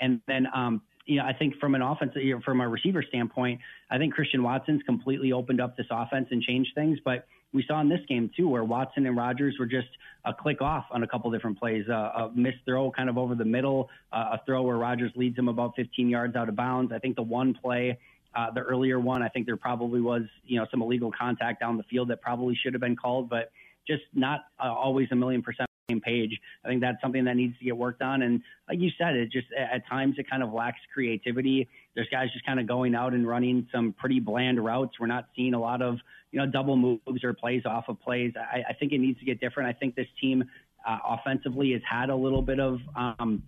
and 0.00 0.20
then 0.26 0.46
um, 0.54 0.80
you 1.06 1.16
know, 1.16 1.24
I 1.24 1.32
think 1.32 1.56
from 1.56 1.74
an 1.74 1.82
offense, 1.82 2.12
you 2.14 2.36
know, 2.36 2.40
from 2.44 2.60
a 2.60 2.68
receiver 2.68 3.02
standpoint, 3.02 3.60
I 3.90 3.98
think 3.98 4.14
Christian 4.14 4.42
Watson's 4.42 4.82
completely 4.84 5.32
opened 5.32 5.60
up 5.60 5.76
this 5.76 5.86
offense 5.90 6.28
and 6.30 6.40
changed 6.40 6.70
things. 6.74 6.98
But 7.04 7.26
we 7.52 7.64
saw 7.66 7.80
in 7.80 7.88
this 7.88 8.00
game 8.08 8.30
too, 8.36 8.48
where 8.48 8.64
Watson 8.64 9.06
and 9.06 9.16
Rodgers 9.16 9.56
were 9.58 9.66
just 9.66 9.88
a 10.24 10.32
click 10.32 10.60
off 10.60 10.84
on 10.90 11.02
a 11.02 11.06
couple 11.06 11.30
different 11.30 11.58
plays. 11.58 11.84
Uh, 11.88 11.92
a 11.92 12.30
missed 12.34 12.58
throw 12.64 12.90
kind 12.90 13.08
of 13.08 13.18
over 13.18 13.34
the 13.34 13.44
middle, 13.44 13.88
uh, 14.12 14.30
a 14.36 14.40
throw 14.46 14.62
where 14.62 14.76
Rodgers 14.76 15.12
leads 15.16 15.38
him 15.38 15.48
about 15.48 15.74
15 15.76 16.08
yards 16.08 16.36
out 16.36 16.48
of 16.48 16.56
bounds. 16.56 16.92
I 16.92 16.98
think 16.98 17.16
the 17.16 17.22
one 17.22 17.54
play, 17.54 17.98
uh, 18.34 18.50
the 18.52 18.60
earlier 18.60 19.00
one, 19.00 19.22
I 19.22 19.28
think 19.28 19.46
there 19.46 19.56
probably 19.56 20.00
was, 20.00 20.22
you 20.44 20.58
know, 20.58 20.66
some 20.70 20.82
illegal 20.82 21.10
contact 21.10 21.60
down 21.60 21.76
the 21.76 21.82
field 21.84 22.08
that 22.08 22.20
probably 22.20 22.54
should 22.62 22.74
have 22.74 22.80
been 22.80 22.96
called, 22.96 23.28
but 23.28 23.50
just 23.86 24.02
not 24.14 24.40
uh, 24.62 24.72
always 24.72 25.08
a 25.10 25.16
million 25.16 25.42
percent 25.42 25.66
same 25.90 26.00
page. 26.00 26.38
I 26.64 26.68
think 26.68 26.80
that's 26.80 27.00
something 27.02 27.24
that 27.24 27.36
needs 27.36 27.58
to 27.58 27.64
get 27.64 27.76
worked 27.76 28.02
on. 28.02 28.22
And 28.22 28.42
like 28.68 28.78
you 28.78 28.90
said, 28.98 29.14
it 29.14 29.30
just 29.30 29.48
at 29.52 29.86
times 29.88 30.16
it 30.18 30.28
kind 30.30 30.42
of 30.42 30.52
lacks 30.52 30.80
creativity. 30.92 31.68
There's 31.94 32.08
guys 32.10 32.28
just 32.32 32.44
kind 32.46 32.60
of 32.60 32.66
going 32.66 32.94
out 32.94 33.12
and 33.14 33.26
running 33.26 33.66
some 33.72 33.92
pretty 33.92 34.20
bland 34.20 34.62
routes. 34.64 34.98
We're 35.00 35.06
not 35.06 35.28
seeing 35.36 35.54
a 35.54 35.60
lot 35.60 35.82
of 35.82 35.98
you 36.32 36.38
know 36.38 36.46
double 36.46 36.76
moves 36.76 37.24
or 37.24 37.34
plays 37.34 37.62
off 37.66 37.84
of 37.88 38.00
plays. 38.00 38.32
I, 38.36 38.62
I 38.70 38.72
think 38.74 38.92
it 38.92 38.98
needs 38.98 39.18
to 39.18 39.24
get 39.24 39.40
different. 39.40 39.68
I 39.68 39.78
think 39.78 39.96
this 39.96 40.06
team 40.20 40.44
uh, 40.86 40.98
offensively 41.04 41.72
has 41.72 41.82
had 41.88 42.10
a 42.10 42.16
little 42.16 42.42
bit 42.42 42.60
of 42.60 42.78
um, 42.96 43.42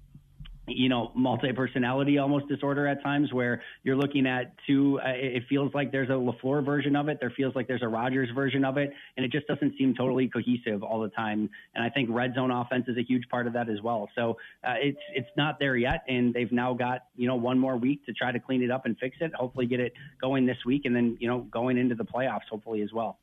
you 0.69 0.88
know, 0.88 1.11
multi-personality 1.14 2.19
almost 2.19 2.47
disorder 2.49 2.87
at 2.87 3.02
times 3.02 3.33
where 3.33 3.62
you're 3.83 3.97
looking 3.97 4.26
at 4.26 4.54
two, 4.66 5.00
uh, 5.00 5.09
it 5.09 5.42
feels 5.49 5.75
like 5.75 5.90
there's 5.90 6.09
a 6.09 6.12
LaFleur 6.12 6.64
version 6.64 6.95
of 6.95 7.09
it. 7.09 7.19
There 7.21 7.33
feels 7.37 7.54
like 7.57 7.66
there's 7.66 7.83
a 7.83 7.88
Rodgers 7.88 8.28
version 8.33 8.64
of 8.64 8.76
it. 8.76 8.92
And 9.16 9.26
it 9.26 9.33
just 9.33 9.47
doesn't 9.49 9.75
seem 9.76 9.95
totally 9.95 10.28
cohesive 10.28 10.85
all 10.85 11.00
the 11.00 11.09
time. 11.09 11.50
And 11.75 11.85
I 11.85 11.90
think 11.90 12.09
red 12.12 12.35
zone 12.35 12.52
offense 12.52 12.85
is 12.87 12.97
a 12.97 13.02
huge 13.02 13.28
part 13.28 13.49
of 13.49 13.54
that 13.54 13.69
as 13.69 13.81
well. 13.83 14.09
So 14.14 14.37
uh, 14.62 14.75
it's, 14.81 15.00
it's 15.14 15.31
not 15.37 15.59
there 15.59 15.76
yet. 15.76 16.04
And 16.07 16.33
they've 16.33 16.52
now 16.52 16.75
got, 16.75 17.07
you 17.16 17.26
know, 17.26 17.37
one 17.37 17.59
more 17.59 17.76
week 17.76 18.07
to 18.07 18.12
try 18.12 18.31
to 18.31 18.38
clean 18.38 18.62
it 18.62 18.71
up 18.71 18.87
and 18.87 18.97
fix 18.99 19.16
it, 19.21 19.35
hopefully 19.35 19.66
get 19.66 19.81
it 19.81 19.92
going 20.21 20.47
this 20.47 20.59
week 20.64 20.83
and 20.85 20.95
then, 20.95 21.16
you 21.21 21.28
know, 21.28 21.40
going 21.40 21.76
into 21.76 21.97
the 21.97 22.04
playoffs, 22.04 22.49
hopefully 22.49 22.83
as 22.83 22.92
well 22.92 23.19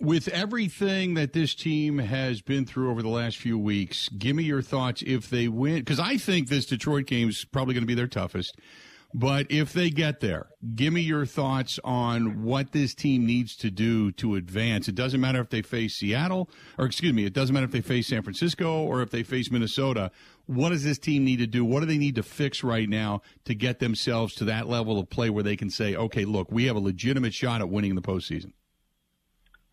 with 0.00 0.28
everything 0.28 1.14
that 1.14 1.32
this 1.32 1.54
team 1.54 1.98
has 1.98 2.40
been 2.40 2.66
through 2.66 2.90
over 2.90 3.02
the 3.02 3.08
last 3.08 3.36
few 3.36 3.58
weeks, 3.58 4.08
give 4.08 4.36
me 4.36 4.42
your 4.42 4.62
thoughts 4.62 5.02
if 5.06 5.30
they 5.30 5.48
win. 5.48 5.76
Because 5.76 6.00
I 6.00 6.16
think 6.16 6.48
this 6.48 6.66
Detroit 6.66 7.06
game 7.06 7.28
is 7.28 7.44
probably 7.44 7.74
going 7.74 7.82
to 7.82 7.88
be 7.88 7.94
their 7.94 8.08
toughest. 8.08 8.56
But 9.16 9.46
if 9.48 9.72
they 9.72 9.90
get 9.90 10.18
there, 10.18 10.48
give 10.74 10.92
me 10.92 11.00
your 11.00 11.24
thoughts 11.24 11.78
on 11.84 12.42
what 12.42 12.72
this 12.72 12.96
team 12.96 13.24
needs 13.24 13.54
to 13.58 13.70
do 13.70 14.10
to 14.12 14.34
advance. 14.34 14.88
It 14.88 14.96
doesn't 14.96 15.20
matter 15.20 15.40
if 15.40 15.50
they 15.50 15.62
face 15.62 15.94
Seattle, 15.94 16.50
or 16.76 16.84
excuse 16.84 17.12
me, 17.12 17.24
it 17.24 17.32
doesn't 17.32 17.54
matter 17.54 17.66
if 17.66 17.70
they 17.70 17.80
face 17.80 18.08
San 18.08 18.22
Francisco 18.22 18.82
or 18.82 19.02
if 19.02 19.12
they 19.12 19.22
face 19.22 19.52
Minnesota. 19.52 20.10
What 20.46 20.70
does 20.70 20.82
this 20.82 20.98
team 20.98 21.24
need 21.24 21.38
to 21.38 21.46
do? 21.46 21.64
What 21.64 21.78
do 21.80 21.86
they 21.86 21.96
need 21.96 22.16
to 22.16 22.24
fix 22.24 22.64
right 22.64 22.88
now 22.88 23.22
to 23.44 23.54
get 23.54 23.78
themselves 23.78 24.34
to 24.34 24.44
that 24.46 24.68
level 24.68 24.98
of 24.98 25.08
play 25.10 25.30
where 25.30 25.44
they 25.44 25.56
can 25.56 25.70
say, 25.70 25.94
okay, 25.94 26.24
look, 26.24 26.50
we 26.50 26.64
have 26.64 26.74
a 26.74 26.80
legitimate 26.80 27.34
shot 27.34 27.60
at 27.60 27.68
winning 27.68 27.94
the 27.94 28.02
postseason? 28.02 28.50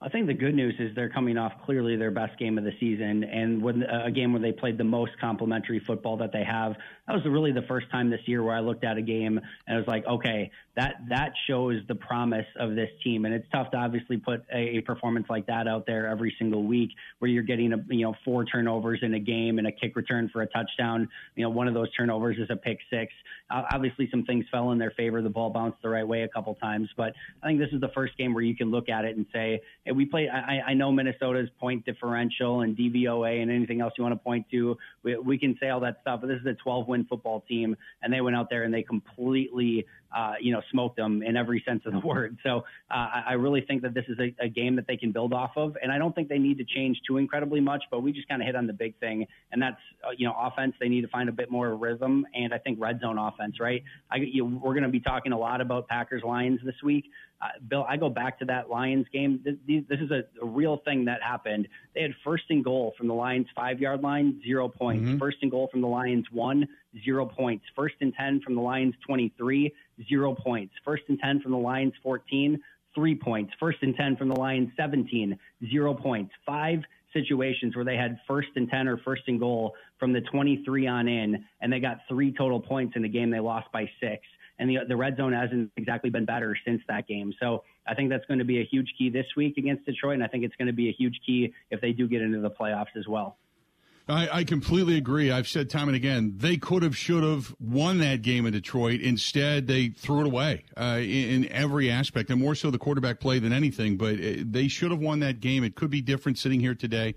I 0.03 0.09
think 0.09 0.25
the 0.25 0.33
good 0.33 0.55
news 0.55 0.73
is 0.79 0.95
they're 0.95 1.09
coming 1.09 1.37
off 1.37 1.53
clearly 1.63 1.95
their 1.95 2.09
best 2.09 2.37
game 2.39 2.57
of 2.57 2.63
the 2.63 2.73
season, 2.79 3.23
and 3.23 3.61
when 3.61 3.83
uh, 3.83 4.05
a 4.05 4.11
game 4.11 4.33
where 4.33 4.41
they 4.41 4.51
played 4.51 4.77
the 4.77 4.83
most 4.83 5.11
complimentary 5.19 5.79
football 5.85 6.17
that 6.17 6.33
they 6.33 6.43
have. 6.43 6.75
That 7.07 7.13
was 7.13 7.23
really 7.25 7.51
the 7.51 7.61
first 7.63 7.89
time 7.91 8.09
this 8.09 8.21
year 8.25 8.41
where 8.41 8.55
I 8.55 8.61
looked 8.61 8.83
at 8.83 8.97
a 8.97 9.01
game 9.01 9.39
and 9.67 9.75
I 9.75 9.77
was 9.77 9.87
like, 9.87 10.05
okay, 10.07 10.49
that 10.75 10.95
that 11.09 11.33
shows 11.47 11.81
the 11.87 11.95
promise 11.95 12.45
of 12.57 12.75
this 12.75 12.89
team. 13.03 13.25
And 13.25 13.33
it's 13.33 13.47
tough 13.51 13.71
to 13.71 13.77
obviously 13.77 14.17
put 14.17 14.43
a, 14.53 14.77
a 14.77 14.81
performance 14.81 15.27
like 15.29 15.45
that 15.47 15.67
out 15.67 15.85
there 15.85 16.07
every 16.07 16.33
single 16.39 16.63
week, 16.63 16.91
where 17.19 17.29
you're 17.29 17.43
getting 17.43 17.73
a 17.73 17.77
you 17.89 18.05
know 18.05 18.15
four 18.23 18.45
turnovers 18.45 18.99
in 19.01 19.13
a 19.13 19.19
game 19.19 19.57
and 19.57 19.67
a 19.67 19.71
kick 19.71 19.95
return 19.95 20.29
for 20.31 20.41
a 20.41 20.47
touchdown. 20.47 21.09
You 21.35 21.43
know, 21.43 21.49
one 21.49 21.67
of 21.67 21.73
those 21.73 21.91
turnovers 21.93 22.37
is 22.37 22.49
a 22.49 22.55
pick 22.55 22.79
six. 22.89 23.11
Uh, 23.49 23.63
obviously, 23.73 24.07
some 24.09 24.23
things 24.23 24.45
fell 24.51 24.71
in 24.71 24.77
their 24.77 24.91
favor. 24.91 25.21
The 25.21 25.29
ball 25.29 25.49
bounced 25.49 25.81
the 25.81 25.89
right 25.89 26.07
way 26.07 26.23
a 26.23 26.29
couple 26.29 26.55
times, 26.55 26.89
but 26.95 27.13
I 27.43 27.47
think 27.47 27.59
this 27.59 27.69
is 27.73 27.81
the 27.81 27.89
first 27.89 28.17
game 28.17 28.33
where 28.33 28.43
you 28.43 28.55
can 28.55 28.71
look 28.71 28.87
at 28.87 29.03
it 29.03 29.17
and 29.17 29.25
say, 29.33 29.61
hey, 29.83 29.91
we 29.91 30.05
played. 30.05 30.29
I, 30.29 30.61
I 30.67 30.73
know 30.73 30.91
Minnesota's 30.91 31.49
point 31.59 31.85
differential 31.85 32.61
and 32.61 32.77
DVOA 32.77 33.41
and 33.41 33.51
anything 33.51 33.81
else 33.81 33.93
you 33.97 34.03
want 34.03 34.13
to 34.13 34.23
point 34.23 34.45
to. 34.51 34.77
We, 35.03 35.17
we 35.17 35.37
can 35.37 35.57
say 35.59 35.69
all 35.69 35.81
that 35.81 35.97
stuff, 36.01 36.21
but 36.21 36.27
this 36.27 36.39
is 36.39 36.45
a 36.45 36.53
12 36.53 36.87
win 36.87 37.05
football 37.05 37.41
team, 37.41 37.75
and 38.01 38.13
they 38.13 38.21
went 38.21 38.37
out 38.37 38.49
there 38.49 38.63
and 38.63 38.73
they 38.73 38.83
completely 38.83 39.85
uh, 40.15 40.33
you 40.39 40.51
know, 40.51 40.61
smoked 40.71 40.97
them 40.97 41.21
in 41.23 41.37
every 41.37 41.63
sense 41.67 41.83
of 41.85 41.93
the 41.93 41.99
word. 41.99 42.37
So 42.43 42.63
uh, 42.89 43.07
I 43.27 43.33
really 43.33 43.61
think 43.61 43.81
that 43.83 43.93
this 43.93 44.05
is 44.07 44.17
a, 44.19 44.35
a, 44.43 44.49
game 44.49 44.75
that 44.75 44.85
they 44.87 44.97
can 44.97 45.11
build 45.11 45.33
off 45.33 45.51
of, 45.55 45.77
and 45.81 45.91
I 45.91 45.97
don't 45.97 46.13
think 46.13 46.27
they 46.27 46.37
need 46.37 46.57
to 46.57 46.65
change 46.65 46.99
too 47.07 47.17
incredibly 47.17 47.61
much. 47.61 47.83
But 47.89 48.01
we 48.01 48.11
just 48.11 48.27
kind 48.27 48.41
of 48.41 48.45
hit 48.45 48.55
on 48.55 48.67
the 48.67 48.73
big 48.73 48.97
thing, 48.99 49.25
and 49.51 49.61
that's 49.61 49.79
uh, 50.05 50.11
you 50.17 50.27
know, 50.27 50.35
offense. 50.37 50.73
They 50.79 50.89
need 50.89 51.01
to 51.01 51.07
find 51.07 51.29
a 51.29 51.31
bit 51.31 51.49
more 51.49 51.75
rhythm, 51.75 52.25
and 52.33 52.53
I 52.53 52.57
think 52.57 52.79
red 52.81 52.99
zone 52.99 53.17
offense. 53.17 53.59
Right? 53.59 53.83
I, 54.11 54.17
you, 54.17 54.45
we're 54.45 54.73
going 54.73 54.83
to 54.83 54.89
be 54.89 54.99
talking 54.99 55.31
a 55.31 55.39
lot 55.39 55.61
about 55.61 55.87
Packers 55.87 56.23
Lions 56.23 56.59
this 56.65 56.75
week. 56.83 57.05
Uh, 57.41 57.47
Bill, 57.67 57.85
I 57.89 57.97
go 57.97 58.09
back 58.09 58.37
to 58.39 58.45
that 58.45 58.69
Lions 58.69 59.07
game. 59.11 59.41
This, 59.43 59.55
this 59.67 59.99
is 59.99 60.11
a, 60.11 60.23
a, 60.41 60.45
real 60.45 60.77
thing 60.85 61.05
that 61.05 61.21
happened. 61.23 61.67
They 61.95 62.03
had 62.03 62.11
first 62.23 62.43
and 62.49 62.63
goal 62.63 62.93
from 62.97 63.07
the 63.07 63.15
Lions 63.15 63.47
five 63.55 63.79
yard 63.79 64.01
line, 64.01 64.39
zero 64.43 64.67
points. 64.67 65.07
Mm-hmm. 65.07 65.17
First 65.17 65.37
and 65.41 65.49
goal 65.49 65.67
from 65.71 65.81
the 65.81 65.87
Lions 65.87 66.25
one, 66.31 66.67
zero 67.03 67.25
points. 67.25 67.65
First 67.75 67.95
and 68.01 68.13
10 68.13 68.41
from 68.41 68.55
the 68.55 68.61
Lions 68.61 68.93
23, 69.07 69.73
zero 70.07 70.35
points. 70.35 70.73
First 70.85 71.03
and 71.09 71.17
10 71.19 71.41
from 71.41 71.51
the 71.51 71.57
Lions 71.57 71.93
14, 72.03 72.59
three 72.93 73.15
points. 73.15 73.53
First 73.59 73.79
and 73.81 73.95
10 73.95 74.17
from 74.17 74.29
the 74.29 74.39
Lions 74.39 74.69
17, 74.77 75.37
zero 75.71 75.93
points. 75.95 76.31
Five 76.45 76.79
situations 77.11 77.75
where 77.75 77.85
they 77.85 77.97
had 77.97 78.19
first 78.27 78.49
and 78.55 78.69
10 78.69 78.87
or 78.87 78.97
first 78.97 79.23
and 79.27 79.39
goal 79.39 79.73
from 79.99 80.13
the 80.13 80.21
23 80.21 80.87
on 80.87 81.07
in, 81.07 81.43
and 81.61 81.73
they 81.73 81.79
got 81.79 82.01
three 82.07 82.31
total 82.31 82.59
points 82.59 82.95
in 82.95 83.01
the 83.01 83.09
game. 83.09 83.31
They 83.31 83.39
lost 83.39 83.71
by 83.71 83.89
six 83.99 84.21
and 84.61 84.69
the 84.69 84.77
the 84.87 84.95
red 84.95 85.17
zone 85.17 85.33
hasn't 85.33 85.71
exactly 85.75 86.09
been 86.09 86.23
better 86.23 86.55
since 86.65 86.81
that 86.87 87.07
game. 87.07 87.33
So 87.41 87.63
I 87.85 87.95
think 87.95 88.09
that's 88.09 88.25
going 88.27 88.39
to 88.39 88.45
be 88.45 88.61
a 88.61 88.63
huge 88.63 88.93
key 88.97 89.09
this 89.09 89.25
week 89.35 89.57
against 89.57 89.85
Detroit, 89.85 90.13
and 90.13 90.23
I 90.23 90.27
think 90.27 90.45
it's 90.45 90.55
going 90.55 90.67
to 90.67 90.73
be 90.73 90.87
a 90.87 90.93
huge 90.93 91.19
key 91.25 91.53
if 91.71 91.81
they 91.81 91.91
do 91.91 92.07
get 92.07 92.21
into 92.21 92.39
the 92.39 92.51
playoffs 92.51 92.95
as 92.95 93.07
well. 93.07 93.37
I, 94.07 94.39
I, 94.39 94.43
completely 94.43 94.97
agree. 94.97 95.31
I've 95.31 95.47
said 95.47 95.69
time 95.69 95.87
and 95.87 95.95
again 95.95 96.33
they 96.37 96.57
could 96.57 96.83
have, 96.83 96.97
should 96.97 97.23
have 97.23 97.55
won 97.59 97.99
that 97.99 98.23
game 98.23 98.45
in 98.45 98.51
Detroit. 98.51 98.99
Instead, 98.99 99.67
they 99.67 99.89
threw 99.89 100.21
it 100.21 100.25
away 100.25 100.65
uh, 100.75 100.97
in, 100.99 101.45
in, 101.45 101.51
every 101.51 101.89
aspect, 101.89 102.29
and 102.29 102.39
more 102.39 102.55
so 102.55 102.71
the 102.71 102.79
quarterback 102.79 103.19
play 103.19 103.39
than 103.39 103.53
anything. 103.53 103.97
But 103.97 104.15
uh, 104.15 104.43
they 104.43 104.67
should 104.67 104.91
have 104.91 104.99
won 104.99 105.19
that 105.21 105.39
game. 105.39 105.63
It 105.63 105.75
could 105.75 105.89
be 105.89 106.01
different 106.01 106.37
sitting 106.37 106.59
here 106.59 106.75
today 106.75 107.15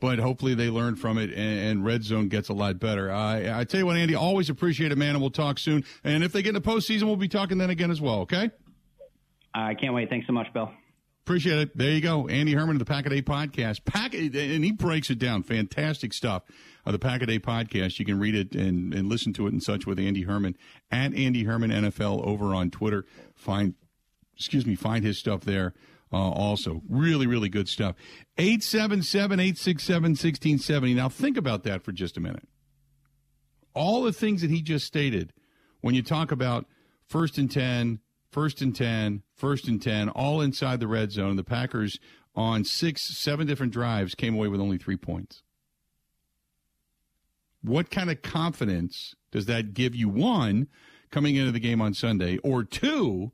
but 0.00 0.18
hopefully 0.18 0.54
they 0.54 0.68
learn 0.68 0.96
from 0.96 1.18
it 1.18 1.30
and, 1.30 1.60
and 1.60 1.84
red 1.84 2.04
zone 2.04 2.28
gets 2.28 2.48
a 2.48 2.52
lot 2.52 2.78
better. 2.78 3.10
I, 3.10 3.60
I 3.60 3.64
tell 3.64 3.80
you 3.80 3.86
what, 3.86 3.96
Andy, 3.96 4.14
always 4.14 4.50
appreciate 4.50 4.92
it, 4.92 4.98
man, 4.98 5.10
and 5.10 5.20
we'll 5.20 5.30
talk 5.30 5.58
soon. 5.58 5.84
And 6.02 6.22
if 6.22 6.32
they 6.32 6.42
get 6.42 6.50
in 6.50 6.54
the 6.54 6.60
postseason, 6.60 7.04
we'll 7.04 7.16
be 7.16 7.28
talking 7.28 7.58
then 7.58 7.70
again 7.70 7.90
as 7.90 8.00
well. 8.00 8.20
Okay. 8.20 8.50
I 9.54 9.74
can't 9.74 9.94
wait. 9.94 10.10
Thanks 10.10 10.26
so 10.26 10.32
much, 10.32 10.52
Bill. 10.52 10.70
Appreciate 11.24 11.58
it. 11.58 11.78
There 11.78 11.90
you 11.90 12.02
go. 12.02 12.28
Andy 12.28 12.52
Herman 12.52 12.76
of 12.76 12.80
the 12.80 12.84
Pack 12.84 13.06
a 13.06 13.08
Day 13.08 13.22
Podcast. 13.22 13.86
Pack, 13.86 14.12
and 14.12 14.64
he 14.64 14.72
breaks 14.72 15.08
it 15.08 15.18
down. 15.18 15.42
Fantastic 15.42 16.12
stuff. 16.12 16.42
Uh, 16.84 16.92
the 16.92 16.98
Pack 16.98 17.22
a 17.22 17.26
Day 17.26 17.38
Podcast. 17.38 17.98
You 17.98 18.04
can 18.04 18.18
read 18.18 18.34
it 18.34 18.54
and, 18.54 18.92
and 18.92 19.08
listen 19.08 19.32
to 19.34 19.46
it 19.46 19.52
and 19.52 19.62
such 19.62 19.86
with 19.86 19.98
Andy 19.98 20.22
Herman 20.22 20.54
at 20.90 21.14
Andy 21.14 21.44
Herman 21.44 21.70
NFL 21.70 22.26
over 22.26 22.54
on 22.54 22.70
Twitter. 22.70 23.06
Find, 23.34 23.72
excuse 24.36 24.66
me, 24.66 24.74
find 24.74 25.02
his 25.02 25.18
stuff 25.18 25.42
there 25.42 25.72
uh, 26.14 26.30
also. 26.30 26.80
Really, 26.88 27.26
really 27.26 27.48
good 27.48 27.68
stuff. 27.68 27.96
877 28.38 29.40
867 29.40 30.02
1670. 30.12 30.94
Now, 30.94 31.08
think 31.08 31.36
about 31.36 31.64
that 31.64 31.82
for 31.82 31.90
just 31.90 32.16
a 32.16 32.20
minute. 32.20 32.46
All 33.74 34.04
the 34.04 34.12
things 34.12 34.40
that 34.42 34.50
he 34.50 34.62
just 34.62 34.86
stated 34.86 35.32
when 35.80 35.96
you 35.96 36.02
talk 36.02 36.30
about 36.30 36.66
first 37.08 37.36
and 37.36 37.50
10, 37.50 37.98
first 38.30 38.62
and 38.62 38.76
10, 38.76 39.22
first 39.34 39.66
and 39.66 39.82
10, 39.82 40.08
all 40.10 40.40
inside 40.40 40.78
the 40.78 40.86
red 40.86 41.10
zone, 41.10 41.34
the 41.34 41.42
Packers 41.42 41.98
on 42.36 42.64
six, 42.64 43.02
seven 43.02 43.48
different 43.48 43.72
drives 43.72 44.14
came 44.14 44.34
away 44.34 44.46
with 44.46 44.60
only 44.60 44.78
three 44.78 44.96
points. 44.96 45.42
What 47.60 47.90
kind 47.90 48.08
of 48.08 48.22
confidence 48.22 49.16
does 49.32 49.46
that 49.46 49.74
give 49.74 49.96
you, 49.96 50.08
one, 50.08 50.68
coming 51.10 51.34
into 51.34 51.50
the 51.50 51.58
game 51.58 51.80
on 51.80 51.92
Sunday, 51.92 52.38
or 52.38 52.62
two, 52.62 53.32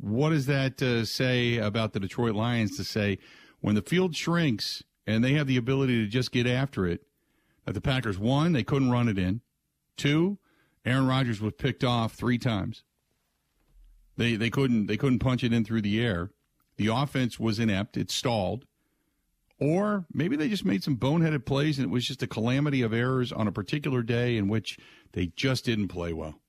what 0.00 0.30
does 0.30 0.46
that 0.46 0.80
uh, 0.80 1.04
say 1.04 1.58
about 1.58 1.92
the 1.92 2.00
Detroit 2.00 2.34
Lions 2.34 2.76
to 2.76 2.84
say 2.84 3.18
when 3.60 3.74
the 3.74 3.82
field 3.82 4.14
shrinks 4.14 4.82
and 5.06 5.22
they 5.22 5.32
have 5.32 5.46
the 5.46 5.56
ability 5.56 6.04
to 6.04 6.10
just 6.10 6.32
get 6.32 6.46
after 6.46 6.86
it? 6.86 7.02
That 7.64 7.72
the 7.72 7.80
Packers, 7.80 8.18
one, 8.18 8.52
they 8.52 8.64
couldn't 8.64 8.90
run 8.90 9.08
it 9.08 9.18
in. 9.18 9.42
Two, 9.96 10.38
Aaron 10.84 11.06
Rodgers 11.06 11.40
was 11.40 11.52
picked 11.58 11.84
off 11.84 12.14
three 12.14 12.38
times. 12.38 12.84
They 14.16 14.36
they 14.36 14.50
couldn't 14.50 14.86
they 14.86 14.96
couldn't 14.96 15.18
punch 15.18 15.44
it 15.44 15.52
in 15.52 15.64
through 15.64 15.82
the 15.82 16.00
air. 16.00 16.30
The 16.76 16.88
offense 16.88 17.38
was 17.38 17.58
inept. 17.58 17.96
It 17.96 18.10
stalled. 18.10 18.64
Or 19.60 20.06
maybe 20.12 20.36
they 20.36 20.48
just 20.48 20.64
made 20.64 20.84
some 20.84 20.96
boneheaded 20.96 21.44
plays 21.44 21.78
and 21.78 21.84
it 21.84 21.90
was 21.90 22.06
just 22.06 22.22
a 22.22 22.28
calamity 22.28 22.80
of 22.82 22.92
errors 22.92 23.32
on 23.32 23.48
a 23.48 23.52
particular 23.52 24.02
day 24.02 24.36
in 24.36 24.46
which 24.46 24.78
they 25.12 25.26
just 25.34 25.64
didn't 25.64 25.88
play 25.88 26.12
well. 26.12 26.40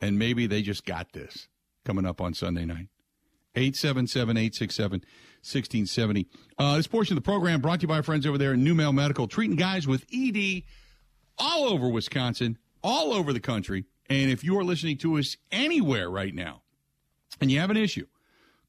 And 0.00 0.18
maybe 0.18 0.46
they 0.46 0.60
just 0.60 0.84
got 0.84 1.12
this 1.12 1.48
coming 1.88 2.04
up 2.04 2.20
on 2.20 2.34
Sunday 2.34 2.66
night. 2.66 2.88
877 3.56 4.36
867 4.36 5.00
1670. 5.40 6.26
Uh, 6.58 6.76
this 6.76 6.86
portion 6.86 7.16
of 7.16 7.24
the 7.24 7.26
program 7.26 7.62
brought 7.62 7.80
to 7.80 7.84
you 7.84 7.88
by 7.88 7.96
our 7.96 8.02
friends 8.02 8.26
over 8.26 8.36
there 8.36 8.52
at 8.52 8.58
NuMale 8.58 8.92
Medical, 8.92 9.26
treating 9.26 9.56
guys 9.56 9.86
with 9.86 10.04
ED 10.12 10.64
all 11.38 11.64
over 11.64 11.88
Wisconsin, 11.88 12.58
all 12.82 13.14
over 13.14 13.32
the 13.32 13.40
country. 13.40 13.86
And 14.10 14.30
if 14.30 14.44
you 14.44 14.58
are 14.58 14.64
listening 14.64 14.98
to 14.98 15.16
us 15.16 15.38
anywhere 15.50 16.10
right 16.10 16.34
now 16.34 16.60
and 17.40 17.50
you 17.50 17.58
have 17.58 17.70
an 17.70 17.78
issue, 17.78 18.06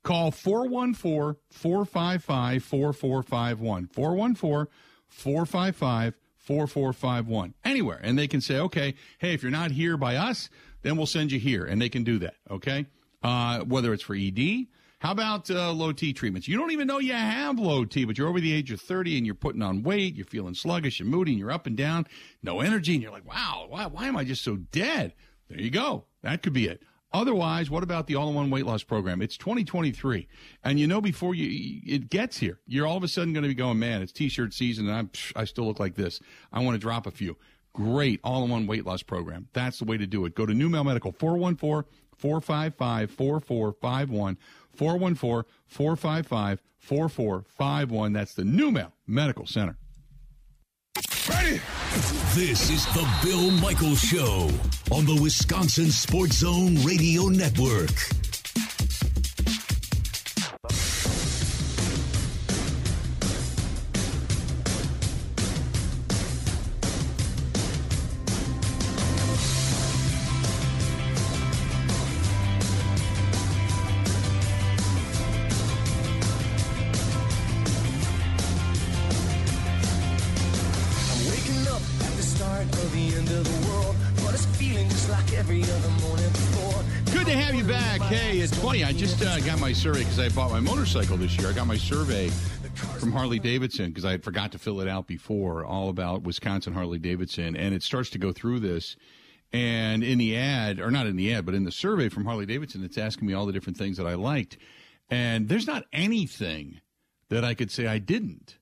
call 0.01 0.31
414 0.31 1.41
455 1.51 2.63
4451. 2.63 3.87
414 3.87 4.71
455 5.09 6.13
4451. 6.37 7.53
Anywhere. 7.65 7.99
And 8.01 8.17
they 8.17 8.29
can 8.29 8.39
say, 8.39 8.59
okay, 8.59 8.95
hey, 9.17 9.33
if 9.33 9.43
you're 9.43 9.51
not 9.51 9.71
here 9.71 9.97
by 9.97 10.15
us, 10.15 10.49
then 10.83 10.95
we'll 10.95 11.05
send 11.05 11.33
you 11.33 11.39
here. 11.39 11.65
And 11.65 11.81
they 11.81 11.89
can 11.89 12.05
do 12.05 12.17
that. 12.19 12.35
Okay 12.49 12.85
uh, 13.23 13.59
whether 13.61 13.93
it's 13.93 14.03
for 14.03 14.15
ED. 14.15 14.67
How 14.99 15.11
about 15.11 15.49
uh, 15.49 15.71
low 15.71 15.93
T 15.93 16.11
treatments? 16.11 16.47
You 16.47 16.57
don't 16.57 16.71
even 16.71 16.87
know 16.87 16.99
you 16.99 17.13
have 17.13 17.57
low 17.57 17.85
T, 17.85 18.03
but 18.03 18.17
you're 18.17 18.27
over 18.27 18.41
the 18.41 18.51
age 18.51 18.71
of 18.71 18.81
30 18.81 19.17
and 19.17 19.25
you're 19.25 19.33
putting 19.33 19.61
on 19.61 19.81
weight, 19.81 20.15
you're 20.15 20.25
feeling 20.25 20.53
sluggish 20.53 20.99
and 20.99 21.09
moody, 21.09 21.31
and 21.31 21.39
you're 21.39 21.51
up 21.51 21.67
and 21.67 21.77
down, 21.77 22.05
no 22.43 22.59
energy, 22.59 22.93
and 22.93 23.01
you're 23.01 23.11
like, 23.11 23.27
wow, 23.27 23.65
why, 23.69 23.85
why 23.85 24.07
am 24.07 24.17
I 24.17 24.25
just 24.25 24.43
so 24.43 24.57
dead? 24.57 25.13
There 25.49 25.59
you 25.59 25.69
go. 25.69 26.05
That 26.21 26.43
could 26.43 26.53
be 26.53 26.67
it. 26.67 26.83
Otherwise, 27.11 27.71
what 27.71 27.81
about 27.81 28.05
the 28.05 28.15
all-in-one 28.15 28.51
weight 28.51 28.65
loss 28.65 28.83
program? 28.83 29.21
It's 29.21 29.35
2023, 29.37 30.27
and 30.63 30.79
you 30.79 30.85
know 30.85 31.01
before 31.01 31.33
you 31.33 31.81
it 31.85 32.09
gets 32.09 32.37
here, 32.37 32.59
you're 32.67 32.85
all 32.85 32.97
of 32.97 33.03
a 33.03 33.07
sudden 33.07 33.33
going 33.33 33.43
to 33.43 33.49
be 33.49 33.55
going, 33.55 33.79
man, 33.79 34.03
it's 34.03 34.11
t-shirt 34.11 34.53
season, 34.53 34.87
and 34.87 34.95
I'm 34.95 35.09
I 35.35 35.45
still 35.45 35.65
look 35.65 35.79
like 35.79 35.95
this. 35.95 36.19
I 36.51 36.59
want 36.59 36.75
to 36.75 36.79
drop 36.79 37.07
a 37.07 37.11
few. 37.11 37.35
Great 37.73 38.19
all-in-one 38.23 38.67
weight 38.67 38.85
loss 38.85 39.01
program. 39.01 39.47
That's 39.53 39.79
the 39.79 39.85
way 39.85 39.97
to 39.97 40.05
do 40.05 40.25
it. 40.25 40.35
Go 40.35 40.45
to 40.45 40.53
NuMale 40.53 40.85
Medical 40.85 41.11
414 41.11 41.89
455 42.19 43.11
4451. 43.11 44.37
414 44.73 45.51
455 45.67 46.61
4451. 46.77 48.13
That's 48.13 48.33
the 48.33 48.43
NuMale 48.43 48.91
Medical 49.07 49.45
Center. 49.45 49.77
Ready? 51.27 51.61
This 52.33 52.69
is 52.69 52.85
the 52.87 53.07
Bill 53.23 53.51
Michaels 53.51 53.99
Show 53.99 54.49
on 54.91 55.05
the 55.05 55.19
Wisconsin 55.21 55.91
Sports 55.91 56.37
Zone 56.37 56.75
Radio 56.83 57.23
Network. 57.27 57.91
My 89.69 89.73
survey 89.73 89.99
because 89.99 90.19
I 90.19 90.29
bought 90.29 90.49
my 90.51 90.59
motorcycle 90.59 91.15
this 91.15 91.37
year. 91.37 91.49
I 91.49 91.53
got 91.53 91.67
my 91.67 91.77
survey 91.77 92.29
from 92.97 93.11
Harley 93.11 93.37
Davidson 93.37 93.87
because 93.87 94.03
I 94.03 94.11
had 94.11 94.23
forgot 94.23 94.51
to 94.53 94.59
fill 94.59 94.81
it 94.81 94.87
out 94.87 95.05
before, 95.05 95.63
all 95.63 95.89
about 95.89 96.23
Wisconsin 96.23 96.73
Harley 96.73 96.97
Davidson, 96.97 97.55
and 97.55 97.75
it 97.75 97.83
starts 97.83 98.09
to 98.11 98.17
go 98.17 98.31
through 98.31 98.61
this. 98.61 98.95
And 99.53 100.03
in 100.03 100.17
the 100.17 100.35
ad, 100.35 100.79
or 100.79 100.89
not 100.89 101.05
in 101.05 101.15
the 101.15 101.33
ad, 101.33 101.45
but 101.45 101.53
in 101.53 101.65
the 101.65 101.71
survey 101.71 102.09
from 102.09 102.25
Harley 102.25 102.45
Davidson, 102.45 102.83
it's 102.83 102.97
asking 102.97 103.27
me 103.27 103.33
all 103.33 103.45
the 103.45 103.53
different 103.53 103.77
things 103.77 103.97
that 103.97 104.07
I 104.07 104.15
liked. 104.15 104.57
And 105.09 105.47
there's 105.47 105.67
not 105.67 105.85
anything 105.93 106.81
that 107.29 107.43
I 107.43 107.53
could 107.53 107.69
say 107.69 107.85
I 107.85 107.99
didn't 107.99 108.57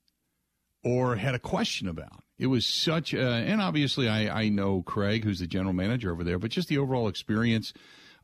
or 0.84 1.16
had 1.16 1.36
a 1.36 1.40
question 1.40 1.88
about. 1.88 2.24
It 2.38 2.48
was 2.48 2.66
such 2.66 3.13
a, 3.13 3.22
and 3.22 3.62
obviously 3.62 4.10
I, 4.10 4.44
I 4.44 4.50
know 4.50 4.82
Craig, 4.82 5.24
who's 5.24 5.40
the 5.40 5.48
general 5.48 5.74
manager 5.74 6.12
over 6.12 6.24
there, 6.24 6.40
but 6.40 6.52
just 6.52 6.68
the 6.68 6.78
overall 6.78 7.08
experience, 7.08 7.74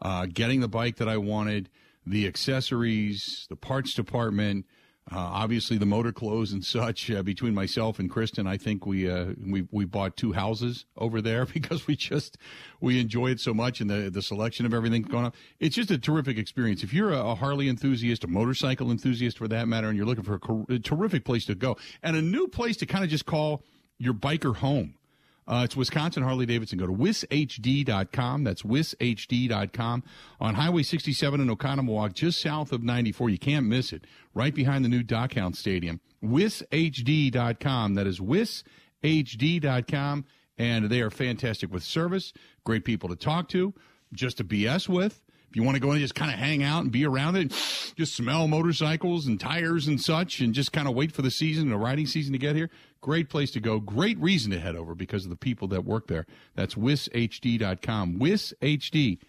uh, 0.01 0.25
getting 0.25 0.59
the 0.59 0.67
bike 0.67 0.97
that 0.97 1.07
I 1.07 1.17
wanted, 1.17 1.69
the 2.05 2.27
accessories, 2.27 3.45
the 3.49 3.55
parts 3.55 3.93
department, 3.93 4.65
uh, 5.11 5.17
obviously 5.17 5.77
the 5.77 5.85
motor 5.85 6.13
clothes 6.13 6.53
and 6.53 6.63
such. 6.63 7.11
Uh, 7.11 7.21
between 7.21 7.53
myself 7.53 7.99
and 7.99 8.09
Kristen, 8.09 8.47
I 8.47 8.57
think 8.57 8.85
we 8.85 9.09
uh, 9.09 9.33
we 9.45 9.67
we 9.69 9.83
bought 9.83 10.15
two 10.15 10.31
houses 10.31 10.85
over 10.97 11.21
there 11.21 11.45
because 11.53 11.87
we 11.87 11.95
just 11.95 12.37
we 12.79 12.99
enjoy 12.99 13.31
it 13.31 13.39
so 13.39 13.53
much 13.53 13.81
and 13.81 13.89
the 13.89 14.09
the 14.09 14.21
selection 14.21 14.65
of 14.65 14.73
everything 14.73 15.01
going 15.01 15.25
on. 15.25 15.33
It's 15.59 15.75
just 15.75 15.91
a 15.91 15.97
terrific 15.97 16.37
experience. 16.37 16.83
If 16.83 16.93
you're 16.93 17.11
a, 17.11 17.19
a 17.19 17.35
Harley 17.35 17.67
enthusiast, 17.67 18.23
a 18.23 18.27
motorcycle 18.27 18.91
enthusiast 18.91 19.37
for 19.37 19.47
that 19.49 19.67
matter, 19.67 19.89
and 19.89 19.97
you're 19.97 20.05
looking 20.05 20.23
for 20.23 20.39
a, 20.69 20.73
a 20.75 20.79
terrific 20.79 21.25
place 21.25 21.45
to 21.45 21.55
go 21.55 21.77
and 22.01 22.15
a 22.15 22.21
new 22.21 22.47
place 22.47 22.77
to 22.77 22.85
kind 22.85 23.03
of 23.03 23.09
just 23.09 23.25
call 23.25 23.63
your 23.97 24.13
biker 24.13 24.55
home. 24.55 24.95
Uh, 25.47 25.61
it's 25.65 25.75
Wisconsin 25.75 26.23
Harley 26.23 26.45
Davidson. 26.45 26.77
Go 26.79 26.87
to 26.87 26.93
wishd.com. 26.93 28.43
That's 28.43 28.61
wishd.com 28.61 30.03
on 30.39 30.55
Highway 30.55 30.83
67 30.83 31.41
in 31.41 31.47
Oconomowoc, 31.55 32.13
just 32.13 32.39
south 32.41 32.71
of 32.71 32.83
94. 32.83 33.29
You 33.29 33.37
can't 33.37 33.65
miss 33.65 33.91
it. 33.91 34.05
Right 34.33 34.53
behind 34.55 34.85
the 34.85 34.89
new 34.89 35.03
Dockhound 35.03 35.55
Stadium. 35.55 35.99
wishd.com. 36.23 37.93
That 37.95 38.07
is 38.07 38.19
wishd.com. 39.03 40.25
And 40.57 40.85
they 40.85 41.01
are 41.01 41.09
fantastic 41.09 41.71
with 41.71 41.83
service, 41.83 42.31
great 42.63 42.85
people 42.85 43.09
to 43.09 43.15
talk 43.15 43.49
to, 43.49 43.73
just 44.13 44.37
to 44.37 44.43
BS 44.43 44.87
with. 44.87 45.19
If 45.49 45.57
you 45.57 45.63
want 45.63 45.75
to 45.75 45.81
go 45.81 45.91
and 45.91 45.99
just 45.99 46.15
kind 46.15 46.31
of 46.31 46.37
hang 46.39 46.63
out 46.63 46.81
and 46.83 46.91
be 46.91 47.05
around 47.05 47.35
it, 47.35 47.49
just 47.95 48.15
smell 48.15 48.47
motorcycles 48.47 49.27
and 49.27 49.39
tires 49.39 49.87
and 49.87 49.99
such, 50.01 50.39
and 50.39 50.53
just 50.53 50.71
kind 50.71 50.87
of 50.87 50.95
wait 50.95 51.11
for 51.11 51.21
the 51.21 51.29
season, 51.31 51.69
the 51.69 51.77
riding 51.77 52.05
season 52.07 52.33
to 52.33 52.39
get 52.39 52.55
here, 52.55 52.69
great 53.03 53.29
place 53.29 53.51
to 53.51 53.59
go. 53.59 53.79
Great 53.79 54.17
reason 54.17 54.49
to 54.51 54.59
head 54.59 54.75
over 54.75 54.95
because 54.95 55.25
of 55.25 55.29
the 55.29 55.35
people 55.35 55.67
that 55.67 55.83
work 55.85 56.07
there. 56.07 56.25
That's 56.55 56.73
wishd.com. 56.73 58.17
Wishd.com. 58.17 59.19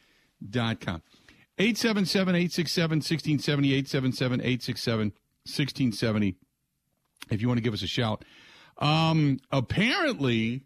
877 1.56 2.34
867 2.34 2.96
1670, 2.96 3.68
877 3.74 4.40
867 4.40 5.06
1670. 5.44 6.36
If 7.30 7.42
you 7.42 7.48
want 7.48 7.58
to 7.58 7.62
give 7.62 7.74
us 7.74 7.82
a 7.82 7.86
shout. 7.86 8.24
Um, 8.78 9.40
apparently, 9.50 10.62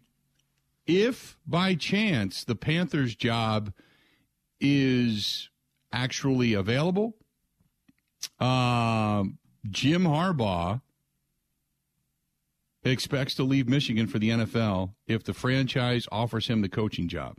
if 0.85 1.37
by 1.47 1.75
chance 1.75 2.43
the 2.43 2.55
Panthers' 2.55 3.15
job 3.15 3.73
is 4.61 5.49
actually 5.91 6.53
available. 6.53 7.15
Uh, 8.39 9.23
Jim 9.69 10.03
Harbaugh 10.03 10.81
expects 12.83 13.35
to 13.35 13.43
leave 13.43 13.67
Michigan 13.67 14.07
for 14.07 14.19
the 14.19 14.29
NFL 14.29 14.93
if 15.07 15.23
the 15.23 15.33
franchise 15.33 16.07
offers 16.11 16.47
him 16.47 16.61
the 16.61 16.69
coaching 16.69 17.07
job. 17.07 17.35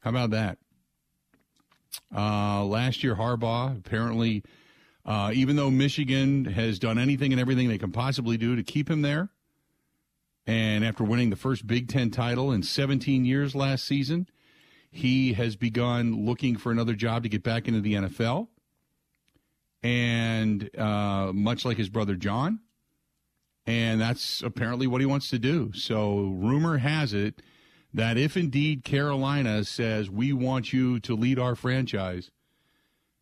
How 0.00 0.10
about 0.10 0.30
that? 0.30 0.58
Uh, 2.14 2.64
last 2.64 3.02
year, 3.02 3.16
Harbaugh 3.16 3.76
apparently, 3.76 4.44
uh, 5.04 5.30
even 5.34 5.56
though 5.56 5.70
Michigan 5.70 6.44
has 6.44 6.78
done 6.78 6.98
anything 6.98 7.32
and 7.32 7.40
everything 7.40 7.68
they 7.68 7.78
can 7.78 7.92
possibly 7.92 8.36
do 8.36 8.54
to 8.56 8.62
keep 8.62 8.90
him 8.90 9.02
there, 9.02 9.30
and 10.46 10.84
after 10.84 11.04
winning 11.04 11.30
the 11.30 11.36
first 11.36 11.66
Big 11.66 11.88
Ten 11.88 12.10
title 12.10 12.52
in 12.52 12.62
17 12.62 13.24
years 13.24 13.54
last 13.54 13.84
season, 13.84 14.28
he 14.90 15.32
has 15.32 15.56
begun 15.56 16.24
looking 16.26 16.56
for 16.56 16.70
another 16.70 16.94
job 16.94 17.22
to 17.22 17.28
get 17.28 17.42
back 17.42 17.66
into 17.66 17.80
the 17.80 17.94
NFL. 17.94 18.48
And 19.84 20.68
uh, 20.76 21.30
much 21.32 21.64
like 21.64 21.76
his 21.76 21.88
brother 21.88 22.16
John, 22.16 22.60
and 23.66 24.00
that's 24.00 24.42
apparently 24.42 24.86
what 24.86 25.00
he 25.00 25.06
wants 25.06 25.30
to 25.30 25.38
do. 25.38 25.72
So, 25.74 26.34
rumor 26.34 26.78
has 26.78 27.12
it 27.12 27.42
that 27.92 28.16
if 28.16 28.36
indeed 28.36 28.82
Carolina 28.82 29.62
says 29.64 30.10
we 30.10 30.32
want 30.32 30.72
you 30.72 30.98
to 31.00 31.14
lead 31.14 31.38
our 31.38 31.54
franchise, 31.54 32.30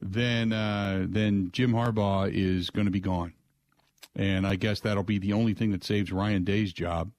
then 0.01 0.53
uh, 0.53 1.05
then 1.09 1.51
Jim 1.53 1.73
Harbaugh 1.73 2.33
is 2.33 2.71
going 2.71 2.87
to 2.87 2.93
be 2.93 3.01
gone 3.01 3.35
and 4.15 4.47
I 4.47 4.57
guess 4.57 4.81
that'll 4.81 5.03
be 5.03 5.19
the 5.19 5.33
only 5.33 5.55
thing 5.55 5.73
that 5.73 5.85
saves 5.85 6.13
Ryan 6.13 6.45
Day's 6.45 6.73
job. 6.73 7.13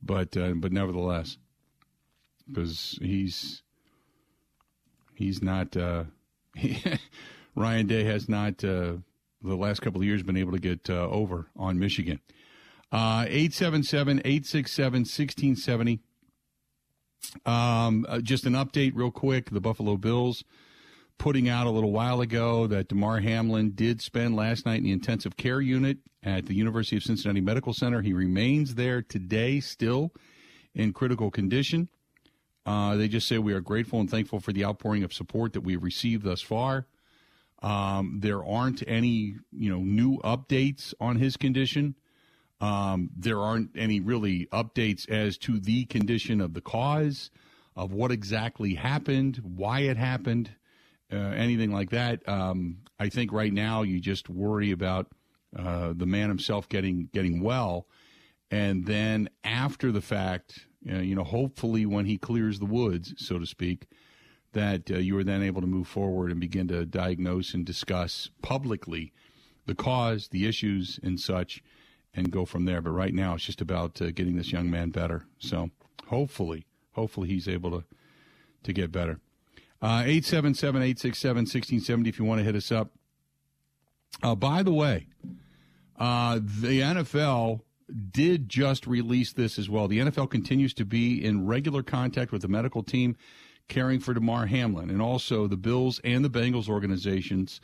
But 0.00 0.36
uh, 0.36 0.52
but 0.54 0.72
nevertheless, 0.72 1.38
because 2.46 2.98
he's 3.02 3.62
he's 5.14 5.42
not 5.42 5.76
uh, 5.76 6.04
he, 6.54 6.80
Ryan 7.58 7.86
Day 7.86 8.04
has 8.04 8.28
not 8.28 8.62
uh, 8.62 8.94
the 9.42 9.56
last 9.56 9.80
couple 9.80 10.00
of 10.00 10.06
years 10.06 10.22
been 10.22 10.36
able 10.36 10.52
to 10.52 10.60
get 10.60 10.88
uh, 10.88 11.08
over 11.08 11.48
on 11.56 11.78
Michigan. 11.78 12.20
Uh, 12.92 13.26
877 13.26 14.18
867 14.20 15.00
1670. 15.00 16.00
Um, 17.44 18.06
uh, 18.08 18.20
just 18.20 18.46
an 18.46 18.52
update, 18.52 18.92
real 18.94 19.10
quick. 19.10 19.50
The 19.50 19.60
Buffalo 19.60 19.96
Bills 19.96 20.44
putting 21.18 21.48
out 21.48 21.66
a 21.66 21.70
little 21.70 21.90
while 21.90 22.20
ago 22.20 22.68
that 22.68 22.88
Damar 22.88 23.18
Hamlin 23.18 23.72
did 23.74 24.00
spend 24.00 24.36
last 24.36 24.64
night 24.64 24.78
in 24.78 24.84
the 24.84 24.92
intensive 24.92 25.36
care 25.36 25.60
unit 25.60 25.98
at 26.22 26.46
the 26.46 26.54
University 26.54 26.96
of 26.96 27.02
Cincinnati 27.02 27.40
Medical 27.40 27.74
Center. 27.74 28.02
He 28.02 28.12
remains 28.12 28.76
there 28.76 29.02
today, 29.02 29.58
still 29.58 30.12
in 30.74 30.92
critical 30.92 31.32
condition. 31.32 31.88
Uh, 32.64 32.96
they 32.96 33.08
just 33.08 33.26
say 33.26 33.38
we 33.38 33.52
are 33.52 33.60
grateful 33.60 33.98
and 33.98 34.08
thankful 34.08 34.38
for 34.38 34.52
the 34.52 34.64
outpouring 34.64 35.02
of 35.02 35.12
support 35.12 35.54
that 35.54 35.62
we've 35.62 35.82
received 35.82 36.22
thus 36.22 36.40
far. 36.40 36.86
Um, 37.62 38.18
there 38.20 38.44
aren't 38.44 38.82
any, 38.86 39.36
you 39.52 39.70
know, 39.70 39.80
new 39.80 40.18
updates 40.18 40.94
on 41.00 41.16
his 41.16 41.36
condition. 41.36 41.96
Um, 42.60 43.10
there 43.16 43.40
aren't 43.40 43.70
any 43.76 44.00
really 44.00 44.46
updates 44.46 45.08
as 45.08 45.38
to 45.38 45.58
the 45.60 45.84
condition 45.86 46.40
of 46.40 46.54
the 46.54 46.60
cause 46.60 47.30
of 47.76 47.92
what 47.92 48.10
exactly 48.10 48.74
happened, 48.74 49.40
why 49.42 49.80
it 49.80 49.96
happened 49.96 50.50
uh, 51.12 51.16
anything 51.16 51.72
like 51.72 51.90
that. 51.90 52.26
Um, 52.28 52.78
I 52.98 53.08
think 53.08 53.32
right 53.32 53.52
now 53.52 53.82
you 53.82 54.00
just 54.00 54.28
worry 54.28 54.70
about 54.72 55.06
uh, 55.56 55.92
the 55.96 56.06
man 56.06 56.28
himself 56.28 56.68
getting 56.68 57.08
getting 57.12 57.42
well, 57.42 57.86
and 58.50 58.84
then 58.84 59.30
after 59.44 59.90
the 59.90 60.00
fact, 60.00 60.66
uh, 60.90 60.98
you 60.98 61.14
know, 61.14 61.24
hopefully 61.24 61.86
when 61.86 62.04
he 62.04 62.18
clears 62.18 62.58
the 62.58 62.66
woods, 62.66 63.14
so 63.16 63.38
to 63.38 63.46
speak, 63.46 63.86
that 64.52 64.90
uh, 64.90 64.96
you 64.96 65.14
were 65.14 65.24
then 65.24 65.42
able 65.42 65.60
to 65.60 65.66
move 65.66 65.88
forward 65.88 66.30
and 66.30 66.40
begin 66.40 66.68
to 66.68 66.86
diagnose 66.86 67.54
and 67.54 67.64
discuss 67.64 68.30
publicly 68.42 69.12
the 69.66 69.74
cause, 69.74 70.28
the 70.28 70.46
issues, 70.46 70.98
and 71.02 71.20
such, 71.20 71.62
and 72.14 72.30
go 72.30 72.44
from 72.44 72.64
there. 72.64 72.80
But 72.80 72.90
right 72.90 73.12
now, 73.12 73.34
it's 73.34 73.44
just 73.44 73.60
about 73.60 74.00
uh, 74.00 74.10
getting 74.10 74.36
this 74.36 74.52
young 74.52 74.70
man 74.70 74.90
better. 74.90 75.26
So 75.38 75.70
hopefully, 76.06 76.66
hopefully 76.92 77.28
he's 77.28 77.48
able 77.48 77.70
to 77.70 77.84
to 78.64 78.72
get 78.72 78.90
better. 78.90 79.20
Uh, 79.80 80.02
877 80.04 80.82
867 80.82 81.36
1670 81.42 82.08
if 82.08 82.18
you 82.18 82.24
want 82.24 82.40
to 82.40 82.44
hit 82.44 82.56
us 82.56 82.72
up. 82.72 82.90
Uh, 84.22 84.34
by 84.34 84.64
the 84.64 84.72
way, 84.72 85.06
uh, 85.98 86.40
the 86.42 86.80
NFL 86.80 87.60
did 88.10 88.48
just 88.48 88.86
release 88.86 89.32
this 89.32 89.58
as 89.58 89.70
well. 89.70 89.86
The 89.86 90.00
NFL 90.00 90.30
continues 90.30 90.74
to 90.74 90.84
be 90.84 91.24
in 91.24 91.46
regular 91.46 91.82
contact 91.82 92.32
with 92.32 92.42
the 92.42 92.48
medical 92.48 92.82
team 92.82 93.16
caring 93.68 94.00
for 94.00 94.14
Damar 94.14 94.46
Hamlin 94.46 94.90
and 94.90 95.02
also 95.02 95.46
the 95.46 95.56
Bills 95.56 96.00
and 96.04 96.24
the 96.24 96.30
Bengals 96.30 96.68
organizations 96.68 97.60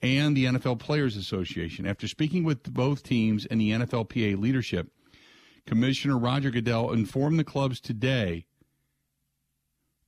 and 0.00 0.36
the 0.36 0.44
NFL 0.44 0.78
Players 0.78 1.16
Association. 1.16 1.86
After 1.86 2.06
speaking 2.06 2.44
with 2.44 2.62
both 2.72 3.02
teams 3.02 3.46
and 3.46 3.60
the 3.60 3.70
NFLPA 3.72 4.38
leadership, 4.38 4.88
Commissioner 5.66 6.16
Roger 6.16 6.50
Goodell 6.50 6.92
informed 6.92 7.38
the 7.38 7.44
clubs 7.44 7.80
today 7.80 8.46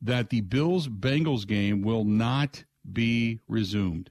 that 0.00 0.30
the 0.30 0.40
Bills 0.40 0.88
Bengals 0.88 1.46
game 1.46 1.82
will 1.82 2.04
not 2.04 2.64
be 2.90 3.40
resumed. 3.48 4.10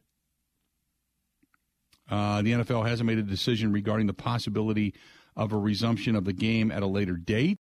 Uh, 2.09 2.41
the 2.41 2.51
NFL 2.51 2.87
hasn't 2.87 3.07
made 3.07 3.17
a 3.17 3.23
decision 3.23 3.71
regarding 3.71 4.07
the 4.07 4.13
possibility 4.13 4.93
of 5.35 5.53
a 5.53 5.57
resumption 5.57 6.15
of 6.15 6.25
the 6.25 6.33
game 6.33 6.71
at 6.71 6.83
a 6.83 6.87
later 6.87 7.15
date. 7.15 7.59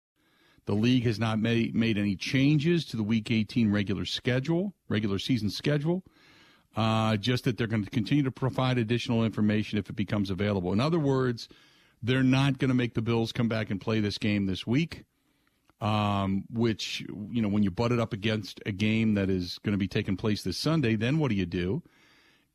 The 0.66 0.74
league 0.74 1.04
has 1.06 1.20
not 1.20 1.40
made, 1.40 1.76
made 1.76 1.98
any 1.98 2.16
changes 2.16 2.86
to 2.86 2.98
the 2.98 3.04
Week 3.04 3.30
18 3.30 3.72
regular 3.72 4.06
schedule, 4.06 4.74
regular 4.90 5.20
season 5.20 5.50
schedule. 5.50 6.04
Uh, 6.76 7.16
just 7.16 7.46
that 7.46 7.58
they're 7.58 7.68
going 7.68 7.86
to 7.86 7.90
continue 7.90 8.24
to 8.24 8.32
provide 8.32 8.78
additional 8.78 9.24
information 9.24 9.78
if 9.78 9.90
it 9.90 9.96
becomes 9.96 10.30
available. 10.30 10.74
In 10.74 10.82
other 10.82 11.00
words, 11.00 11.48
they're 12.04 12.24
not 12.24 12.58
going 12.58 12.68
to 12.70 12.76
make 12.76 12.96
the 12.96 13.02
Bills 13.02 13.32
come 13.32 13.48
back 13.48 13.70
and 13.70 13.80
play 13.80 14.02
this 14.02 14.18
game 14.18 14.46
this 14.46 14.68
week 14.68 15.06
um, 15.82 16.46
which 16.52 17.06
you 17.32 17.42
know 17.42 17.48
when 17.48 17.64
you 17.64 17.72
butt 17.72 17.92
it 17.92 18.00
up 18.00 18.14
against 18.14 18.62
a 18.66 18.72
game 18.72 19.16
that 19.16 19.30
is 19.30 19.60
going 19.60 19.74
to 19.74 19.78
be 19.78 19.88
taking 19.88 20.18
place 20.18 20.44
this 20.44 20.58
Sunday, 20.58 20.96
then 20.96 21.20
what 21.20 21.30
do 21.30 21.36
you 21.36 21.46
do? 21.46 21.84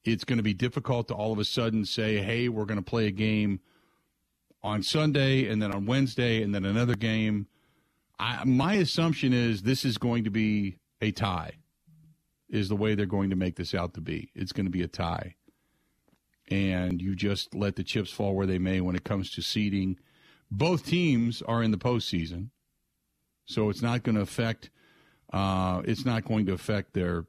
It's 0.04 0.24
going 0.24 0.38
to 0.38 0.42
be 0.42 0.54
difficult 0.54 1.08
to 1.08 1.14
all 1.14 1.32
of 1.32 1.38
a 1.38 1.44
sudden 1.44 1.84
say, 1.84 2.18
"Hey, 2.18 2.48
we're 2.48 2.64
going 2.64 2.78
to 2.78 2.90
play 2.90 3.06
a 3.06 3.12
game 3.12 3.60
on 4.62 4.82
Sunday, 4.82 5.46
and 5.46 5.60
then 5.60 5.72
on 5.72 5.86
Wednesday, 5.86 6.42
and 6.42 6.54
then 6.54 6.64
another 6.64 6.94
game." 6.94 7.46
I, 8.20 8.44
my 8.44 8.74
assumption 8.74 9.32
is 9.32 9.62
this 9.62 9.84
is 9.84 9.98
going 9.98 10.24
to 10.24 10.30
be 10.30 10.76
a 11.00 11.10
tie. 11.10 11.54
Is 12.48 12.68
the 12.68 12.76
way 12.76 12.94
they're 12.94 13.06
going 13.06 13.30
to 13.30 13.36
make 13.36 13.56
this 13.56 13.74
out 13.74 13.94
to 13.94 14.00
be? 14.00 14.30
It's 14.34 14.52
going 14.52 14.66
to 14.66 14.70
be 14.72 14.82
a 14.82 14.88
tie, 14.88 15.36
and 16.50 17.00
you 17.00 17.14
just 17.14 17.54
let 17.54 17.76
the 17.76 17.84
chips 17.84 18.10
fall 18.10 18.34
where 18.34 18.46
they 18.46 18.58
may 18.58 18.80
when 18.80 18.96
it 18.96 19.04
comes 19.04 19.30
to 19.32 19.42
seeding. 19.42 19.98
Both 20.50 20.84
teams 20.84 21.42
are 21.42 21.62
in 21.62 21.70
the 21.70 21.78
postseason 21.78 22.50
so 23.50 23.68
it's 23.68 23.82
not 23.82 24.04
going 24.04 24.14
to 24.14 24.20
affect. 24.20 24.70
Uh, 25.32 25.82
it's 25.84 26.04
not 26.04 26.24
going 26.24 26.46
to 26.46 26.52
affect 26.52 26.94
their 26.94 27.24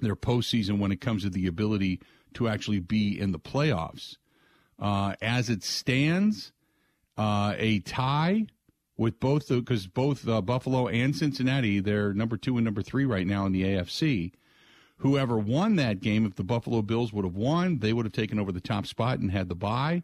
their 0.00 0.16
postseason 0.16 0.78
when 0.78 0.92
it 0.92 1.00
comes 1.02 1.24
to 1.24 1.30
the 1.30 1.46
ability 1.46 2.00
to 2.32 2.48
actually 2.48 2.80
be 2.80 3.20
in 3.20 3.30
the 3.32 3.38
playoffs. 3.38 4.16
Uh, 4.78 5.14
as 5.20 5.50
it 5.50 5.62
stands, 5.62 6.52
uh, 7.18 7.52
a 7.58 7.80
tie 7.80 8.46
with 9.00 9.18
both 9.18 9.48
because 9.48 9.86
both 9.86 10.28
uh, 10.28 10.42
Buffalo 10.42 10.86
and 10.86 11.16
Cincinnati 11.16 11.80
they're 11.80 12.12
number 12.12 12.36
two 12.36 12.58
and 12.58 12.64
number 12.66 12.82
three 12.82 13.06
right 13.06 13.26
now 13.26 13.46
in 13.46 13.52
the 13.52 13.62
AFC. 13.62 14.30
Whoever 14.98 15.38
won 15.38 15.76
that 15.76 16.00
game, 16.00 16.26
if 16.26 16.34
the 16.34 16.44
Buffalo 16.44 16.82
Bills 16.82 17.10
would 17.10 17.24
have 17.24 17.34
won, 17.34 17.78
they 17.78 17.94
would 17.94 18.04
have 18.04 18.12
taken 18.12 18.38
over 18.38 18.52
the 18.52 18.60
top 18.60 18.84
spot 18.84 19.18
and 19.18 19.32
had 19.32 19.48
the 19.48 19.54
bye. 19.54 20.02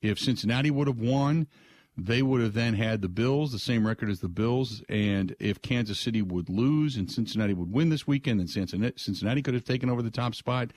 If 0.00 0.18
Cincinnati 0.18 0.70
would 0.70 0.86
have 0.86 0.98
won, 0.98 1.46
they 1.94 2.22
would 2.22 2.40
have 2.40 2.54
then 2.54 2.72
had 2.72 3.02
the 3.02 3.10
Bills, 3.10 3.52
the 3.52 3.58
same 3.58 3.86
record 3.86 4.08
as 4.08 4.20
the 4.20 4.30
Bills. 4.30 4.82
And 4.88 5.36
if 5.38 5.60
Kansas 5.60 6.00
City 6.00 6.22
would 6.22 6.48
lose 6.48 6.96
and 6.96 7.12
Cincinnati 7.12 7.52
would 7.52 7.70
win 7.70 7.90
this 7.90 8.06
weekend, 8.06 8.40
then 8.40 8.48
Cincinnati 8.96 9.42
could 9.42 9.52
have 9.52 9.64
taken 9.64 9.90
over 9.90 10.00
the 10.00 10.10
top 10.10 10.34
spot. 10.34 10.70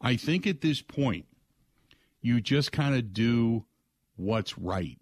I 0.00 0.16
think 0.16 0.46
at 0.46 0.62
this 0.62 0.80
point, 0.80 1.26
you 2.22 2.40
just 2.40 2.72
kind 2.72 2.94
of 2.94 3.12
do 3.12 3.66
what's 4.16 4.56
right. 4.56 4.98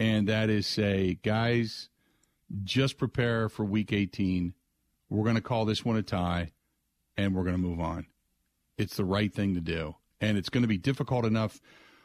And 0.00 0.28
that 0.28 0.48
is 0.48 0.66
say, 0.66 1.18
guys, 1.22 1.90
just 2.64 2.96
prepare 2.96 3.50
for 3.50 3.66
week 3.66 3.92
18. 3.92 4.54
We're 5.10 5.24
going 5.24 5.34
to 5.34 5.42
call 5.42 5.66
this 5.66 5.84
one 5.84 5.98
a 5.98 6.02
tie 6.02 6.52
and 7.18 7.34
we're 7.34 7.44
going 7.44 7.56
to 7.56 7.60
move 7.60 7.80
on. 7.80 8.06
It's 8.78 8.96
the 8.96 9.04
right 9.04 9.30
thing 9.30 9.54
to 9.56 9.60
do. 9.60 9.96
And 10.18 10.38
it's 10.38 10.48
going 10.48 10.62
to 10.62 10.68
be 10.68 10.78
difficult 10.78 11.26
enough 11.26 11.60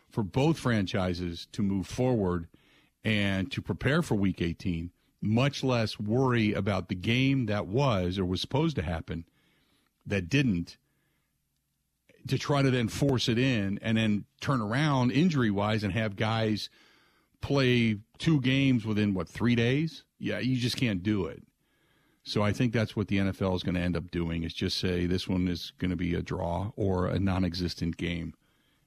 for 0.10 0.24
both 0.24 0.60
franchises 0.60 1.48
to 1.54 1.62
move 1.62 1.88
forward 1.88 2.50
and 3.06 3.50
to 3.54 3.62
prepare 3.62 4.02
for 4.02 4.16
week 4.16 4.42
18, 4.42 4.92
much 5.22 5.64
less 5.64 5.98
worry 5.98 6.52
about 6.52 6.90
the 6.90 6.96
game 6.96 7.46
that 7.46 7.66
was 7.66 8.20
or 8.20 8.26
was 8.26 8.42
supposed 8.42 8.76
to 8.76 8.82
happen 8.82 9.24
that 10.06 10.28
didn't 10.28 10.76
to 12.28 12.38
try 12.38 12.62
to 12.62 12.72
then 12.72 12.90
force 12.90 13.30
it 13.30 13.40
in 13.40 13.80
and 13.82 13.98
then 13.98 14.26
turn 14.42 14.60
around 14.60 15.12
injury 15.12 15.50
wise 15.50 15.82
and 15.82 15.94
have 15.94 16.18
guys 16.18 16.70
play 17.46 17.98
two 18.18 18.42
games 18.42 18.86
within 18.86 19.14
what 19.14 19.30
three 19.30 19.54
days? 19.54 20.04
Yeah 20.18 20.40
you 20.40 20.58
just 20.58 20.78
can't 20.78 21.04
do 21.04 21.28
it. 21.28 21.44
So 22.24 22.42
i 22.42 22.52
think 22.52 22.74
that's 22.74 22.96
what 22.96 23.08
the 23.08 23.20
nfl 23.20 23.56
is 23.56 23.62
going 23.62 23.76
to 23.76 23.82
end 23.82 23.96
up 23.96 24.10
doing 24.10 24.42
is 24.42 24.52
just 24.52 24.80
say 24.80 25.06
this 25.06 25.28
one 25.28 25.48
is 25.48 25.72
going 25.78 25.92
to 25.92 25.96
be 25.96 26.16
a 26.16 26.24
draw 26.24 26.72
or 26.76 27.06
a 27.06 27.20
non-existent 27.20 27.98
game 27.98 28.34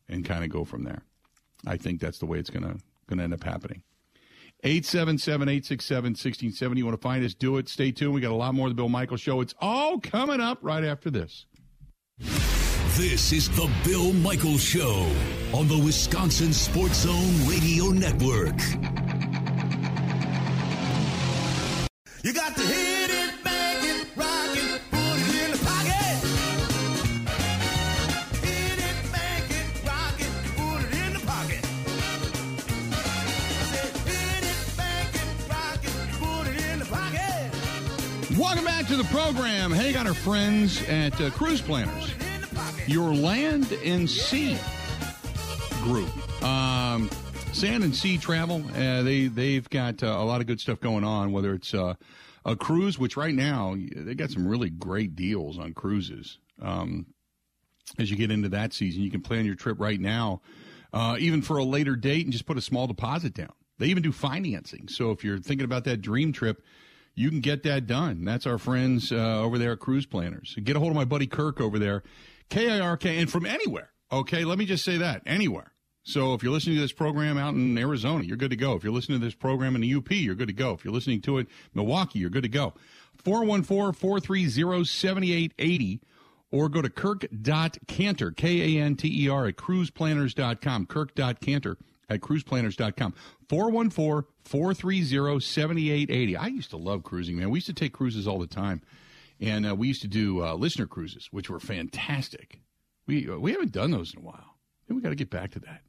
and 0.09 0.25
kind 0.25 0.43
of 0.43 0.51
go 0.51 0.65
from 0.65 0.83
there. 0.83 1.03
I 1.67 1.77
think 1.77 2.01
that's 2.01 2.19
the 2.19 2.27
way 2.27 2.41
it's 2.41 2.51
going 2.51 2.65
to 2.65 2.81
going 3.07 3.19
to 3.19 3.25
end 3.25 3.33
up 3.33 3.45
happening. 3.45 3.85
877-867-1670 4.65 6.79
you 6.79 6.85
want 6.85 7.01
to 7.01 7.03
find 7.03 7.25
us 7.25 7.35
do 7.35 7.59
it 7.59 7.69
stay 7.69 7.93
tuned. 7.93 8.13
We 8.13 8.21
got 8.21 8.33
a 8.33 8.35
lot 8.35 8.55
more 8.55 8.67
of 8.67 8.73
the 8.73 8.77
bill 8.77 8.89
michael 8.89 9.19
show. 9.19 9.41
It's 9.41 9.55
all 9.61 10.01
coming 10.01 10.41
up 10.41 10.59
right 10.63 10.83
after 10.83 11.13
this. 11.13 11.47
This 12.99 13.33
is 13.33 13.49
the 13.51 13.71
Bill 13.85 14.13
Michaels 14.13 14.61
Show 14.61 15.09
on 15.55 15.69
the 15.69 15.79
Wisconsin 15.79 16.53
Sports 16.53 17.03
Zone 17.03 17.47
Radio 17.47 17.88
Network. 17.99 18.61
You 22.23 22.33
got 22.33 22.55
to 22.55 22.63
hit 22.63 23.11
it, 23.11 23.35
make 23.45 23.83
it, 23.83 24.07
rock 24.17 24.57
it, 24.57 24.81
put 24.91 25.19
it 25.19 25.45
in 25.45 25.51
the 25.51 25.59
pocket. 25.65 26.19
Hit 28.45 28.79
it, 28.79 28.97
make 29.13 29.51
it, 29.51 29.85
rock 29.85 30.21
it, 30.21 30.33
put 30.57 30.81
it 30.85 30.95
in 30.95 31.13
the 31.13 31.21
pocket. 31.27 31.65
hit 34.07 34.45
it, 34.45 34.77
make 34.77 35.15
it, 35.15 35.29
rock 35.49 35.83
it, 35.83 35.93
put 36.21 36.47
it 36.47 36.57
in 36.73 36.79
the 36.79 36.85
pocket. 36.87 38.39
Welcome 38.39 38.65
back 38.65 38.87
to 38.87 38.97
the 38.97 39.05
program. 39.05 39.73
Hey, 39.73 39.93
got 39.93 40.07
our 40.07 40.15
friends 40.15 40.83
at 40.89 41.21
uh, 41.21 41.31
Cruise 41.31 41.61
Planners 41.61 42.15
your 42.89 43.15
land 43.15 43.71
and 43.85 44.09
sea 44.09 44.57
group. 45.83 46.09
Um, 46.43 47.11
sand 47.59 47.83
and 47.83 47.97
sea 47.97 48.19
travel. 48.19 48.63
Uh, 48.77 49.03
they 49.03 49.27
they've 49.27 49.69
got 49.69 50.03
uh, 50.05 50.07
a 50.07 50.25
lot 50.25 50.41
of 50.41 50.47
good 50.47 50.61
stuff 50.61 50.79
going 50.79 51.03
on. 51.03 51.33
Whether 51.33 51.55
it's 51.55 51.75
uh, 51.75 51.95
a 52.45 52.55
cruise, 52.55 53.01
which 53.01 53.17
right 53.17 53.35
now 53.35 53.77
they 53.97 54.15
got 54.15 54.31
some 54.31 54.47
really 54.47 54.71
great 54.71 55.17
deals 55.17 55.59
on 55.59 55.75
cruises. 55.75 56.39
Um, 56.63 57.07
as 57.99 58.11
you 58.11 58.17
get 58.17 58.31
into 58.31 58.49
that 58.51 58.73
season, 58.73 59.03
you 59.03 59.11
can 59.11 59.23
plan 59.23 59.45
your 59.45 59.57
trip 59.57 59.81
right 59.81 59.99
now, 59.99 60.41
uh, 60.93 61.17
even 61.19 61.43
for 61.43 61.57
a 61.57 61.65
later 61.65 61.97
date, 61.97 62.25
and 62.27 62.33
just 62.33 62.47
put 62.47 62.59
a 62.59 62.63
small 62.63 62.87
deposit 62.87 63.35
down. 63.35 63.53
They 63.79 63.87
even 63.87 64.05
do 64.05 64.13
financing. 64.13 64.87
So 64.89 65.11
if 65.11 65.25
you're 65.25 65.39
thinking 65.39 65.65
about 65.65 65.85
that 65.85 66.01
dream 66.01 66.33
trip, 66.33 66.63
you 67.17 67.29
can 67.29 67.41
get 67.41 67.65
that 67.65 67.89
done. 67.89 68.25
That's 68.25 68.47
our 68.47 68.59
friends 68.59 69.11
uh, 69.11 69.41
over 69.41 69.59
there 69.59 69.73
at 69.73 69.81
Cruise 69.81 70.07
Planners. 70.07 70.57
Get 70.63 70.77
a 70.77 70.79
hold 70.79 70.91
of 70.91 70.97
my 70.97 71.05
buddy 71.05 71.27
Kirk 71.27 71.61
over 71.61 71.79
there 71.81 72.05
K 72.51 72.71
I 72.71 72.79
R 72.79 72.97
K, 72.97 73.19
and 73.19 73.29
from 73.29 73.47
anywhere. 73.47 73.91
Okay, 74.13 74.45
let 74.45 74.59
me 74.59 74.65
just 74.65 74.85
say 74.85 74.99
that 74.99 75.23
anywhere. 75.27 75.73
So 76.09 76.33
if 76.33 76.43
you're 76.43 76.53
listening 76.53 76.77
to 76.77 76.81
this 76.81 76.93
program 76.93 77.37
out 77.37 77.53
in 77.53 77.77
Arizona, 77.77 78.25
you're 78.25 78.39
good 78.39 78.49
to 78.49 78.57
go. 78.57 78.73
If 78.73 78.83
you're 78.83 78.95
listening 78.95 79.21
to 79.21 79.27
this 79.27 79.35
program 79.35 79.75
in 79.75 79.83
the 79.83 79.95
UP, 79.95 80.11
you're 80.11 80.35
good 80.35 80.49
to 80.49 80.55
go. 80.55 80.73
If 80.73 80.83
you're 80.83 80.95
listening 80.95 81.21
to 81.21 81.37
it 81.37 81.43
in 81.43 81.49
Milwaukee, 81.75 82.19
you're 82.19 82.31
good 82.31 82.45
to 82.45 82.49
go. 82.49 82.73
414-430-7880 83.25 86.01
or 86.51 86.71
go 86.71 86.81
to 86.81 86.89
kirk.canter, 86.89 88.31
K-A-N-T-E-R 88.31 89.49
at 89.49 89.57
cruiseplanners.com, 89.57 90.87
kirk.canter 90.87 91.77
at 92.09 92.21
cruiseplanners.com. 92.21 93.15
414-430-7880. 93.51 96.39
I 96.39 96.47
used 96.47 96.71
to 96.71 96.79
love 96.79 97.03
cruising, 97.03 97.37
man. 97.37 97.51
We 97.51 97.59
used 97.59 97.67
to 97.67 97.75
take 97.75 97.93
cruises 97.93 98.27
all 98.27 98.39
the 98.39 98.47
time. 98.47 98.81
And 99.41 99.69
uh, 99.69 99.75
we 99.75 99.89
used 99.89 100.01
to 100.01 100.09
do 100.09 100.43
uh, 100.43 100.55
listener 100.55 100.87
cruises, 100.87 101.29
which 101.33 101.51
were 101.51 101.61
fantastic. 101.61 102.61
We 103.07 103.29
uh, 103.29 103.37
we 103.37 103.53
haven't 103.53 103.73
done 103.73 103.91
those 103.91 104.15
in 104.15 104.21
a 104.21 104.25
while. 104.25 104.55
And 104.89 104.97
we 104.97 105.03
got 105.03 105.11
to 105.11 105.15
get 105.15 105.29
back 105.29 105.51
to 105.51 105.61
that. 105.61 105.83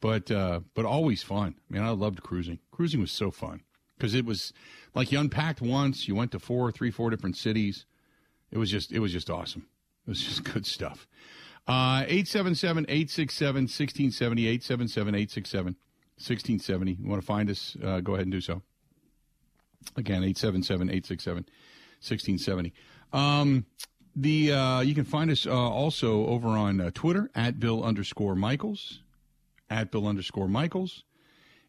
But 0.00 0.30
uh, 0.30 0.60
but 0.74 0.84
always 0.84 1.22
fun. 1.22 1.56
I 1.70 1.72
mean, 1.72 1.82
I 1.82 1.90
loved 1.90 2.22
cruising. 2.22 2.58
Cruising 2.70 3.00
was 3.00 3.12
so 3.12 3.30
fun 3.30 3.62
because 3.96 4.14
it 4.14 4.24
was 4.24 4.52
like 4.94 5.12
you 5.12 5.20
unpacked 5.20 5.60
once, 5.60 6.08
you 6.08 6.14
went 6.14 6.32
to 6.32 6.38
four, 6.38 6.72
three, 6.72 6.90
four 6.90 7.10
different 7.10 7.36
cities. 7.36 7.84
It 8.50 8.58
was 8.58 8.70
just 8.70 8.92
it 8.92 9.00
was 9.00 9.12
just 9.12 9.28
awesome. 9.28 9.66
It 10.06 10.10
was 10.10 10.22
just 10.24 10.44
good 10.44 10.66
stuff. 10.66 11.06
Uh, 11.68 12.02
877 12.08 12.86
867 12.88 13.54
1670, 13.64 14.46
877 14.46 15.14
867 15.14 15.76
1670. 16.16 16.92
You 16.92 17.08
want 17.08 17.20
to 17.20 17.26
find 17.26 17.50
us? 17.50 17.76
Uh, 17.82 18.00
go 18.00 18.14
ahead 18.14 18.26
and 18.26 18.32
do 18.32 18.40
so. 18.40 18.62
Again, 19.96 20.24
877 20.24 20.88
867 20.88 21.44
1670. 22.00 22.72
Um, 23.12 23.66
the 24.16 24.52
uh, 24.52 24.80
you 24.80 24.94
can 24.94 25.04
find 25.04 25.30
us 25.30 25.46
uh, 25.46 25.52
also 25.52 26.26
over 26.26 26.48
on 26.48 26.80
uh, 26.80 26.90
Twitter 26.92 27.30
at 27.34 27.60
Bill 27.60 27.84
underscore 27.84 28.34
Michaels, 28.34 29.02
at 29.70 29.90
Bill 29.90 30.06
underscore 30.06 30.48
Michaels, 30.48 31.04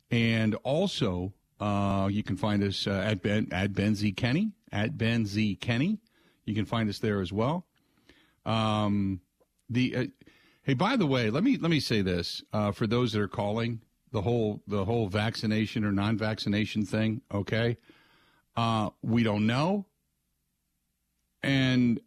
and 0.10 0.56
also 0.64 1.34
uh, 1.60 2.10
you 2.12 2.24
can 2.24 2.36
find 2.36 2.64
us 2.64 2.88
uh, 2.88 3.04
at 3.06 3.22
Ben 3.22 3.48
at 3.52 3.74
Ben 3.74 3.96
Z 3.96 4.12
Kenny 4.14 4.52
at 4.72 4.98
Ben 4.98 5.26
Z 5.26 5.56
Kenny. 5.62 6.00
You 6.46 6.56
can 6.56 6.66
find 6.66 6.90
us 6.90 7.00
there 7.00 7.22
as 7.22 7.32
well. 7.32 7.66
Um, 8.46 9.22
the 9.70 9.96
uh, 9.96 10.06
hey, 10.64 10.74
by 10.74 10.96
the 10.96 11.06
way, 11.06 11.30
let 11.30 11.44
me 11.44 11.58
let 11.58 11.72
me 11.72 11.80
say 11.80 12.02
this 12.02 12.44
for 12.74 12.88
those 12.88 13.14
that 13.14 13.22
are 13.22 13.28
calling 13.28 13.82
the 14.12 14.22
whole 14.22 14.62
the 14.68 14.84
whole 14.84 15.08
vaccination 15.08 15.86
or 15.86 15.92
non-vaccination 15.92 16.86
thing. 16.86 17.22
Okay, 17.34 17.78
we 19.04 19.24
don't 19.24 19.46
know 19.46 19.86
and 21.44 22.00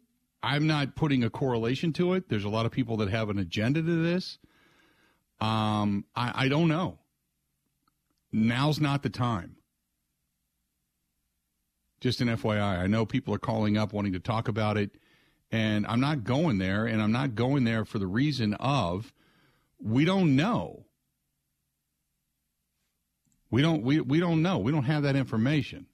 I'm 0.43 0.67
not 0.67 0.95
putting 0.95 1.23
a 1.23 1.29
correlation 1.29 1.93
to 1.93 2.13
it. 2.13 2.29
There's 2.29 2.43
a 2.43 2.49
lot 2.49 2.65
of 2.65 2.71
people 2.71 2.97
that 2.97 3.09
have 3.09 3.29
an 3.29 3.39
agenda 3.39 3.81
to 3.81 4.03
this. 4.03 4.37
Um, 5.39 6.05
I, 6.15 6.45
I 6.45 6.47
don't 6.47 6.67
know. 6.67 6.99
Now's 8.31 8.79
not 8.79 9.03
the 9.03 9.09
time. 9.09 9.57
Just 12.01 12.21
an 12.21 12.27
FYI. 12.27 12.79
I 12.79 12.87
know 12.87 13.05
people 13.05 13.33
are 13.33 13.39
calling 13.39 13.77
up 13.77 13.93
wanting 13.93 14.13
to 14.13 14.19
talk 14.19 14.47
about 14.47 14.77
it, 14.77 14.91
and 15.51 15.87
I'm 15.87 16.01
not 16.01 16.23
going 16.23 16.57
there, 16.57 16.85
and 16.85 17.01
I'm 17.01 17.11
not 17.11 17.35
going 17.35 17.63
there 17.63 17.85
for 17.85 17.99
the 17.99 18.07
reason 18.07 18.53
of 18.55 19.13
we 19.79 20.05
don't 20.05 20.35
know. 20.35 20.85
We 23.49 23.61
don't 23.61 23.83
we, 23.83 24.01
we 24.01 24.19
don't 24.19 24.41
know. 24.41 24.57
We 24.57 24.71
don't 24.71 24.83
have 24.83 25.03
that 25.03 25.15
information 25.15 25.87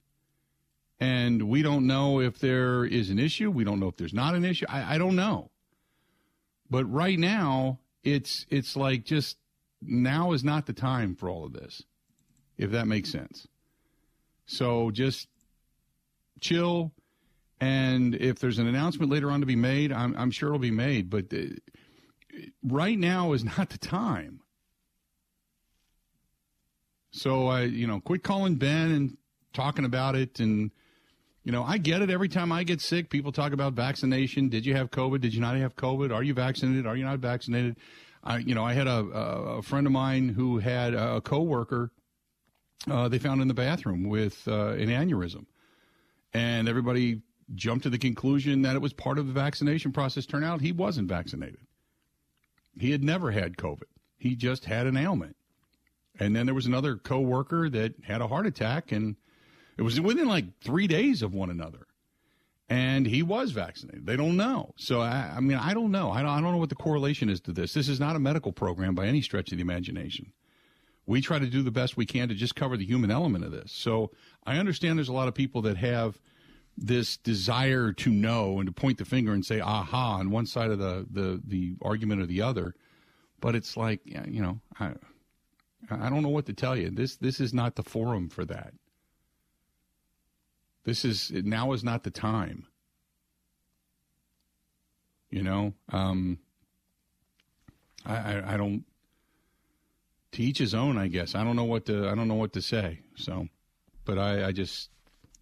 and 1.02 1.50
we 1.50 1.64
don't 1.64 1.88
know 1.88 2.22
if 2.22 2.38
there 2.38 2.86
is 2.86 3.10
an 3.10 3.18
issue. 3.18 3.50
We 3.50 3.64
don't 3.64 3.80
know 3.80 3.88
if 3.88 3.98
there's 3.98 4.14
not 4.14 4.36
an 4.36 4.46
issue. 4.46 4.68
I, 4.70 4.96
I 4.96 4.98
don't 5.00 5.16
know. 5.16 5.50
But 6.70 6.86
right 6.86 7.18
now, 7.18 7.80
it's 8.04 8.46
it's 8.50 8.76
like 8.76 9.04
just 9.06 9.38
now 9.82 10.32
is 10.32 10.44
not 10.44 10.66
the 10.66 10.74
time 10.74 11.16
for 11.16 11.30
all 11.30 11.46
of 11.46 11.54
this, 11.54 11.84
if 12.58 12.72
that 12.72 12.88
makes 12.88 13.12
sense. 13.12 13.48
So 14.46 14.92
just 14.92 15.28
chill, 16.40 16.92
and 17.60 18.16
if 18.16 18.40
there's 18.40 18.60
an 18.60 18.68
announcement 18.68 19.12
later 19.12 19.30
on 19.32 19.40
to 19.40 19.46
be 19.46 19.56
made, 19.56 19.92
I'm, 19.92 20.16
I'm 20.18 20.32
sure 20.32 20.50
it'll 20.50 20.60
be 20.60 20.72
made. 20.72 21.10
But 21.10 21.34
uh, 21.34 21.56
right 22.64 22.98
now 22.98 23.34
is 23.34 23.44
not 23.58 23.70
the 23.70 23.78
time. 23.78 24.42
So 27.12 27.48
I, 27.48 27.64
you 27.64 27.88
know, 27.88 28.00
quit 28.00 28.24
calling 28.24 28.56
Ben 28.56 28.92
and 28.92 29.18
talking 29.54 29.86
about 29.86 30.16
it 30.16 30.40
and 30.40 30.72
you 31.44 31.52
know, 31.52 31.64
I 31.64 31.78
get 31.78 32.02
it. 32.02 32.10
Every 32.10 32.30
time 32.30 32.52
I 32.52 32.64
get 32.64 32.82
sick, 32.82 33.10
people 33.10 33.32
talk 33.32 33.52
about 33.52 33.74
vaccination. 33.74 34.50
Did 34.50 34.66
you 34.66 34.76
have 34.76 34.92
COVID? 34.92 35.22
Did 35.22 35.34
you 35.34 35.42
not 35.42 35.56
have 35.56 35.76
COVID? 35.76 36.14
Are 36.14 36.24
you 36.24 36.34
vaccinated? 36.34 36.86
Are 36.86 36.96
you 36.96 37.04
not 37.04 37.20
vaccinated? 37.20 37.78
I, 38.24 38.38
you 38.38 38.54
know, 38.54 38.64
I 38.64 38.74
had 38.74 38.88
a, 38.88 39.00
a 39.00 39.62
friend 39.64 39.88
of 39.88 39.94
mine 39.94 40.30
who 40.30 40.60
had 40.60 40.94
a 40.94 41.22
coworker 41.22 41.92
uh, 42.90 43.08
they 43.08 43.20
found 43.20 43.42
in 43.42 43.48
the 43.48 43.54
bathroom 43.54 44.10
with 44.10 44.48
uh, 44.48 44.70
an 44.70 44.90
aneurysm, 44.90 45.46
and 46.34 46.68
everybody 46.68 47.22
jumped 47.54 47.84
to 47.84 47.90
the 47.90 47.98
conclusion 47.98 48.62
that 48.64 48.76
it 48.76 48.82
was 48.82 48.94
part 48.94 49.20
of 49.20 49.28
the 49.28 49.34
vaccination 49.34 49.92
process. 49.92 50.26
Turned 50.26 50.46
out 50.46 50.62
he 50.62 50.72
wasn't 50.72 51.08
vaccinated. 51.08 51.60
He 52.80 52.92
had 52.92 53.04
never 53.04 53.32
had 53.32 53.58
COVID. 53.58 53.84
He 54.18 54.36
just 54.36 54.66
had 54.66 54.88
an 54.88 54.98
ailment. 54.98 55.36
And 56.20 56.36
then 56.36 56.46
there 56.46 56.56
was 56.56 56.66
another 56.66 56.96
coworker 56.96 57.70
that 57.70 57.96
had 58.04 58.22
a 58.22 58.28
heart 58.28 58.46
attack, 58.46 58.92
and 58.92 59.16
it 59.82 59.84
was 59.84 60.00
within 60.00 60.28
like 60.28 60.46
three 60.62 60.86
days 60.86 61.24
of 61.24 61.34
one 61.34 61.50
another. 61.50 61.88
And 62.70 63.08
he 63.08 63.24
was 63.24 63.50
vaccinated. 63.50 64.06
They 64.06 64.16
don't 64.16 64.38
know. 64.38 64.76
So, 64.78 65.02
I, 65.02 65.34
I 65.38 65.40
mean, 65.40 65.58
I 65.58 65.74
don't 65.74 65.90
know. 65.90 66.12
I 66.12 66.22
don't, 66.22 66.30
I 66.30 66.40
don't 66.40 66.52
know 66.52 66.60
what 66.60 66.70
the 66.70 66.76
correlation 66.76 67.32
is 67.32 67.42
to 67.42 67.52
this. 67.52 67.74
This 67.74 67.90
is 67.90 68.00
not 68.00 68.16
a 68.16 68.20
medical 68.20 68.52
program 68.52 68.94
by 68.94 69.08
any 69.08 69.24
stretch 69.24 69.52
of 69.52 69.58
the 69.58 69.64
imagination. 69.64 70.34
We 71.08 71.20
try 71.20 71.40
to 71.40 71.48
do 71.48 71.64
the 71.64 71.72
best 71.72 71.98
we 71.98 72.06
can 72.06 72.30
to 72.30 72.36
just 72.36 72.56
cover 72.56 72.78
the 72.78 72.86
human 72.86 73.10
element 73.10 73.44
of 73.44 73.52
this. 73.52 73.72
So 73.72 74.12
I 74.46 74.58
understand 74.58 75.00
there's 75.00 75.10
a 75.10 75.14
lot 75.14 75.28
of 75.28 75.34
people 75.34 75.64
that 75.64 75.78
have 75.78 76.22
this 76.78 77.18
desire 77.18 77.92
to 77.92 78.12
know 78.12 78.60
and 78.60 78.68
to 78.68 78.72
point 78.72 79.00
the 79.00 79.06
finger 79.06 79.34
and 79.34 79.44
say 79.44 79.62
aha 79.62 80.18
on 80.20 80.30
one 80.30 80.46
side 80.46 80.70
of 80.70 80.78
the, 80.78 81.08
the, 81.10 81.42
the 81.44 81.74
argument 81.82 82.22
or 82.22 82.28
the 82.28 82.44
other. 82.44 82.76
But 83.40 83.56
it's 83.56 83.76
like, 83.76 84.02
you 84.06 84.44
know, 84.44 84.62
I, 84.80 84.92
I 85.90 86.12
don't 86.12 86.22
know 86.22 86.30
what 86.30 86.46
to 86.46 86.54
tell 86.54 86.78
you. 86.78 86.92
This 86.92 87.16
this 87.16 87.40
is 87.40 87.52
not 87.52 87.76
the 87.76 87.84
forum 87.84 88.30
for 88.30 88.46
that. 88.46 88.76
This 90.84 91.06
is 91.06 91.32
now 91.32 91.74
is 91.74 91.84
not 91.84 92.04
the 92.04 92.12
time. 92.12 92.66
You 95.30 95.44
know, 95.44 95.74
um, 95.90 96.40
I, 98.06 98.16
I, 98.16 98.54
I 98.54 98.58
don't. 98.58 98.84
To 100.34 100.42
each 100.44 100.60
his 100.60 100.74
own, 100.74 100.98
I 100.98 101.08
guess. 101.08 101.36
I 101.36 101.44
don't 101.44 101.56
know 101.56 101.66
what 101.66 101.86
to 101.86 102.08
I 102.10 102.16
don't 102.16 102.28
know 102.28 102.36
what 102.36 102.54
to 102.54 102.62
say. 102.62 103.00
So, 103.16 103.48
but 104.06 104.18
I, 104.18 104.48
I 104.48 104.52
just 104.52 104.90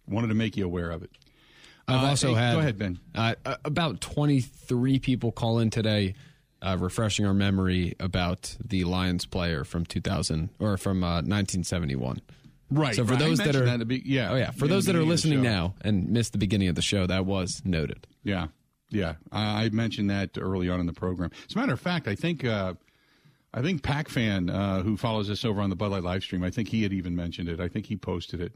wanted 0.06 0.28
to 0.28 0.34
make 0.34 0.56
you 0.56 0.64
aware 0.64 0.90
of 0.90 1.02
it. 1.02 1.10
I've 1.88 2.02
Uh, 2.02 2.06
also 2.08 2.34
hey, 2.34 2.40
had 2.40 2.54
go 2.54 2.58
ahead, 2.60 2.78
Ben. 2.78 2.98
Uh, 3.14 3.34
about 3.64 4.00
twenty 4.00 4.40
three 4.40 4.98
people 4.98 5.32
call 5.32 5.58
in 5.58 5.70
today, 5.70 6.14
uh, 6.60 6.76
refreshing 6.78 7.24
our 7.24 7.34
memory 7.34 7.94
about 7.98 8.56
the 8.64 8.84
Lions 8.84 9.26
player 9.26 9.64
from 9.64 9.86
two 9.86 10.00
thousand 10.00 10.50
or 10.58 10.76
from 10.76 11.02
uh, 11.02 11.20
nineteen 11.22 11.64
seventy 11.64 11.96
one. 11.96 12.20
Right. 12.70 12.94
So 12.94 13.04
for 13.04 13.12
right. 13.12 13.18
Those 13.18 13.38
that 13.38 13.56
are, 13.56 13.66
at 13.66 13.78
the 13.78 13.84
be- 13.84 14.02
yeah, 14.04 14.32
oh 14.32 14.36
yeah, 14.36 14.50
for 14.52 14.68
those 14.68 14.84
that 14.86 14.94
are 14.94 15.00
beginning 15.00 15.02
of 15.02 15.06
the 15.06 15.28
listening 15.28 15.42
now 15.42 15.74
and 15.82 16.08
missed 16.10 16.32
the 16.32 16.38
beginning 16.38 16.68
of 16.68 16.76
the 16.76 16.82
show, 16.82 17.06
that 17.06 17.26
was 17.26 17.62
noted. 17.64 18.06
Yeah, 18.22 18.48
yeah. 18.90 19.14
I, 19.32 19.64
I 19.64 19.68
mentioned 19.70 20.10
that 20.10 20.38
early 20.38 20.68
on 20.68 20.80
in 20.80 20.86
the 20.86 20.92
program. 20.92 21.30
As 21.48 21.54
a 21.54 21.58
matter 21.58 21.72
of 21.72 21.80
fact, 21.80 22.06
I 22.06 22.14
think 22.14 22.44
uh, 22.44 22.74
I 23.52 23.62
think 23.62 23.82
Pac 23.82 24.08
fan 24.08 24.48
uh, 24.50 24.82
who 24.82 24.96
follows 24.96 25.28
us 25.30 25.44
over 25.44 25.60
on 25.60 25.70
the 25.70 25.76
Bud 25.76 25.90
Light 25.90 26.04
live 26.04 26.22
stream, 26.22 26.44
I 26.44 26.50
think 26.50 26.68
he 26.68 26.82
had 26.82 26.92
even 26.92 27.16
mentioned 27.16 27.48
it. 27.48 27.60
I 27.60 27.68
think 27.68 27.86
he 27.86 27.96
posted 27.96 28.40
it 28.40 28.54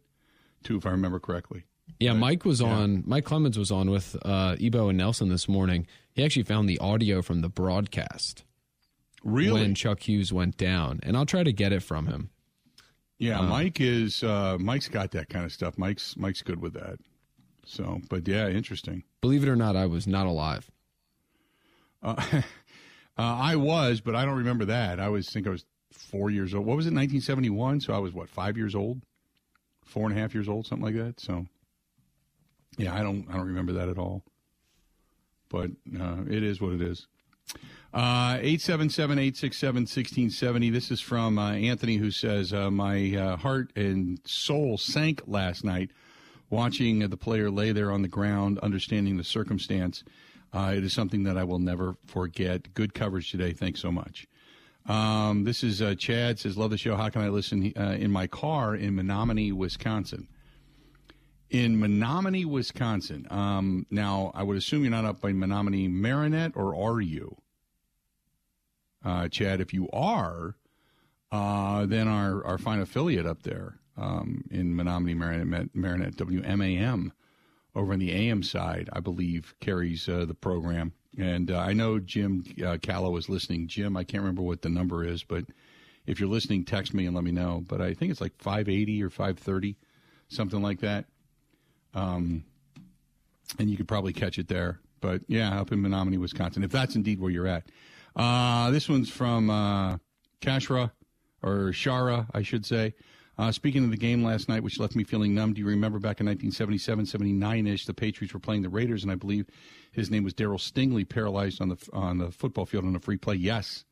too, 0.62 0.76
if 0.76 0.86
I 0.86 0.90
remember 0.90 1.18
correctly. 1.18 1.64
Yeah, 2.00 2.12
Mike 2.14 2.44
was 2.44 2.60
yeah. 2.60 2.68
on. 2.68 3.02
Mike 3.06 3.24
Clemens 3.24 3.58
was 3.58 3.70
on 3.70 3.90
with 3.90 4.16
uh, 4.24 4.56
Ebo 4.60 4.88
and 4.88 4.98
Nelson 4.98 5.28
this 5.28 5.48
morning. 5.48 5.86
He 6.12 6.24
actually 6.24 6.44
found 6.44 6.68
the 6.68 6.78
audio 6.78 7.20
from 7.20 7.40
the 7.40 7.48
broadcast 7.48 8.44
Really? 9.22 9.60
when 9.60 9.74
Chuck 9.74 10.00
Hughes 10.08 10.32
went 10.32 10.56
down, 10.56 11.00
and 11.02 11.16
I'll 11.16 11.26
try 11.26 11.42
to 11.42 11.52
get 11.52 11.72
it 11.72 11.82
from 11.82 12.06
him. 12.06 12.30
Yeah, 13.24 13.40
Mike 13.40 13.80
is 13.80 14.22
uh, 14.22 14.58
Mike's 14.60 14.88
got 14.88 15.12
that 15.12 15.30
kind 15.30 15.46
of 15.46 15.52
stuff. 15.52 15.78
Mike's 15.78 16.14
Mike's 16.16 16.42
good 16.42 16.60
with 16.60 16.74
that. 16.74 16.98
So, 17.64 18.02
but 18.10 18.28
yeah, 18.28 18.48
interesting. 18.48 19.04
Believe 19.22 19.42
it 19.42 19.48
or 19.48 19.56
not, 19.56 19.76
I 19.76 19.86
was 19.86 20.06
not 20.06 20.26
alive. 20.26 20.70
Uh, 22.02 22.16
uh, 22.32 22.42
I 23.16 23.56
was, 23.56 24.02
but 24.02 24.14
I 24.14 24.26
don't 24.26 24.36
remember 24.36 24.66
that. 24.66 25.00
I 25.00 25.08
was 25.08 25.30
think 25.30 25.46
I 25.46 25.50
was 25.50 25.64
four 25.90 26.30
years 26.30 26.52
old. 26.52 26.66
What 26.66 26.76
was 26.76 26.84
it, 26.84 26.92
1971? 26.92 27.80
So 27.80 27.94
I 27.94 27.98
was 27.98 28.12
what, 28.12 28.28
five 28.28 28.58
years 28.58 28.74
old, 28.74 29.00
four 29.86 30.06
and 30.06 30.16
a 30.16 30.20
half 30.20 30.34
years 30.34 30.48
old, 30.48 30.66
something 30.66 30.84
like 30.84 30.96
that. 30.96 31.18
So, 31.18 31.46
yeah, 32.76 32.94
I 32.94 33.02
don't, 33.02 33.26
I 33.30 33.38
don't 33.38 33.46
remember 33.46 33.72
that 33.72 33.88
at 33.88 33.96
all. 33.96 34.22
But 35.48 35.70
uh, 35.98 36.24
it 36.28 36.42
is 36.42 36.60
what 36.60 36.72
it 36.72 36.82
is. 36.82 37.06
Uh, 37.94 38.36
877-867-1670. 38.38 40.72
This 40.72 40.90
is 40.90 41.00
from 41.00 41.38
uh, 41.38 41.52
Anthony 41.52 41.96
who 41.96 42.10
says, 42.10 42.52
uh, 42.52 42.68
my 42.68 43.14
uh, 43.14 43.36
heart 43.36 43.70
and 43.76 44.18
soul 44.24 44.76
sank 44.76 45.22
last 45.28 45.62
night 45.62 45.92
watching 46.50 47.08
the 47.08 47.16
player 47.16 47.52
lay 47.52 47.70
there 47.70 47.92
on 47.92 48.02
the 48.02 48.08
ground, 48.08 48.58
understanding 48.58 49.16
the 49.16 49.22
circumstance. 49.22 50.02
Uh, 50.52 50.74
it 50.76 50.82
is 50.82 50.92
something 50.92 51.22
that 51.22 51.38
I 51.38 51.44
will 51.44 51.60
never 51.60 51.94
forget. 52.04 52.74
Good 52.74 52.94
coverage 52.94 53.30
today. 53.30 53.52
Thanks 53.52 53.80
so 53.80 53.92
much. 53.92 54.26
Um, 54.86 55.44
this 55.44 55.62
is 55.62 55.80
uh, 55.80 55.94
Chad 55.94 56.40
says, 56.40 56.58
love 56.58 56.70
the 56.70 56.78
show. 56.78 56.96
How 56.96 57.10
can 57.10 57.22
I 57.22 57.28
listen 57.28 57.66
in 57.66 58.10
my 58.10 58.26
car 58.26 58.74
in 58.74 58.96
Menominee, 58.96 59.52
Wisconsin? 59.52 60.26
In 61.48 61.78
Menominee, 61.78 62.44
Wisconsin. 62.44 63.28
Um, 63.30 63.86
now, 63.88 64.32
I 64.34 64.42
would 64.42 64.56
assume 64.56 64.82
you're 64.82 64.90
not 64.90 65.04
up 65.04 65.20
by 65.20 65.32
Menominee 65.32 65.86
Marinette, 65.86 66.56
or 66.56 66.74
are 66.74 67.00
you? 67.00 67.36
Uh, 69.04 69.28
Chad, 69.28 69.60
if 69.60 69.74
you 69.74 69.88
are, 69.92 70.56
uh, 71.30 71.86
then 71.86 72.08
our, 72.08 72.44
our 72.44 72.58
fine 72.58 72.80
affiliate 72.80 73.26
up 73.26 73.42
there 73.42 73.78
um, 73.96 74.44
in 74.50 74.74
Menominee, 74.74 75.14
Marinette, 75.14 75.74
Marinette, 75.74 76.16
WMAM, 76.16 77.12
over 77.74 77.92
on 77.92 77.98
the 77.98 78.12
AM 78.12 78.42
side, 78.42 78.88
I 78.92 79.00
believe, 79.00 79.54
carries 79.60 80.08
uh, 80.08 80.24
the 80.24 80.34
program. 80.34 80.92
And 81.18 81.50
uh, 81.50 81.58
I 81.58 81.72
know 81.72 81.98
Jim 81.98 82.44
uh, 82.64 82.78
Callow 82.80 83.16
is 83.16 83.28
listening. 83.28 83.68
Jim, 83.68 83.96
I 83.96 84.04
can't 84.04 84.22
remember 84.22 84.42
what 84.42 84.62
the 84.62 84.68
number 84.68 85.04
is, 85.04 85.22
but 85.22 85.44
if 86.06 86.20
you're 86.20 86.28
listening, 86.28 86.64
text 86.64 86.94
me 86.94 87.06
and 87.06 87.14
let 87.14 87.24
me 87.24 87.32
know. 87.32 87.64
But 87.66 87.80
I 87.80 87.94
think 87.94 88.10
it's 88.10 88.20
like 88.20 88.32
580 88.38 89.02
or 89.02 89.10
530, 89.10 89.76
something 90.28 90.62
like 90.62 90.80
that. 90.80 91.06
Um, 91.94 92.44
and 93.58 93.70
you 93.70 93.76
could 93.76 93.88
probably 93.88 94.12
catch 94.12 94.38
it 94.38 94.48
there. 94.48 94.80
But 95.00 95.22
yeah, 95.28 95.60
up 95.60 95.72
in 95.72 95.82
Menominee, 95.82 96.18
Wisconsin, 96.18 96.64
if 96.64 96.70
that's 96.70 96.96
indeed 96.96 97.20
where 97.20 97.30
you're 97.30 97.46
at. 97.46 97.66
Uh, 98.16 98.70
this 98.70 98.88
one's 98.88 99.10
from 99.10 99.50
uh, 99.50 99.98
Kashra, 100.40 100.92
or 101.42 101.72
Shara, 101.72 102.26
I 102.32 102.42
should 102.42 102.64
say. 102.64 102.94
Uh, 103.36 103.50
speaking 103.50 103.82
of 103.84 103.90
the 103.90 103.96
game 103.96 104.22
last 104.22 104.48
night, 104.48 104.62
which 104.62 104.78
left 104.78 104.94
me 104.94 105.02
feeling 105.02 105.34
numb, 105.34 105.54
do 105.54 105.60
you 105.60 105.66
remember 105.66 105.98
back 105.98 106.20
in 106.20 106.26
1977, 106.26 107.06
79 107.06 107.66
ish, 107.66 107.86
the 107.86 107.94
Patriots 107.94 108.32
were 108.32 108.38
playing 108.38 108.62
the 108.62 108.68
Raiders, 108.68 109.02
and 109.02 109.10
I 109.10 109.16
believe 109.16 109.46
his 109.90 110.10
name 110.10 110.22
was 110.22 110.34
Darryl 110.34 110.60
Stingley, 110.60 111.08
paralyzed 111.08 111.60
on 111.60 111.68
the 111.68 111.88
on 111.92 112.18
the 112.18 112.30
football 112.30 112.64
field 112.64 112.84
on 112.84 112.94
a 112.94 113.00
free 113.00 113.16
play? 113.16 113.34
Yes, 113.34 113.84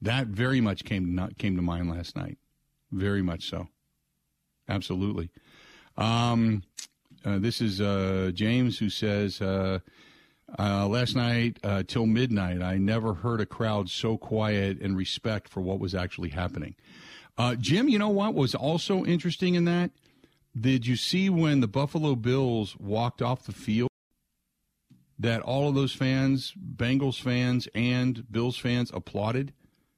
that 0.00 0.28
very 0.28 0.60
much 0.60 0.84
came 0.84 1.16
to, 1.16 1.34
came 1.34 1.56
to 1.56 1.62
mind 1.62 1.90
last 1.90 2.14
night. 2.14 2.38
Very 2.92 3.22
much 3.22 3.50
so. 3.50 3.66
Absolutely. 4.68 5.30
Um, 5.96 6.62
uh, 7.24 7.38
this 7.38 7.60
is 7.60 7.80
uh, 7.80 8.30
James 8.32 8.78
who 8.78 8.90
says, 8.90 9.40
uh, 10.58 10.86
last 10.86 11.16
night 11.16 11.58
uh, 11.64 11.82
till 11.86 12.06
midnight, 12.06 12.62
I 12.62 12.76
never 12.76 13.14
heard 13.14 13.40
a 13.40 13.46
crowd 13.46 13.90
so 13.90 14.16
quiet 14.16 14.80
and 14.80 14.96
respect 14.96 15.48
for 15.48 15.60
what 15.60 15.80
was 15.80 15.94
actually 15.94 16.30
happening. 16.30 16.74
Uh, 17.36 17.56
Jim, 17.56 17.88
you 17.88 17.98
know 17.98 18.10
what 18.10 18.34
was 18.34 18.54
also 18.54 19.04
interesting 19.04 19.54
in 19.54 19.64
that? 19.64 19.90
Did 20.58 20.86
you 20.86 20.94
see 20.94 21.28
when 21.28 21.60
the 21.60 21.66
Buffalo 21.66 22.14
Bills 22.14 22.76
walked 22.78 23.20
off 23.20 23.44
the 23.44 23.52
field? 23.52 23.90
That 25.18 25.42
all 25.42 25.68
of 25.68 25.74
those 25.74 25.92
fans, 25.92 26.52
Bengals 26.52 27.20
fans 27.20 27.68
and 27.74 28.30
Bills 28.30 28.56
fans, 28.56 28.90
applauded, 28.92 29.52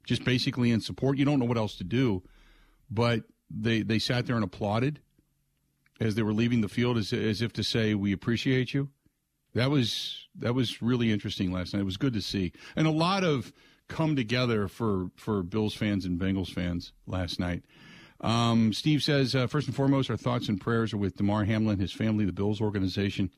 just 0.06 0.24
basically 0.24 0.70
in 0.70 0.80
support. 0.80 1.18
You 1.18 1.24
don't 1.24 1.38
know 1.38 1.46
what 1.46 1.56
else 1.56 1.76
to 1.76 1.84
do, 1.84 2.22
but 2.90 3.24
they 3.50 3.82
they 3.82 3.98
sat 3.98 4.26
there 4.26 4.36
and 4.36 4.44
applauded 4.44 5.00
as 6.00 6.14
they 6.14 6.22
were 6.22 6.34
leaving 6.34 6.60
the 6.60 6.68
field, 6.68 6.98
as 6.98 7.12
as 7.12 7.40
if 7.40 7.52
to 7.54 7.64
say, 7.64 7.94
"We 7.94 8.12
appreciate 8.12 8.74
you." 8.74 8.90
That 9.56 9.70
was 9.70 10.28
that 10.38 10.54
was 10.54 10.82
really 10.82 11.10
interesting 11.10 11.50
last 11.50 11.72
night. 11.72 11.80
It 11.80 11.86
was 11.86 11.96
good 11.96 12.12
to 12.12 12.20
see, 12.20 12.52
and 12.76 12.86
a 12.86 12.90
lot 12.90 13.24
of 13.24 13.54
come 13.88 14.14
together 14.14 14.68
for 14.68 15.10
for 15.16 15.42
Bills 15.42 15.74
fans 15.74 16.04
and 16.04 16.20
Bengals 16.20 16.52
fans 16.52 16.92
last 17.06 17.40
night. 17.40 17.62
Um, 18.20 18.74
Steve 18.74 19.02
says 19.02 19.34
uh, 19.34 19.46
first 19.46 19.66
and 19.66 19.74
foremost, 19.74 20.10
our 20.10 20.16
thoughts 20.18 20.50
and 20.50 20.60
prayers 20.60 20.92
are 20.92 20.98
with 20.98 21.16
Damar 21.16 21.44
Hamlin, 21.46 21.78
his 21.78 21.92
family, 21.92 22.26
the 22.26 22.34
Bills 22.34 22.60
organization, 22.60 23.30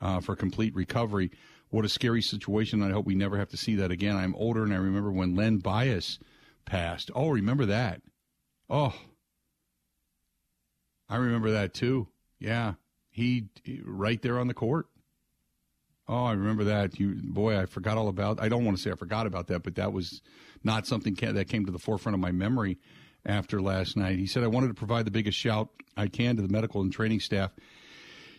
uh, 0.00 0.20
for 0.20 0.36
complete 0.36 0.76
recovery. 0.76 1.32
What 1.70 1.84
a 1.84 1.88
scary 1.88 2.22
situation! 2.22 2.80
I 2.80 2.90
hope 2.90 3.04
we 3.04 3.16
never 3.16 3.36
have 3.36 3.48
to 3.48 3.56
see 3.56 3.74
that 3.74 3.90
again. 3.90 4.14
I'm 4.14 4.36
older, 4.36 4.62
and 4.62 4.72
I 4.72 4.76
remember 4.76 5.10
when 5.10 5.34
Len 5.34 5.58
Bias 5.58 6.20
passed. 6.66 7.10
Oh, 7.16 7.30
remember 7.30 7.66
that? 7.66 8.00
Oh, 8.70 8.94
I 11.08 11.16
remember 11.16 11.50
that 11.50 11.74
too. 11.74 12.06
Yeah, 12.38 12.74
he 13.10 13.48
right 13.84 14.22
there 14.22 14.38
on 14.38 14.46
the 14.46 14.54
court. 14.54 14.86
Oh, 16.06 16.24
I 16.24 16.32
remember 16.32 16.64
that. 16.64 16.98
You 17.00 17.14
boy, 17.22 17.58
I 17.58 17.66
forgot 17.66 17.96
all 17.96 18.08
about. 18.08 18.40
I 18.40 18.48
don't 18.48 18.64
want 18.64 18.76
to 18.76 18.82
say 18.82 18.90
I 18.90 18.94
forgot 18.94 19.26
about 19.26 19.46
that, 19.48 19.62
but 19.62 19.76
that 19.76 19.92
was 19.92 20.20
not 20.62 20.86
something 20.86 21.16
ca- 21.16 21.32
that 21.32 21.48
came 21.48 21.64
to 21.66 21.72
the 21.72 21.78
forefront 21.78 22.14
of 22.14 22.20
my 22.20 22.32
memory 22.32 22.78
after 23.24 23.60
last 23.62 23.96
night. 23.96 24.18
He 24.18 24.26
said 24.26 24.42
I 24.42 24.48
wanted 24.48 24.68
to 24.68 24.74
provide 24.74 25.06
the 25.06 25.10
biggest 25.10 25.38
shout 25.38 25.70
I 25.96 26.08
can 26.08 26.36
to 26.36 26.42
the 26.42 26.48
medical 26.48 26.82
and 26.82 26.92
training 26.92 27.20
staff 27.20 27.52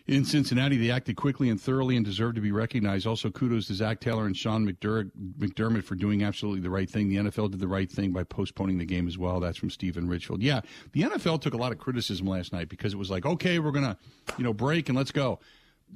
in 0.05 0.23
Cincinnati. 0.25 0.77
They 0.77 0.91
acted 0.91 1.15
quickly 1.15 1.49
and 1.49 1.59
thoroughly 1.59 1.95
and 1.95 2.05
deserve 2.05 2.35
to 2.35 2.41
be 2.41 2.51
recognized. 2.51 3.07
Also, 3.07 3.31
kudos 3.31 3.65
to 3.67 3.73
Zac 3.73 3.99
Taylor 3.99 4.27
and 4.27 4.37
Sean 4.37 4.67
McDer- 4.71 5.09
McDermott 5.39 5.83
for 5.85 5.95
doing 5.95 6.23
absolutely 6.23 6.61
the 6.61 6.69
right 6.69 6.87
thing. 6.87 7.09
The 7.09 7.15
NFL 7.15 7.49
did 7.49 7.59
the 7.59 7.67
right 7.67 7.91
thing 7.91 8.11
by 8.11 8.23
postponing 8.23 8.77
the 8.77 8.85
game 8.85 9.07
as 9.07 9.17
well. 9.17 9.39
That's 9.39 9.57
from 9.57 9.71
Stephen 9.71 10.07
Richfield. 10.07 10.43
Yeah, 10.43 10.61
the 10.91 11.01
NFL 11.01 11.41
took 11.41 11.55
a 11.55 11.57
lot 11.57 11.71
of 11.71 11.79
criticism 11.79 12.27
last 12.27 12.53
night 12.53 12.69
because 12.69 12.93
it 12.93 12.97
was 12.97 13.09
like, 13.09 13.25
okay, 13.25 13.57
we're 13.57 13.71
gonna, 13.71 13.97
you 14.37 14.43
know, 14.43 14.53
break 14.53 14.87
and 14.89 14.95
let's 14.95 15.11
go. 15.11 15.39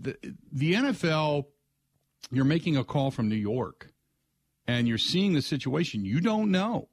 The 0.01 0.17
the 0.51 0.73
NFL 0.73 1.45
you're 2.31 2.45
making 2.45 2.77
a 2.77 2.83
call 2.83 3.11
from 3.11 3.29
New 3.29 3.35
York 3.35 3.91
and 4.67 4.87
you're 4.87 4.97
seeing 4.97 5.33
the 5.33 5.41
situation, 5.41 6.05
you 6.05 6.21
don't 6.21 6.51
know. 6.51 6.89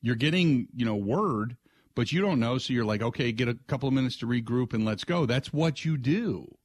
You're 0.00 0.16
getting, 0.16 0.68
you 0.74 0.84
know, 0.84 0.96
word, 0.96 1.56
but 1.94 2.12
you 2.12 2.20
don't 2.20 2.40
know. 2.40 2.58
So 2.58 2.72
you're 2.72 2.84
like, 2.84 3.02
okay, 3.02 3.32
get 3.32 3.48
a 3.48 3.54
couple 3.66 3.88
of 3.88 3.94
minutes 3.94 4.16
to 4.18 4.26
regroup 4.26 4.72
and 4.72 4.84
let's 4.84 5.04
go. 5.04 5.26
That's 5.26 5.52
what 5.52 5.84
you 5.84 5.96
do. 5.96 6.56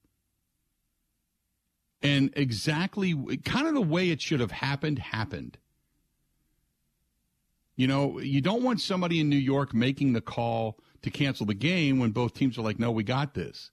And 2.01 2.31
exactly 2.35 3.37
kind 3.37 3.67
of 3.67 3.73
the 3.73 3.81
way 3.81 4.09
it 4.09 4.21
should 4.21 4.39
have 4.39 4.51
happened, 4.51 4.99
happened. 4.99 5.57
You 7.75 7.87
know, 7.87 8.19
you 8.19 8.41
don't 8.41 8.63
want 8.63 8.81
somebody 8.81 9.19
in 9.19 9.29
New 9.29 9.35
York 9.35 9.73
making 9.73 10.13
the 10.13 10.21
call 10.21 10.79
to 11.03 11.09
cancel 11.09 11.45
the 11.45 11.53
game 11.53 11.99
when 11.99 12.11
both 12.11 12.33
teams 12.33 12.57
are 12.57 12.63
like, 12.63 12.79
no, 12.79 12.91
we 12.91 13.03
got 13.03 13.33
this. 13.33 13.71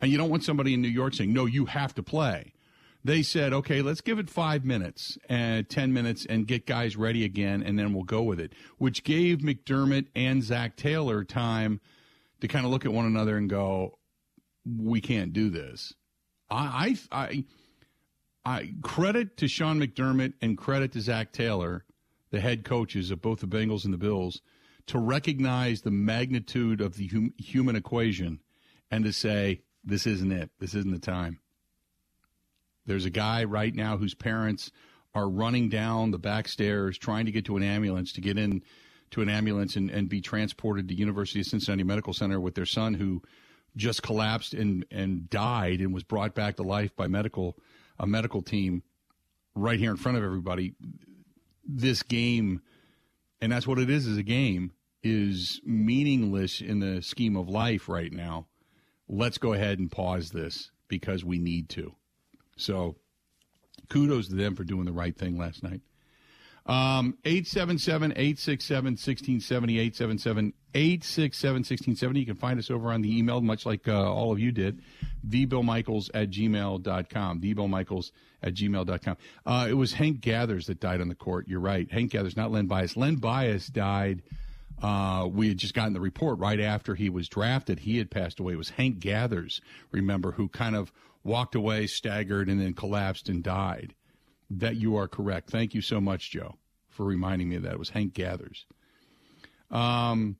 And 0.00 0.10
you 0.10 0.18
don't 0.18 0.30
want 0.30 0.42
somebody 0.42 0.74
in 0.74 0.82
New 0.82 0.88
York 0.88 1.14
saying, 1.14 1.32
no, 1.32 1.46
you 1.46 1.66
have 1.66 1.94
to 1.94 2.02
play. 2.02 2.54
They 3.04 3.22
said, 3.22 3.52
okay, 3.52 3.82
let's 3.82 4.00
give 4.00 4.18
it 4.18 4.30
five 4.30 4.64
minutes 4.64 5.18
and 5.28 5.68
10 5.68 5.92
minutes 5.92 6.24
and 6.24 6.46
get 6.46 6.66
guys 6.66 6.96
ready 6.96 7.24
again, 7.24 7.62
and 7.62 7.76
then 7.78 7.92
we'll 7.92 8.04
go 8.04 8.22
with 8.22 8.38
it, 8.38 8.52
which 8.78 9.02
gave 9.02 9.38
McDermott 9.38 10.06
and 10.14 10.42
Zac 10.42 10.76
Taylor 10.76 11.24
time 11.24 11.80
to 12.40 12.48
kind 12.48 12.64
of 12.64 12.70
look 12.70 12.84
at 12.84 12.92
one 12.92 13.06
another 13.06 13.36
and 13.36 13.50
go, 13.50 13.98
we 14.64 15.00
can't 15.00 15.32
do 15.32 15.50
this. 15.50 15.94
I, 16.48 16.96
I, 17.10 17.24
I 17.24 17.44
I 18.44 18.74
credit 18.82 19.36
to 19.38 19.48
Sean 19.48 19.80
McDermott 19.80 20.34
and 20.42 20.58
credit 20.58 20.92
to 20.92 21.00
Zac 21.00 21.32
Taylor, 21.32 21.84
the 22.30 22.40
head 22.40 22.64
coaches 22.64 23.10
of 23.10 23.22
both 23.22 23.40
the 23.40 23.46
Bengals 23.46 23.84
and 23.84 23.94
the 23.94 23.98
Bills, 23.98 24.42
to 24.86 24.98
recognize 24.98 25.82
the 25.82 25.92
magnitude 25.92 26.80
of 26.80 26.96
the 26.96 27.06
hum, 27.08 27.34
human 27.38 27.76
equation 27.76 28.40
and 28.90 29.04
to 29.04 29.12
say 29.12 29.62
this 29.84 30.06
isn't 30.06 30.32
it. 30.32 30.50
This 30.58 30.74
isn't 30.74 30.90
the 30.90 30.98
time. 30.98 31.38
There's 32.86 33.04
a 33.04 33.10
guy 33.10 33.44
right 33.44 33.74
now 33.74 33.96
whose 33.96 34.14
parents 34.14 34.70
are 35.14 35.28
running 35.28 35.68
down 35.68 36.10
the 36.10 36.18
back 36.18 36.48
stairs 36.48 36.98
trying 36.98 37.26
to 37.26 37.32
get 37.32 37.44
to 37.46 37.56
an 37.56 37.62
ambulance 37.62 38.12
to 38.14 38.20
get 38.20 38.38
in 38.38 38.62
to 39.10 39.20
an 39.20 39.28
ambulance 39.28 39.76
and, 39.76 39.90
and 39.90 40.08
be 40.08 40.22
transported 40.22 40.88
to 40.88 40.94
University 40.94 41.40
of 41.40 41.46
Cincinnati 41.46 41.82
Medical 41.82 42.14
Center 42.14 42.40
with 42.40 42.54
their 42.54 42.66
son 42.66 42.94
who 42.94 43.22
just 43.76 44.02
collapsed 44.02 44.54
and, 44.54 44.86
and 44.90 45.28
died 45.28 45.80
and 45.80 45.92
was 45.92 46.02
brought 46.02 46.34
back 46.34 46.56
to 46.56 46.62
life 46.62 46.94
by 46.96 47.06
medical 47.06 47.56
a 47.98 48.06
medical 48.06 48.42
team 48.42 48.82
right 49.54 49.78
here 49.78 49.90
in 49.90 49.96
front 49.96 50.18
of 50.18 50.24
everybody. 50.24 50.74
This 51.64 52.02
game, 52.02 52.62
and 53.40 53.52
that's 53.52 53.66
what 53.66 53.78
it 53.78 53.90
is, 53.90 54.06
is 54.06 54.16
a 54.16 54.22
game, 54.22 54.72
is 55.02 55.60
meaningless 55.64 56.60
in 56.60 56.80
the 56.80 57.02
scheme 57.02 57.36
of 57.36 57.48
life 57.48 57.88
right 57.88 58.12
now. 58.12 58.46
Let's 59.08 59.38
go 59.38 59.52
ahead 59.52 59.78
and 59.78 59.90
pause 59.90 60.30
this 60.30 60.70
because 60.88 61.24
we 61.24 61.38
need 61.38 61.68
to. 61.70 61.94
So 62.56 62.96
kudos 63.88 64.28
to 64.28 64.34
them 64.34 64.54
for 64.54 64.64
doing 64.64 64.84
the 64.84 64.92
right 64.92 65.16
thing 65.16 65.38
last 65.38 65.62
night. 65.62 65.80
Um, 66.64 67.18
877 67.24 68.12
867 68.12 68.84
1670, 68.92 69.78
877 69.78 70.52
867 70.74 71.54
1670. 71.54 72.20
You 72.20 72.26
can 72.26 72.36
find 72.36 72.58
us 72.58 72.70
over 72.70 72.92
on 72.92 73.02
the 73.02 73.18
email, 73.18 73.40
much 73.40 73.66
like 73.66 73.88
uh, 73.88 74.12
all 74.12 74.30
of 74.30 74.38
you 74.38 74.52
did, 74.52 74.80
thebillmichaels 75.28 76.10
at 76.14 76.30
gmail.com. 76.30 77.40
Thebillmichaels 77.40 78.12
at 78.42 78.54
gmail.com. 78.54 79.16
Uh, 79.44 79.66
it 79.68 79.74
was 79.74 79.94
Hank 79.94 80.20
Gathers 80.20 80.66
that 80.66 80.78
died 80.78 81.00
on 81.00 81.08
the 81.08 81.16
court. 81.16 81.48
You're 81.48 81.60
right. 81.60 81.90
Hank 81.90 82.12
Gathers, 82.12 82.36
not 82.36 82.52
Len 82.52 82.66
Bias. 82.66 82.96
Len 82.96 83.16
Bias 83.16 83.66
died. 83.66 84.22
Uh, 84.80 85.28
we 85.32 85.48
had 85.48 85.58
just 85.58 85.74
gotten 85.74 85.92
the 85.92 86.00
report 86.00 86.38
right 86.38 86.60
after 86.60 86.94
he 86.94 87.08
was 87.08 87.28
drafted. 87.28 87.80
He 87.80 87.98
had 87.98 88.10
passed 88.10 88.40
away. 88.40 88.52
It 88.54 88.56
was 88.56 88.70
Hank 88.70 89.00
Gathers, 89.00 89.60
remember, 89.90 90.32
who 90.32 90.48
kind 90.48 90.76
of 90.76 90.92
walked 91.24 91.54
away, 91.54 91.86
staggered, 91.86 92.48
and 92.48 92.60
then 92.60 92.74
collapsed 92.74 93.28
and 93.28 93.42
died. 93.42 93.94
That 94.50 94.76
you 94.76 94.96
are 94.96 95.08
correct. 95.08 95.50
Thank 95.50 95.74
you 95.74 95.80
so 95.80 96.00
much, 96.00 96.30
Joe, 96.30 96.56
for 96.88 97.04
reminding 97.04 97.48
me 97.48 97.56
of 97.56 97.62
that. 97.62 97.72
It 97.72 97.78
was 97.78 97.90
Hank 97.90 98.12
Gathers. 98.12 98.66
Um, 99.70 100.36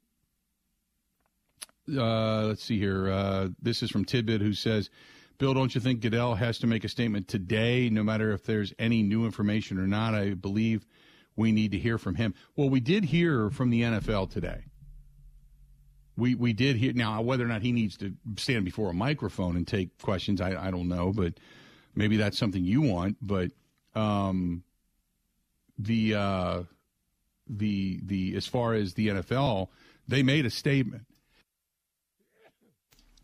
uh, 1.88 2.42
let's 2.42 2.62
see 2.62 2.78
here. 2.78 3.10
Uh, 3.10 3.48
this 3.60 3.82
is 3.82 3.90
from 3.90 4.04
Tidbit, 4.04 4.42
who 4.42 4.52
says, 4.52 4.90
Bill, 5.38 5.54
don't 5.54 5.74
you 5.74 5.80
think 5.80 6.00
Goodell 6.00 6.34
has 6.34 6.58
to 6.58 6.66
make 6.66 6.84
a 6.84 6.88
statement 6.88 7.26
today, 7.26 7.88
no 7.90 8.02
matter 8.02 8.32
if 8.32 8.44
there's 8.44 8.72
any 8.78 9.02
new 9.02 9.24
information 9.24 9.78
or 9.78 9.86
not? 9.86 10.14
I 10.14 10.34
believe 10.34 10.86
we 11.36 11.52
need 11.52 11.72
to 11.72 11.78
hear 11.78 11.98
from 11.98 12.14
him. 12.14 12.34
Well, 12.54 12.68
we 12.68 12.80
did 12.80 13.04
hear 13.04 13.50
from 13.50 13.70
the 13.70 13.82
NFL 13.82 14.30
today. 14.30 14.66
We 16.16 16.34
we 16.34 16.52
did 16.52 16.76
hear 16.76 16.92
now 16.92 17.22
whether 17.22 17.44
or 17.44 17.48
not 17.48 17.62
he 17.62 17.72
needs 17.72 17.96
to 17.98 18.12
stand 18.36 18.64
before 18.64 18.90
a 18.90 18.94
microphone 18.94 19.56
and 19.56 19.66
take 19.66 19.96
questions. 19.98 20.40
I, 20.40 20.68
I 20.68 20.70
don't 20.70 20.88
know, 20.88 21.12
but 21.12 21.34
maybe 21.94 22.16
that's 22.16 22.38
something 22.38 22.64
you 22.64 22.82
want. 22.82 23.16
But 23.22 23.52
um, 23.94 24.62
the 25.78 26.14
uh, 26.14 26.62
the 27.48 28.00
the 28.04 28.36
as 28.36 28.46
far 28.46 28.74
as 28.74 28.94
the 28.94 29.08
NFL, 29.08 29.68
they 30.06 30.22
made 30.22 30.46
a 30.46 30.50
statement. 30.50 31.06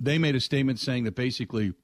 They 0.00 0.16
made 0.16 0.36
a 0.36 0.40
statement 0.40 0.78
saying 0.78 1.04
that 1.04 1.16
basically 1.16 1.74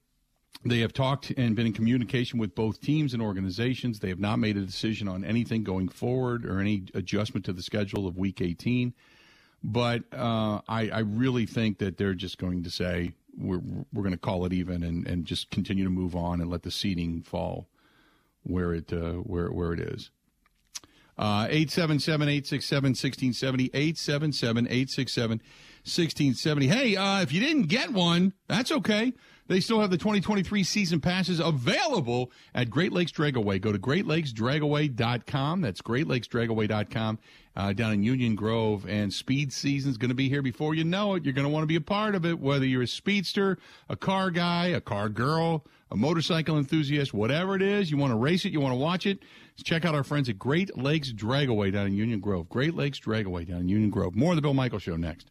they 0.64 0.78
have 0.80 0.92
talked 0.92 1.30
and 1.36 1.54
been 1.54 1.66
in 1.66 1.72
communication 1.72 2.38
with 2.38 2.54
both 2.54 2.80
teams 2.80 3.12
and 3.12 3.22
organizations. 3.22 3.98
They 3.98 4.08
have 4.08 4.20
not 4.20 4.38
made 4.38 4.56
a 4.56 4.64
decision 4.64 5.08
on 5.08 5.24
anything 5.24 5.64
going 5.64 5.88
forward 5.88 6.46
or 6.46 6.60
any 6.60 6.84
adjustment 6.94 7.44
to 7.46 7.52
the 7.52 7.62
schedule 7.62 8.06
of 8.06 8.16
Week 8.16 8.40
18. 8.40 8.94
But 9.66 10.02
uh, 10.12 10.60
I, 10.68 10.90
I 10.90 10.98
really 10.98 11.46
think 11.46 11.78
that 11.78 11.96
they're 11.96 12.12
just 12.12 12.36
going 12.36 12.64
to 12.64 12.70
say 12.70 13.12
we're 13.36 13.62
we're 13.92 14.02
going 14.02 14.12
to 14.12 14.18
call 14.18 14.44
it 14.44 14.52
even 14.52 14.82
and, 14.82 15.06
and 15.06 15.24
just 15.24 15.50
continue 15.50 15.84
to 15.84 15.90
move 15.90 16.14
on 16.14 16.42
and 16.42 16.50
let 16.50 16.64
the 16.64 16.70
seating 16.70 17.22
fall 17.22 17.66
where 18.42 18.74
it 18.74 18.92
uh, 18.92 19.14
where 19.14 19.50
where 19.50 19.72
it 19.72 19.80
is. 19.80 20.10
Uh, 21.16 21.46
877-867-1670, 21.46 23.70
877-867-1670. 25.86 26.68
Hey, 26.68 26.96
uh, 26.96 27.22
if 27.22 27.32
you 27.32 27.38
didn't 27.38 27.68
get 27.68 27.92
one, 27.92 28.32
that's 28.48 28.72
okay. 28.72 29.12
They 29.46 29.60
still 29.60 29.80
have 29.80 29.90
the 29.90 29.98
2023 29.98 30.64
season 30.64 31.00
passes 31.00 31.38
available 31.38 32.32
at 32.54 32.70
Great 32.70 32.92
Lakes 32.92 33.12
Dragaway. 33.12 33.60
Go 33.60 33.72
to 33.72 33.78
greatlakesdragaway.com. 33.78 35.60
That's 35.60 35.82
greatlakesdragaway.com 35.82 37.18
uh, 37.56 37.72
down 37.74 37.92
in 37.92 38.02
Union 38.02 38.34
Grove. 38.34 38.86
And 38.88 39.12
speed 39.12 39.52
season 39.52 39.90
is 39.90 39.98
going 39.98 40.08
to 40.08 40.14
be 40.14 40.28
here 40.28 40.42
before 40.42 40.74
you 40.74 40.84
know 40.84 41.14
it. 41.14 41.24
You're 41.24 41.34
going 41.34 41.46
to 41.46 41.50
want 41.50 41.62
to 41.62 41.68
be 41.68 41.76
a 41.76 41.80
part 41.80 42.14
of 42.14 42.24
it, 42.24 42.38
whether 42.38 42.64
you're 42.64 42.82
a 42.82 42.86
speedster, 42.86 43.58
a 43.88 43.96
car 43.96 44.30
guy, 44.30 44.68
a 44.68 44.80
car 44.80 45.10
girl, 45.10 45.64
a 45.90 45.96
motorcycle 45.96 46.56
enthusiast, 46.56 47.12
whatever 47.12 47.54
it 47.54 47.62
is. 47.62 47.90
You 47.90 47.98
want 47.98 48.12
to 48.12 48.18
race 48.18 48.44
it, 48.44 48.52
you 48.52 48.60
want 48.60 48.72
to 48.72 48.78
watch 48.78 49.06
it. 49.06 49.18
Check 49.62 49.84
out 49.84 49.94
our 49.94 50.04
friends 50.04 50.28
at 50.28 50.38
Great 50.38 50.76
Lakes 50.76 51.12
Dragaway 51.12 51.72
down 51.72 51.86
in 51.86 51.94
Union 51.94 52.20
Grove. 52.20 52.48
Great 52.48 52.74
Lakes 52.74 52.98
Dragaway 52.98 53.46
down 53.46 53.60
in 53.60 53.68
Union 53.68 53.90
Grove. 53.90 54.16
More 54.16 54.32
of 54.32 54.36
the 54.36 54.42
Bill 54.42 54.54
Michael 54.54 54.80
Show 54.80 54.96
next. 54.96 55.30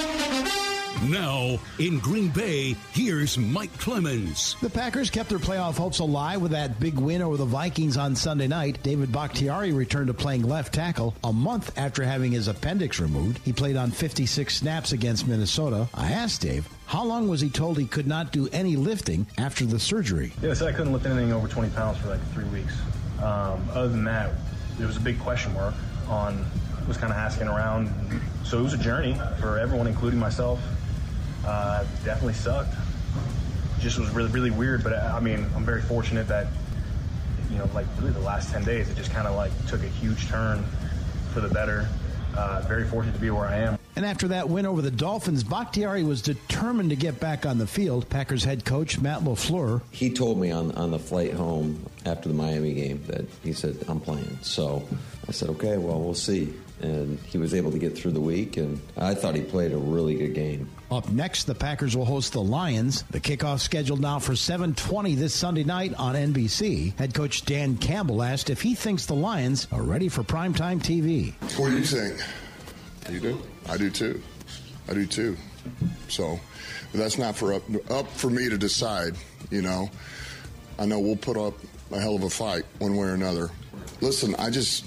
Now, 1.09 1.57
in 1.79 1.97
Green 1.97 2.27
Bay, 2.29 2.75
here's 2.91 3.35
Mike 3.35 3.75
Clemens. 3.79 4.55
The 4.61 4.69
Packers 4.69 5.09
kept 5.09 5.29
their 5.29 5.39
playoff 5.39 5.75
hopes 5.75 5.97
alive 5.97 6.41
with 6.41 6.51
that 6.51 6.79
big 6.79 6.93
win 6.93 7.23
over 7.23 7.37
the 7.37 7.45
Vikings 7.45 7.97
on 7.97 8.15
Sunday 8.15 8.47
night. 8.47 8.83
David 8.83 9.11
Bakhtiari 9.11 9.71
returned 9.71 10.07
to 10.07 10.13
playing 10.13 10.43
left 10.43 10.75
tackle 10.75 11.15
a 11.23 11.33
month 11.33 11.75
after 11.75 12.03
having 12.03 12.31
his 12.31 12.47
appendix 12.47 12.99
removed. 12.99 13.39
He 13.43 13.51
played 13.51 13.77
on 13.77 13.89
56 13.89 14.55
snaps 14.55 14.91
against 14.91 15.27
Minnesota. 15.27 15.89
I 15.95 16.11
asked 16.11 16.41
Dave, 16.41 16.69
how 16.85 17.03
long 17.03 17.27
was 17.27 17.41
he 17.41 17.49
told 17.49 17.79
he 17.79 17.85
could 17.85 18.05
not 18.05 18.31
do 18.31 18.47
any 18.51 18.75
lifting 18.75 19.25
after 19.39 19.65
the 19.65 19.79
surgery? 19.79 20.33
Yeah, 20.39 20.53
so 20.53 20.67
I 20.67 20.71
couldn't 20.71 20.93
lift 20.93 21.07
anything 21.07 21.33
over 21.33 21.47
20 21.47 21.71
pounds 21.71 21.97
for 21.97 22.09
like 22.09 22.21
three 22.31 22.45
weeks. 22.49 22.77
Um, 23.17 23.67
other 23.73 23.89
than 23.89 24.03
that, 24.03 24.33
there 24.77 24.85
was 24.85 24.97
a 24.97 25.01
big 25.01 25.19
question 25.19 25.51
mark 25.53 25.73
on, 26.07 26.45
was 26.87 26.97
kind 26.97 27.11
of 27.11 27.17
asking 27.17 27.47
around. 27.47 27.89
So 28.43 28.59
it 28.59 28.63
was 28.63 28.73
a 28.75 28.77
journey 28.77 29.19
for 29.39 29.57
everyone, 29.57 29.87
including 29.87 30.19
myself. 30.19 30.59
Uh, 31.45 31.83
definitely 32.03 32.33
sucked. 32.33 32.75
Just 33.79 33.97
was 33.97 34.09
really, 34.11 34.29
really 34.31 34.51
weird. 34.51 34.83
But 34.83 34.93
I 34.93 35.19
mean, 35.19 35.45
I'm 35.55 35.65
very 35.65 35.81
fortunate 35.81 36.27
that, 36.27 36.47
you 37.49 37.57
know, 37.57 37.69
like 37.73 37.87
really 37.99 38.11
the 38.11 38.19
last 38.19 38.51
10 38.51 38.63
days, 38.63 38.89
it 38.89 38.95
just 38.95 39.11
kind 39.11 39.27
of 39.27 39.35
like 39.35 39.51
took 39.67 39.83
a 39.83 39.87
huge 39.87 40.27
turn 40.27 40.63
for 41.33 41.41
the 41.41 41.49
better. 41.49 41.87
Uh, 42.35 42.63
very 42.67 42.85
fortunate 42.85 43.13
to 43.13 43.19
be 43.19 43.29
where 43.29 43.45
I 43.45 43.57
am. 43.57 43.77
And 43.97 44.05
after 44.05 44.29
that 44.29 44.47
win 44.47 44.65
over 44.65 44.81
the 44.81 44.91
Dolphins, 44.91 45.43
Bakhtiari 45.43 46.03
was 46.03 46.21
determined 46.21 46.91
to 46.91 46.95
get 46.95 47.19
back 47.19 47.45
on 47.45 47.57
the 47.57 47.67
field. 47.67 48.07
Packers 48.07 48.43
head 48.43 48.63
coach 48.63 48.99
Matt 48.99 49.21
LaFleur. 49.21 49.81
He 49.91 50.09
told 50.09 50.39
me 50.39 50.49
on, 50.49 50.71
on 50.73 50.91
the 50.91 50.99
flight 50.99 51.33
home 51.33 51.85
after 52.05 52.29
the 52.29 52.35
Miami 52.35 52.73
game 52.73 53.03
that 53.07 53.25
he 53.43 53.51
said, 53.51 53.77
I'm 53.89 53.99
playing. 53.99 54.39
So 54.43 54.87
I 55.27 55.33
said, 55.33 55.49
okay, 55.49 55.77
well, 55.77 55.99
we'll 55.99 56.13
see 56.13 56.53
and 56.81 57.19
he 57.19 57.37
was 57.37 57.53
able 57.53 57.71
to 57.71 57.79
get 57.79 57.97
through 57.97 58.11
the 58.11 58.21
week, 58.21 58.57
and 58.57 58.81
I 58.97 59.13
thought 59.13 59.35
he 59.35 59.41
played 59.41 59.71
a 59.71 59.77
really 59.77 60.15
good 60.15 60.33
game. 60.33 60.69
Up 60.91 61.09
next, 61.09 61.45
the 61.45 61.55
Packers 61.55 61.95
will 61.95 62.03
host 62.03 62.33
the 62.33 62.41
Lions. 62.41 63.03
The 63.11 63.19
kickoff 63.21 63.61
scheduled 63.61 64.01
now 64.01 64.19
for 64.19 64.33
7:20 64.33 65.15
this 65.15 65.33
Sunday 65.33 65.63
night 65.63 65.93
on 65.95 66.17
NBC. 66.17 66.93
Head 66.97 67.13
coach 67.13 67.45
Dan 67.45 67.77
Campbell 67.77 68.21
asked 68.21 68.49
if 68.49 68.61
he 68.61 68.75
thinks 68.75 69.05
the 69.05 69.13
Lions 69.13 69.69
are 69.71 69.83
ready 69.83 70.09
for 70.09 70.21
primetime 70.21 70.83
TV. 70.83 71.33
What 71.57 71.69
do 71.69 71.77
you 71.77 71.85
think? 71.85 72.19
You 73.09 73.21
do? 73.21 73.41
I 73.69 73.77
do 73.77 73.89
too. 73.89 74.21
I 74.89 74.93
do 74.93 75.05
too. 75.05 75.37
So 76.09 76.37
that's 76.93 77.17
not 77.17 77.37
for 77.37 77.53
up, 77.53 77.63
up 77.89 78.11
for 78.11 78.29
me 78.29 78.49
to 78.49 78.57
decide. 78.57 79.15
You 79.49 79.61
know, 79.61 79.89
I 80.77 80.85
know 80.85 80.99
we'll 80.99 81.15
put 81.15 81.37
up 81.37 81.53
a 81.91 82.01
hell 82.01 82.15
of 82.15 82.23
a 82.23 82.29
fight 82.29 82.63
one 82.79 82.97
way 82.97 83.07
or 83.07 83.13
another. 83.13 83.49
Listen, 84.01 84.35
I 84.37 84.49
just 84.49 84.83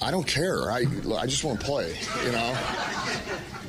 I 0.00 0.12
don't 0.12 0.26
care. 0.26 0.70
I 0.70 0.84
I 1.16 1.26
just 1.26 1.42
want 1.42 1.58
to 1.58 1.66
play. 1.66 1.98
You 2.24 2.30
know. 2.30 2.56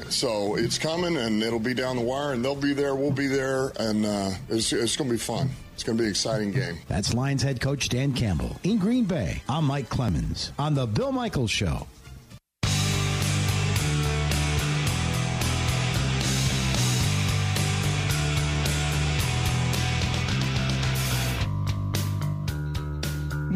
So 0.10 0.55
it's 0.55 0.78
coming, 0.78 1.18
and 1.18 1.41
it'll 1.43 1.60
be 1.60 1.74
down 1.74 1.95
the 1.95 2.01
wire, 2.01 2.34
and 2.34 2.43
they'll 2.43 2.55
be 2.55 2.74
there. 2.74 2.95
We'll 2.95 3.12
be 3.12 3.28
there, 3.28 3.72
and 3.80 4.05
uh, 4.05 4.32
it's, 4.49 4.74
it's 4.74 4.95
going 4.95 5.10
to 5.10 5.14
be 5.14 5.20
fun. 5.20 5.49
It's 5.74 5.84
going 5.84 5.97
to 5.97 6.01
be 6.01 6.05
an 6.05 6.12
exciting 6.12 6.51
game. 6.51 6.78
That's 6.88 7.14
Lions 7.14 7.41
head 7.41 7.62
coach 7.62 7.89
Dan 7.89 8.14
Campbell. 8.14 8.57
In 8.64 8.78
Green 8.78 9.05
Bay, 9.05 9.41
I'm 9.47 9.66
Mike 9.66 9.88
Clemens 9.88 10.51
on 10.60 10.74
The 10.74 10.86
Bill 10.88 11.12
Michaels 11.12 11.51
Show. 11.51 11.88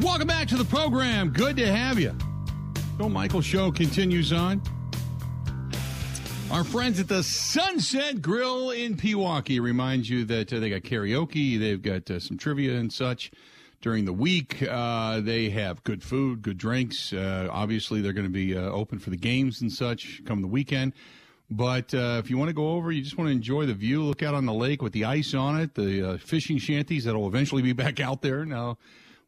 Welcome 0.01 0.27
back 0.27 0.47
to 0.49 0.57
the 0.57 0.67
program. 0.69 1.29
Good 1.29 1.57
to 1.57 1.65
have 1.65 1.99
you. 1.99 2.15
Bill 2.97 3.09
Michaels 3.09 3.45
Show 3.45 3.71
continues 3.71 4.31
on. 4.31 4.61
Our 6.53 6.63
friends 6.63 6.99
at 6.99 7.07
the 7.07 7.23
Sunset 7.23 8.21
Grill 8.21 8.69
in 8.69 8.95
Pewaukee 8.95 9.59
remind 9.59 10.07
you 10.07 10.23
that 10.25 10.53
uh, 10.53 10.59
they 10.59 10.69
got 10.69 10.83
karaoke, 10.83 11.59
they've 11.59 11.81
got 11.81 12.11
uh, 12.11 12.19
some 12.19 12.37
trivia 12.37 12.75
and 12.75 12.93
such 12.93 13.31
during 13.81 14.05
the 14.05 14.13
week. 14.13 14.61
Uh, 14.61 15.19
they 15.21 15.49
have 15.49 15.83
good 15.83 16.03
food, 16.03 16.43
good 16.43 16.59
drinks. 16.59 17.11
Uh, 17.11 17.47
obviously, 17.51 18.01
they're 18.01 18.13
going 18.13 18.27
to 18.27 18.31
be 18.31 18.55
uh, 18.55 18.69
open 18.69 18.99
for 18.99 19.09
the 19.09 19.17
games 19.17 19.61
and 19.61 19.71
such 19.71 20.23
come 20.25 20.41
the 20.41 20.47
weekend. 20.47 20.93
But 21.49 21.91
uh, 21.91 22.21
if 22.23 22.29
you 22.29 22.37
want 22.37 22.49
to 22.49 22.53
go 22.53 22.73
over, 22.73 22.91
you 22.91 23.01
just 23.01 23.17
want 23.17 23.29
to 23.29 23.31
enjoy 23.31 23.65
the 23.65 23.73
view, 23.73 24.03
look 24.03 24.21
out 24.21 24.35
on 24.35 24.45
the 24.45 24.53
lake 24.53 24.83
with 24.83 24.93
the 24.93 25.05
ice 25.05 25.33
on 25.33 25.59
it, 25.59 25.73
the 25.73 26.19
fishing 26.23 26.59
shanties 26.59 27.05
that'll 27.05 27.27
eventually 27.27 27.63
be 27.63 27.73
back 27.83 27.99
out 27.99 28.21
there 28.21 28.45
now 28.45 28.77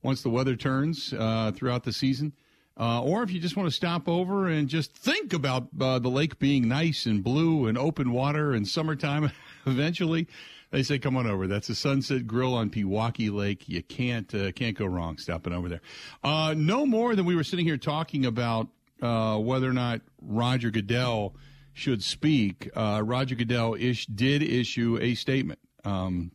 once 0.04 0.22
the 0.22 0.30
weather 0.30 0.56
turns 0.56 1.10
throughout 1.10 1.86
the 1.86 1.92
season. 1.92 2.34
Uh, 2.78 3.02
or 3.02 3.24
if 3.24 3.32
you 3.32 3.40
just 3.40 3.56
want 3.56 3.70
to 3.70 3.76
stop 3.76 4.10
over 4.10 4.48
and 4.48 4.68
just 4.68 4.94
think 4.94 5.32
about 5.32 5.68
uh, 5.80 5.98
the 5.98 6.10
lake 6.10 6.40
being 6.40 6.68
nice 6.68 7.06
and 7.06 7.24
blue 7.24 7.68
and 7.68 7.78
open 7.78 8.12
water 8.12 8.52
and 8.52 8.68
summertime 8.68 9.32
eventually, 9.66 10.28
they 10.72 10.84
say 10.84 11.00
come 11.00 11.16
on 11.16 11.26
over. 11.26 11.48
That's 11.48 11.70
a 11.70 11.76
Sunset 11.76 12.28
Grill 12.28 12.54
on 12.54 12.70
Pewaukee 12.70 13.32
Lake. 13.32 13.70
You 13.70 13.82
can't 13.82 14.34
uh, 14.36 14.52
can't 14.52 14.78
go 14.78 14.86
wrong 14.86 15.18
stopping 15.18 15.54
over 15.54 15.70
there. 15.70 15.82
Uh, 16.22 16.54
no 16.58 16.86
more 16.86 17.16
than 17.16 17.26
we 17.26 17.36
were 17.36 17.46
sitting 17.46 17.66
here 17.66 17.78
talking 17.78 18.26
about 18.26 18.68
uh, 19.02 19.38
whether 19.38 19.70
or 19.70 19.74
not 19.74 20.02
Roger 20.22 20.70
Goodell 20.70 21.34
should 21.72 22.04
speak. 22.04 22.70
Uh, 22.76 23.02
Roger 23.06 23.36
Goodell 23.36 23.76
ish, 23.76 24.06
did 24.08 24.44
issue 24.44 25.00
a 25.02 25.16
statement 25.16 25.60
um, 25.86 26.32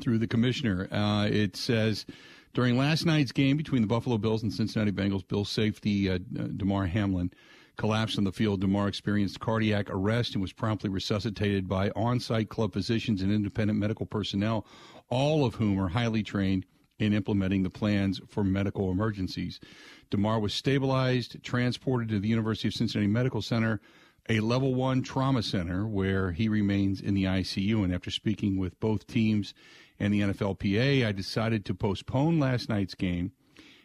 through 0.00 0.18
the 0.18 0.26
commissioner. 0.26 0.88
it 1.30 1.54
says 1.54 2.06
during 2.52 2.76
last 2.76 3.06
night's 3.06 3.32
game 3.32 3.56
between 3.56 3.82
the 3.82 3.88
Buffalo 3.88 4.18
Bills 4.18 4.42
and 4.42 4.52
Cincinnati 4.52 4.92
Bengals, 4.92 5.26
Bills 5.26 5.50
safety 5.50 6.10
uh, 6.10 6.18
Damar 6.56 6.86
Hamlin 6.86 7.30
collapsed 7.76 8.18
on 8.18 8.24
the 8.24 8.32
field. 8.32 8.60
Damar 8.60 8.88
experienced 8.88 9.40
cardiac 9.40 9.88
arrest 9.88 10.34
and 10.34 10.42
was 10.42 10.52
promptly 10.52 10.90
resuscitated 10.90 11.68
by 11.68 11.90
on-site 11.90 12.48
club 12.48 12.72
physicians 12.72 13.22
and 13.22 13.32
independent 13.32 13.78
medical 13.78 14.04
personnel, 14.04 14.66
all 15.08 15.44
of 15.44 15.54
whom 15.54 15.80
are 15.80 15.88
highly 15.88 16.22
trained 16.22 16.66
in 16.98 17.14
implementing 17.14 17.62
the 17.62 17.70
plans 17.70 18.20
for 18.28 18.44
medical 18.44 18.90
emergencies. 18.90 19.58
Damar 20.10 20.38
was 20.40 20.52
stabilized, 20.52 21.42
transported 21.42 22.08
to 22.10 22.18
the 22.18 22.28
University 22.28 22.68
of 22.68 22.74
Cincinnati 22.74 23.06
Medical 23.06 23.40
Center, 23.40 23.80
a 24.28 24.40
level 24.40 24.74
one 24.74 25.02
trauma 25.02 25.42
center, 25.42 25.86
where 25.86 26.32
he 26.32 26.48
remains 26.48 27.00
in 27.00 27.14
the 27.14 27.24
ICU. 27.24 27.82
And 27.82 27.94
after 27.94 28.10
speaking 28.10 28.58
with 28.58 28.78
both 28.78 29.06
teams 29.06 29.54
and 30.00 30.12
the 30.14 30.22
NFLPA, 30.22 31.06
I 31.06 31.12
decided 31.12 31.66
to 31.66 31.74
postpone 31.74 32.40
last 32.40 32.70
night's 32.70 32.94
game 32.94 33.32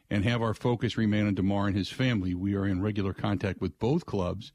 and 0.09 0.23
have 0.23 0.41
our 0.41 0.53
focus 0.53 0.97
remain 0.97 1.27
on 1.27 1.35
Damar 1.35 1.67
and 1.67 1.75
his 1.75 1.89
family. 1.89 2.33
We 2.33 2.55
are 2.55 2.65
in 2.65 2.81
regular 2.81 3.13
contact 3.13 3.59
with 3.59 3.77
both 3.79 4.05
clubs 4.05 4.53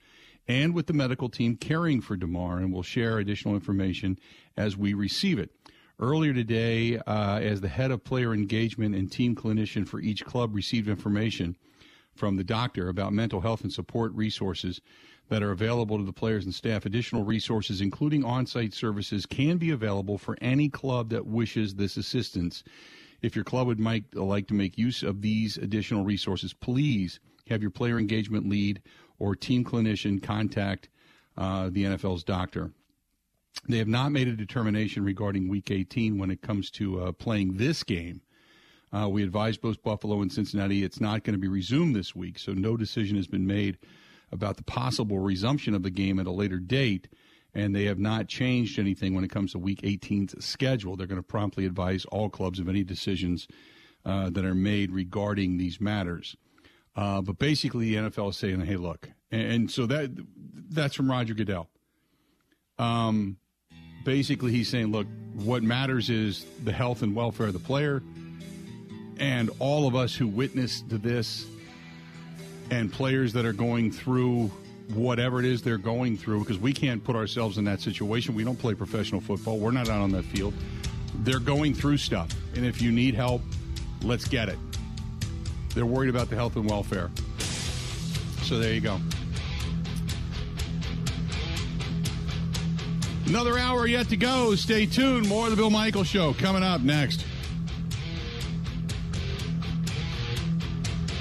and 0.49 0.75
with 0.75 0.87
the 0.87 0.95
medical 0.95 1.29
team 1.29 1.57
caring 1.57 2.01
for 2.01 2.17
Damar, 2.17 2.59
and 2.59 2.73
we'll 2.73 2.83
share 2.83 3.19
additional 3.19 3.55
information 3.55 4.19
as 4.57 4.77
we 4.77 4.95
receive 4.95 5.39
it. 5.39 5.51
Earlier 5.99 6.33
today, 6.33 6.97
uh, 6.97 7.41
as 7.41 7.61
the 7.61 7.69
head 7.69 7.91
of 7.91 8.05
player 8.05 8.33
engagement 8.33 8.95
and 8.95 9.13
team 9.13 9.37
clinician 9.37 9.87
for 9.87 10.01
each 10.01 10.25
club 10.25 10.55
received 10.55 10.89
information 10.89 11.57
from 12.15 12.37
the 12.37 12.45
doctor 12.45 12.89
about 12.89 13.13
mental 13.13 13.43
health 13.43 13.63
and 13.63 13.73
support 13.73 14.13
resources 14.15 14.81
that 15.31 15.45
are 15.45 15.53
available 15.53 15.97
to 15.97 16.05
the 16.05 16.13
players 16.13 16.45
and 16.45 16.55
staff. 16.55 16.85
Additional 16.85 17.25
resources, 17.25 17.81
including 17.81 18.25
on 18.25 18.45
site 18.47 18.75
services, 18.75 19.25
can 19.25 19.57
be 19.57 19.71
available 19.71 20.19
for 20.19 20.37
any 20.41 20.69
club 20.69 21.09
that 21.11 21.25
wishes 21.25 21.75
this 21.75 21.97
assistance. 21.97 22.65
If 23.23 23.37
your 23.37 23.45
club 23.45 23.69
would 23.69 23.79
make, 23.79 24.05
like 24.15 24.49
to 24.49 24.55
make 24.55 24.77
use 24.77 25.05
of 25.05 25.23
these 25.23 25.57
additional 25.57 26.05
resources, 26.05 26.53
please 26.53 27.21
have 27.49 27.63
your 27.63 27.71
player 27.71 27.99
engagement 27.99 28.49
lead 28.49 28.83
or 29.21 29.37
team 29.37 29.65
clinician 29.65 30.21
contact 30.21 30.89
uh, 31.37 31.71
the 31.71 31.85
NFL's 31.85 32.25
doctor. 32.25 32.73
They 33.69 33.79
have 33.79 33.89
not 33.89 34.11
made 34.11 34.27
a 34.27 34.33
determination 34.33 35.05
regarding 35.05 35.49
Week 35.49 35.71
18 35.71 36.19
when 36.19 36.33
it 36.33 36.43
comes 36.43 36.71
to 36.73 37.01
uh, 37.01 37.13
playing 37.13 37.57
this 37.57 37.85
game. 37.85 38.21
Uh, 38.93 39.09
we 39.09 39.23
advised 39.23 39.61
both 39.61 39.83
Buffalo 39.85 40.23
and 40.23 40.33
Cincinnati 40.33 40.83
it's 40.83 41.01
not 41.01 41.23
going 41.23 41.35
to 41.35 41.41
be 41.41 41.47
resumed 41.47 41.95
this 41.95 42.17
week, 42.17 42.37
so 42.37 42.53
no 42.53 42.77
decision 42.77 43.17
has 43.17 43.29
been 43.29 43.47
made 43.47 43.79
about 44.33 44.57
the 44.57 44.65
possible 44.65 45.19
resumption 45.19 45.75
of 45.75 45.83
the 45.83 45.91
game 45.91 46.19
at 46.19 46.27
a 46.27 46.31
later 46.31 46.59
date, 46.59 47.09
and 47.55 47.75
they 47.75 47.85
have 47.85 47.99
not 47.99 48.29
changed 48.29 48.79
anything 48.79 49.15
when 49.15 49.25
it 49.25 49.31
comes 49.31 49.53
to 49.53 49.59
Week 49.59 49.83
18's 49.83 50.45
schedule. 50.45 50.97
They're 50.97 51.07
going 51.07 51.21
to 51.21 51.23
promptly 51.23 51.67
advise 51.67 52.05
all 52.07 52.29
clubs 52.29 52.61
of 52.61 52.69
any 52.69 52.85
decisions 52.85 53.49
uh, 54.05 54.31
that 54.31 54.45
are 54.45 54.55
made 54.55 54.93
regarding 54.93 55.59
these 55.59 55.81
matters. 55.81 56.37
Uh, 56.97 57.21
but 57.21 57.39
basically, 57.39 57.91
the 57.91 58.11
NFL 58.11 58.31
is 58.31 58.37
saying, 58.37 58.61
"Hey, 58.61 58.77
look," 58.77 59.11
and, 59.31 59.43
and 59.43 59.71
so 59.71 59.87
that 59.87 60.11
that's 60.71 60.95
from 60.95 61.11
Roger 61.11 61.35
Goodell. 61.35 61.69
Um, 62.79 63.37
basically, 64.05 64.53
he's 64.53 64.69
saying, 64.69 64.91
"Look, 64.91 65.07
what 65.35 65.63
matters 65.63 66.11
is 66.11 66.45
the 66.65 66.73
health 66.73 67.03
and 67.03 67.15
welfare 67.15 67.47
of 67.47 67.53
the 67.53 67.61
player." 67.61 68.03
And 69.19 69.51
all 69.59 69.87
of 69.87 69.95
us 69.95 70.15
who 70.17 70.27
witnessed 70.27 70.89
this 70.89 71.47
and 72.71 72.93
players 72.93 73.33
that 73.33 73.45
are 73.45 73.53
going 73.53 73.91
through 73.91 74.51
whatever 74.95 75.39
it 75.39 75.45
is 75.45 75.63
they're 75.63 75.79
going 75.79 76.17
through 76.17 76.41
because 76.41 76.59
we 76.59 76.73
can't 76.73 77.03
put 77.05 77.17
ourselves 77.17 77.59
in 77.59 77.65
that 77.65 77.81
situation. 77.81 78.35
We 78.35 78.45
don't 78.45 78.59
play 78.59 78.75
professional 78.75 79.21
football. 79.21 79.59
We're 79.59 79.71
not 79.71 79.89
out 79.89 80.01
on 80.01 80.11
that 80.13 80.25
field. 80.25 80.55
They're 81.17 81.39
going 81.39 81.75
through 81.75 81.99
stuff. 81.99 82.31
And 82.55 82.65
if 82.65 82.81
you 82.81 82.91
need 82.91 83.15
help, 83.15 83.43
let's 84.03 84.27
get 84.27 84.49
it. 84.49 84.59
They're 85.75 85.87
worried 85.87 86.11
about 86.11 86.31
the 86.31 86.37
health 86.37 86.57
and 86.57 86.69
welfare. 86.69 87.11
So 88.43 88.59
there 88.59 88.73
you 88.73 88.81
go. 88.81 89.01
Another 93.27 93.59
hour 93.59 93.87
yet 93.87 94.09
to 94.09 94.17
go. 94.17 94.57
Stay 94.57 94.87
tuned. 94.87 95.29
More 95.29 95.45
of 95.45 95.51
the 95.51 95.57
Bill 95.57 95.71
Michaels 95.71 96.09
Show 96.09 96.33
coming 96.33 96.65
up 96.65 96.81
next. 96.81 97.25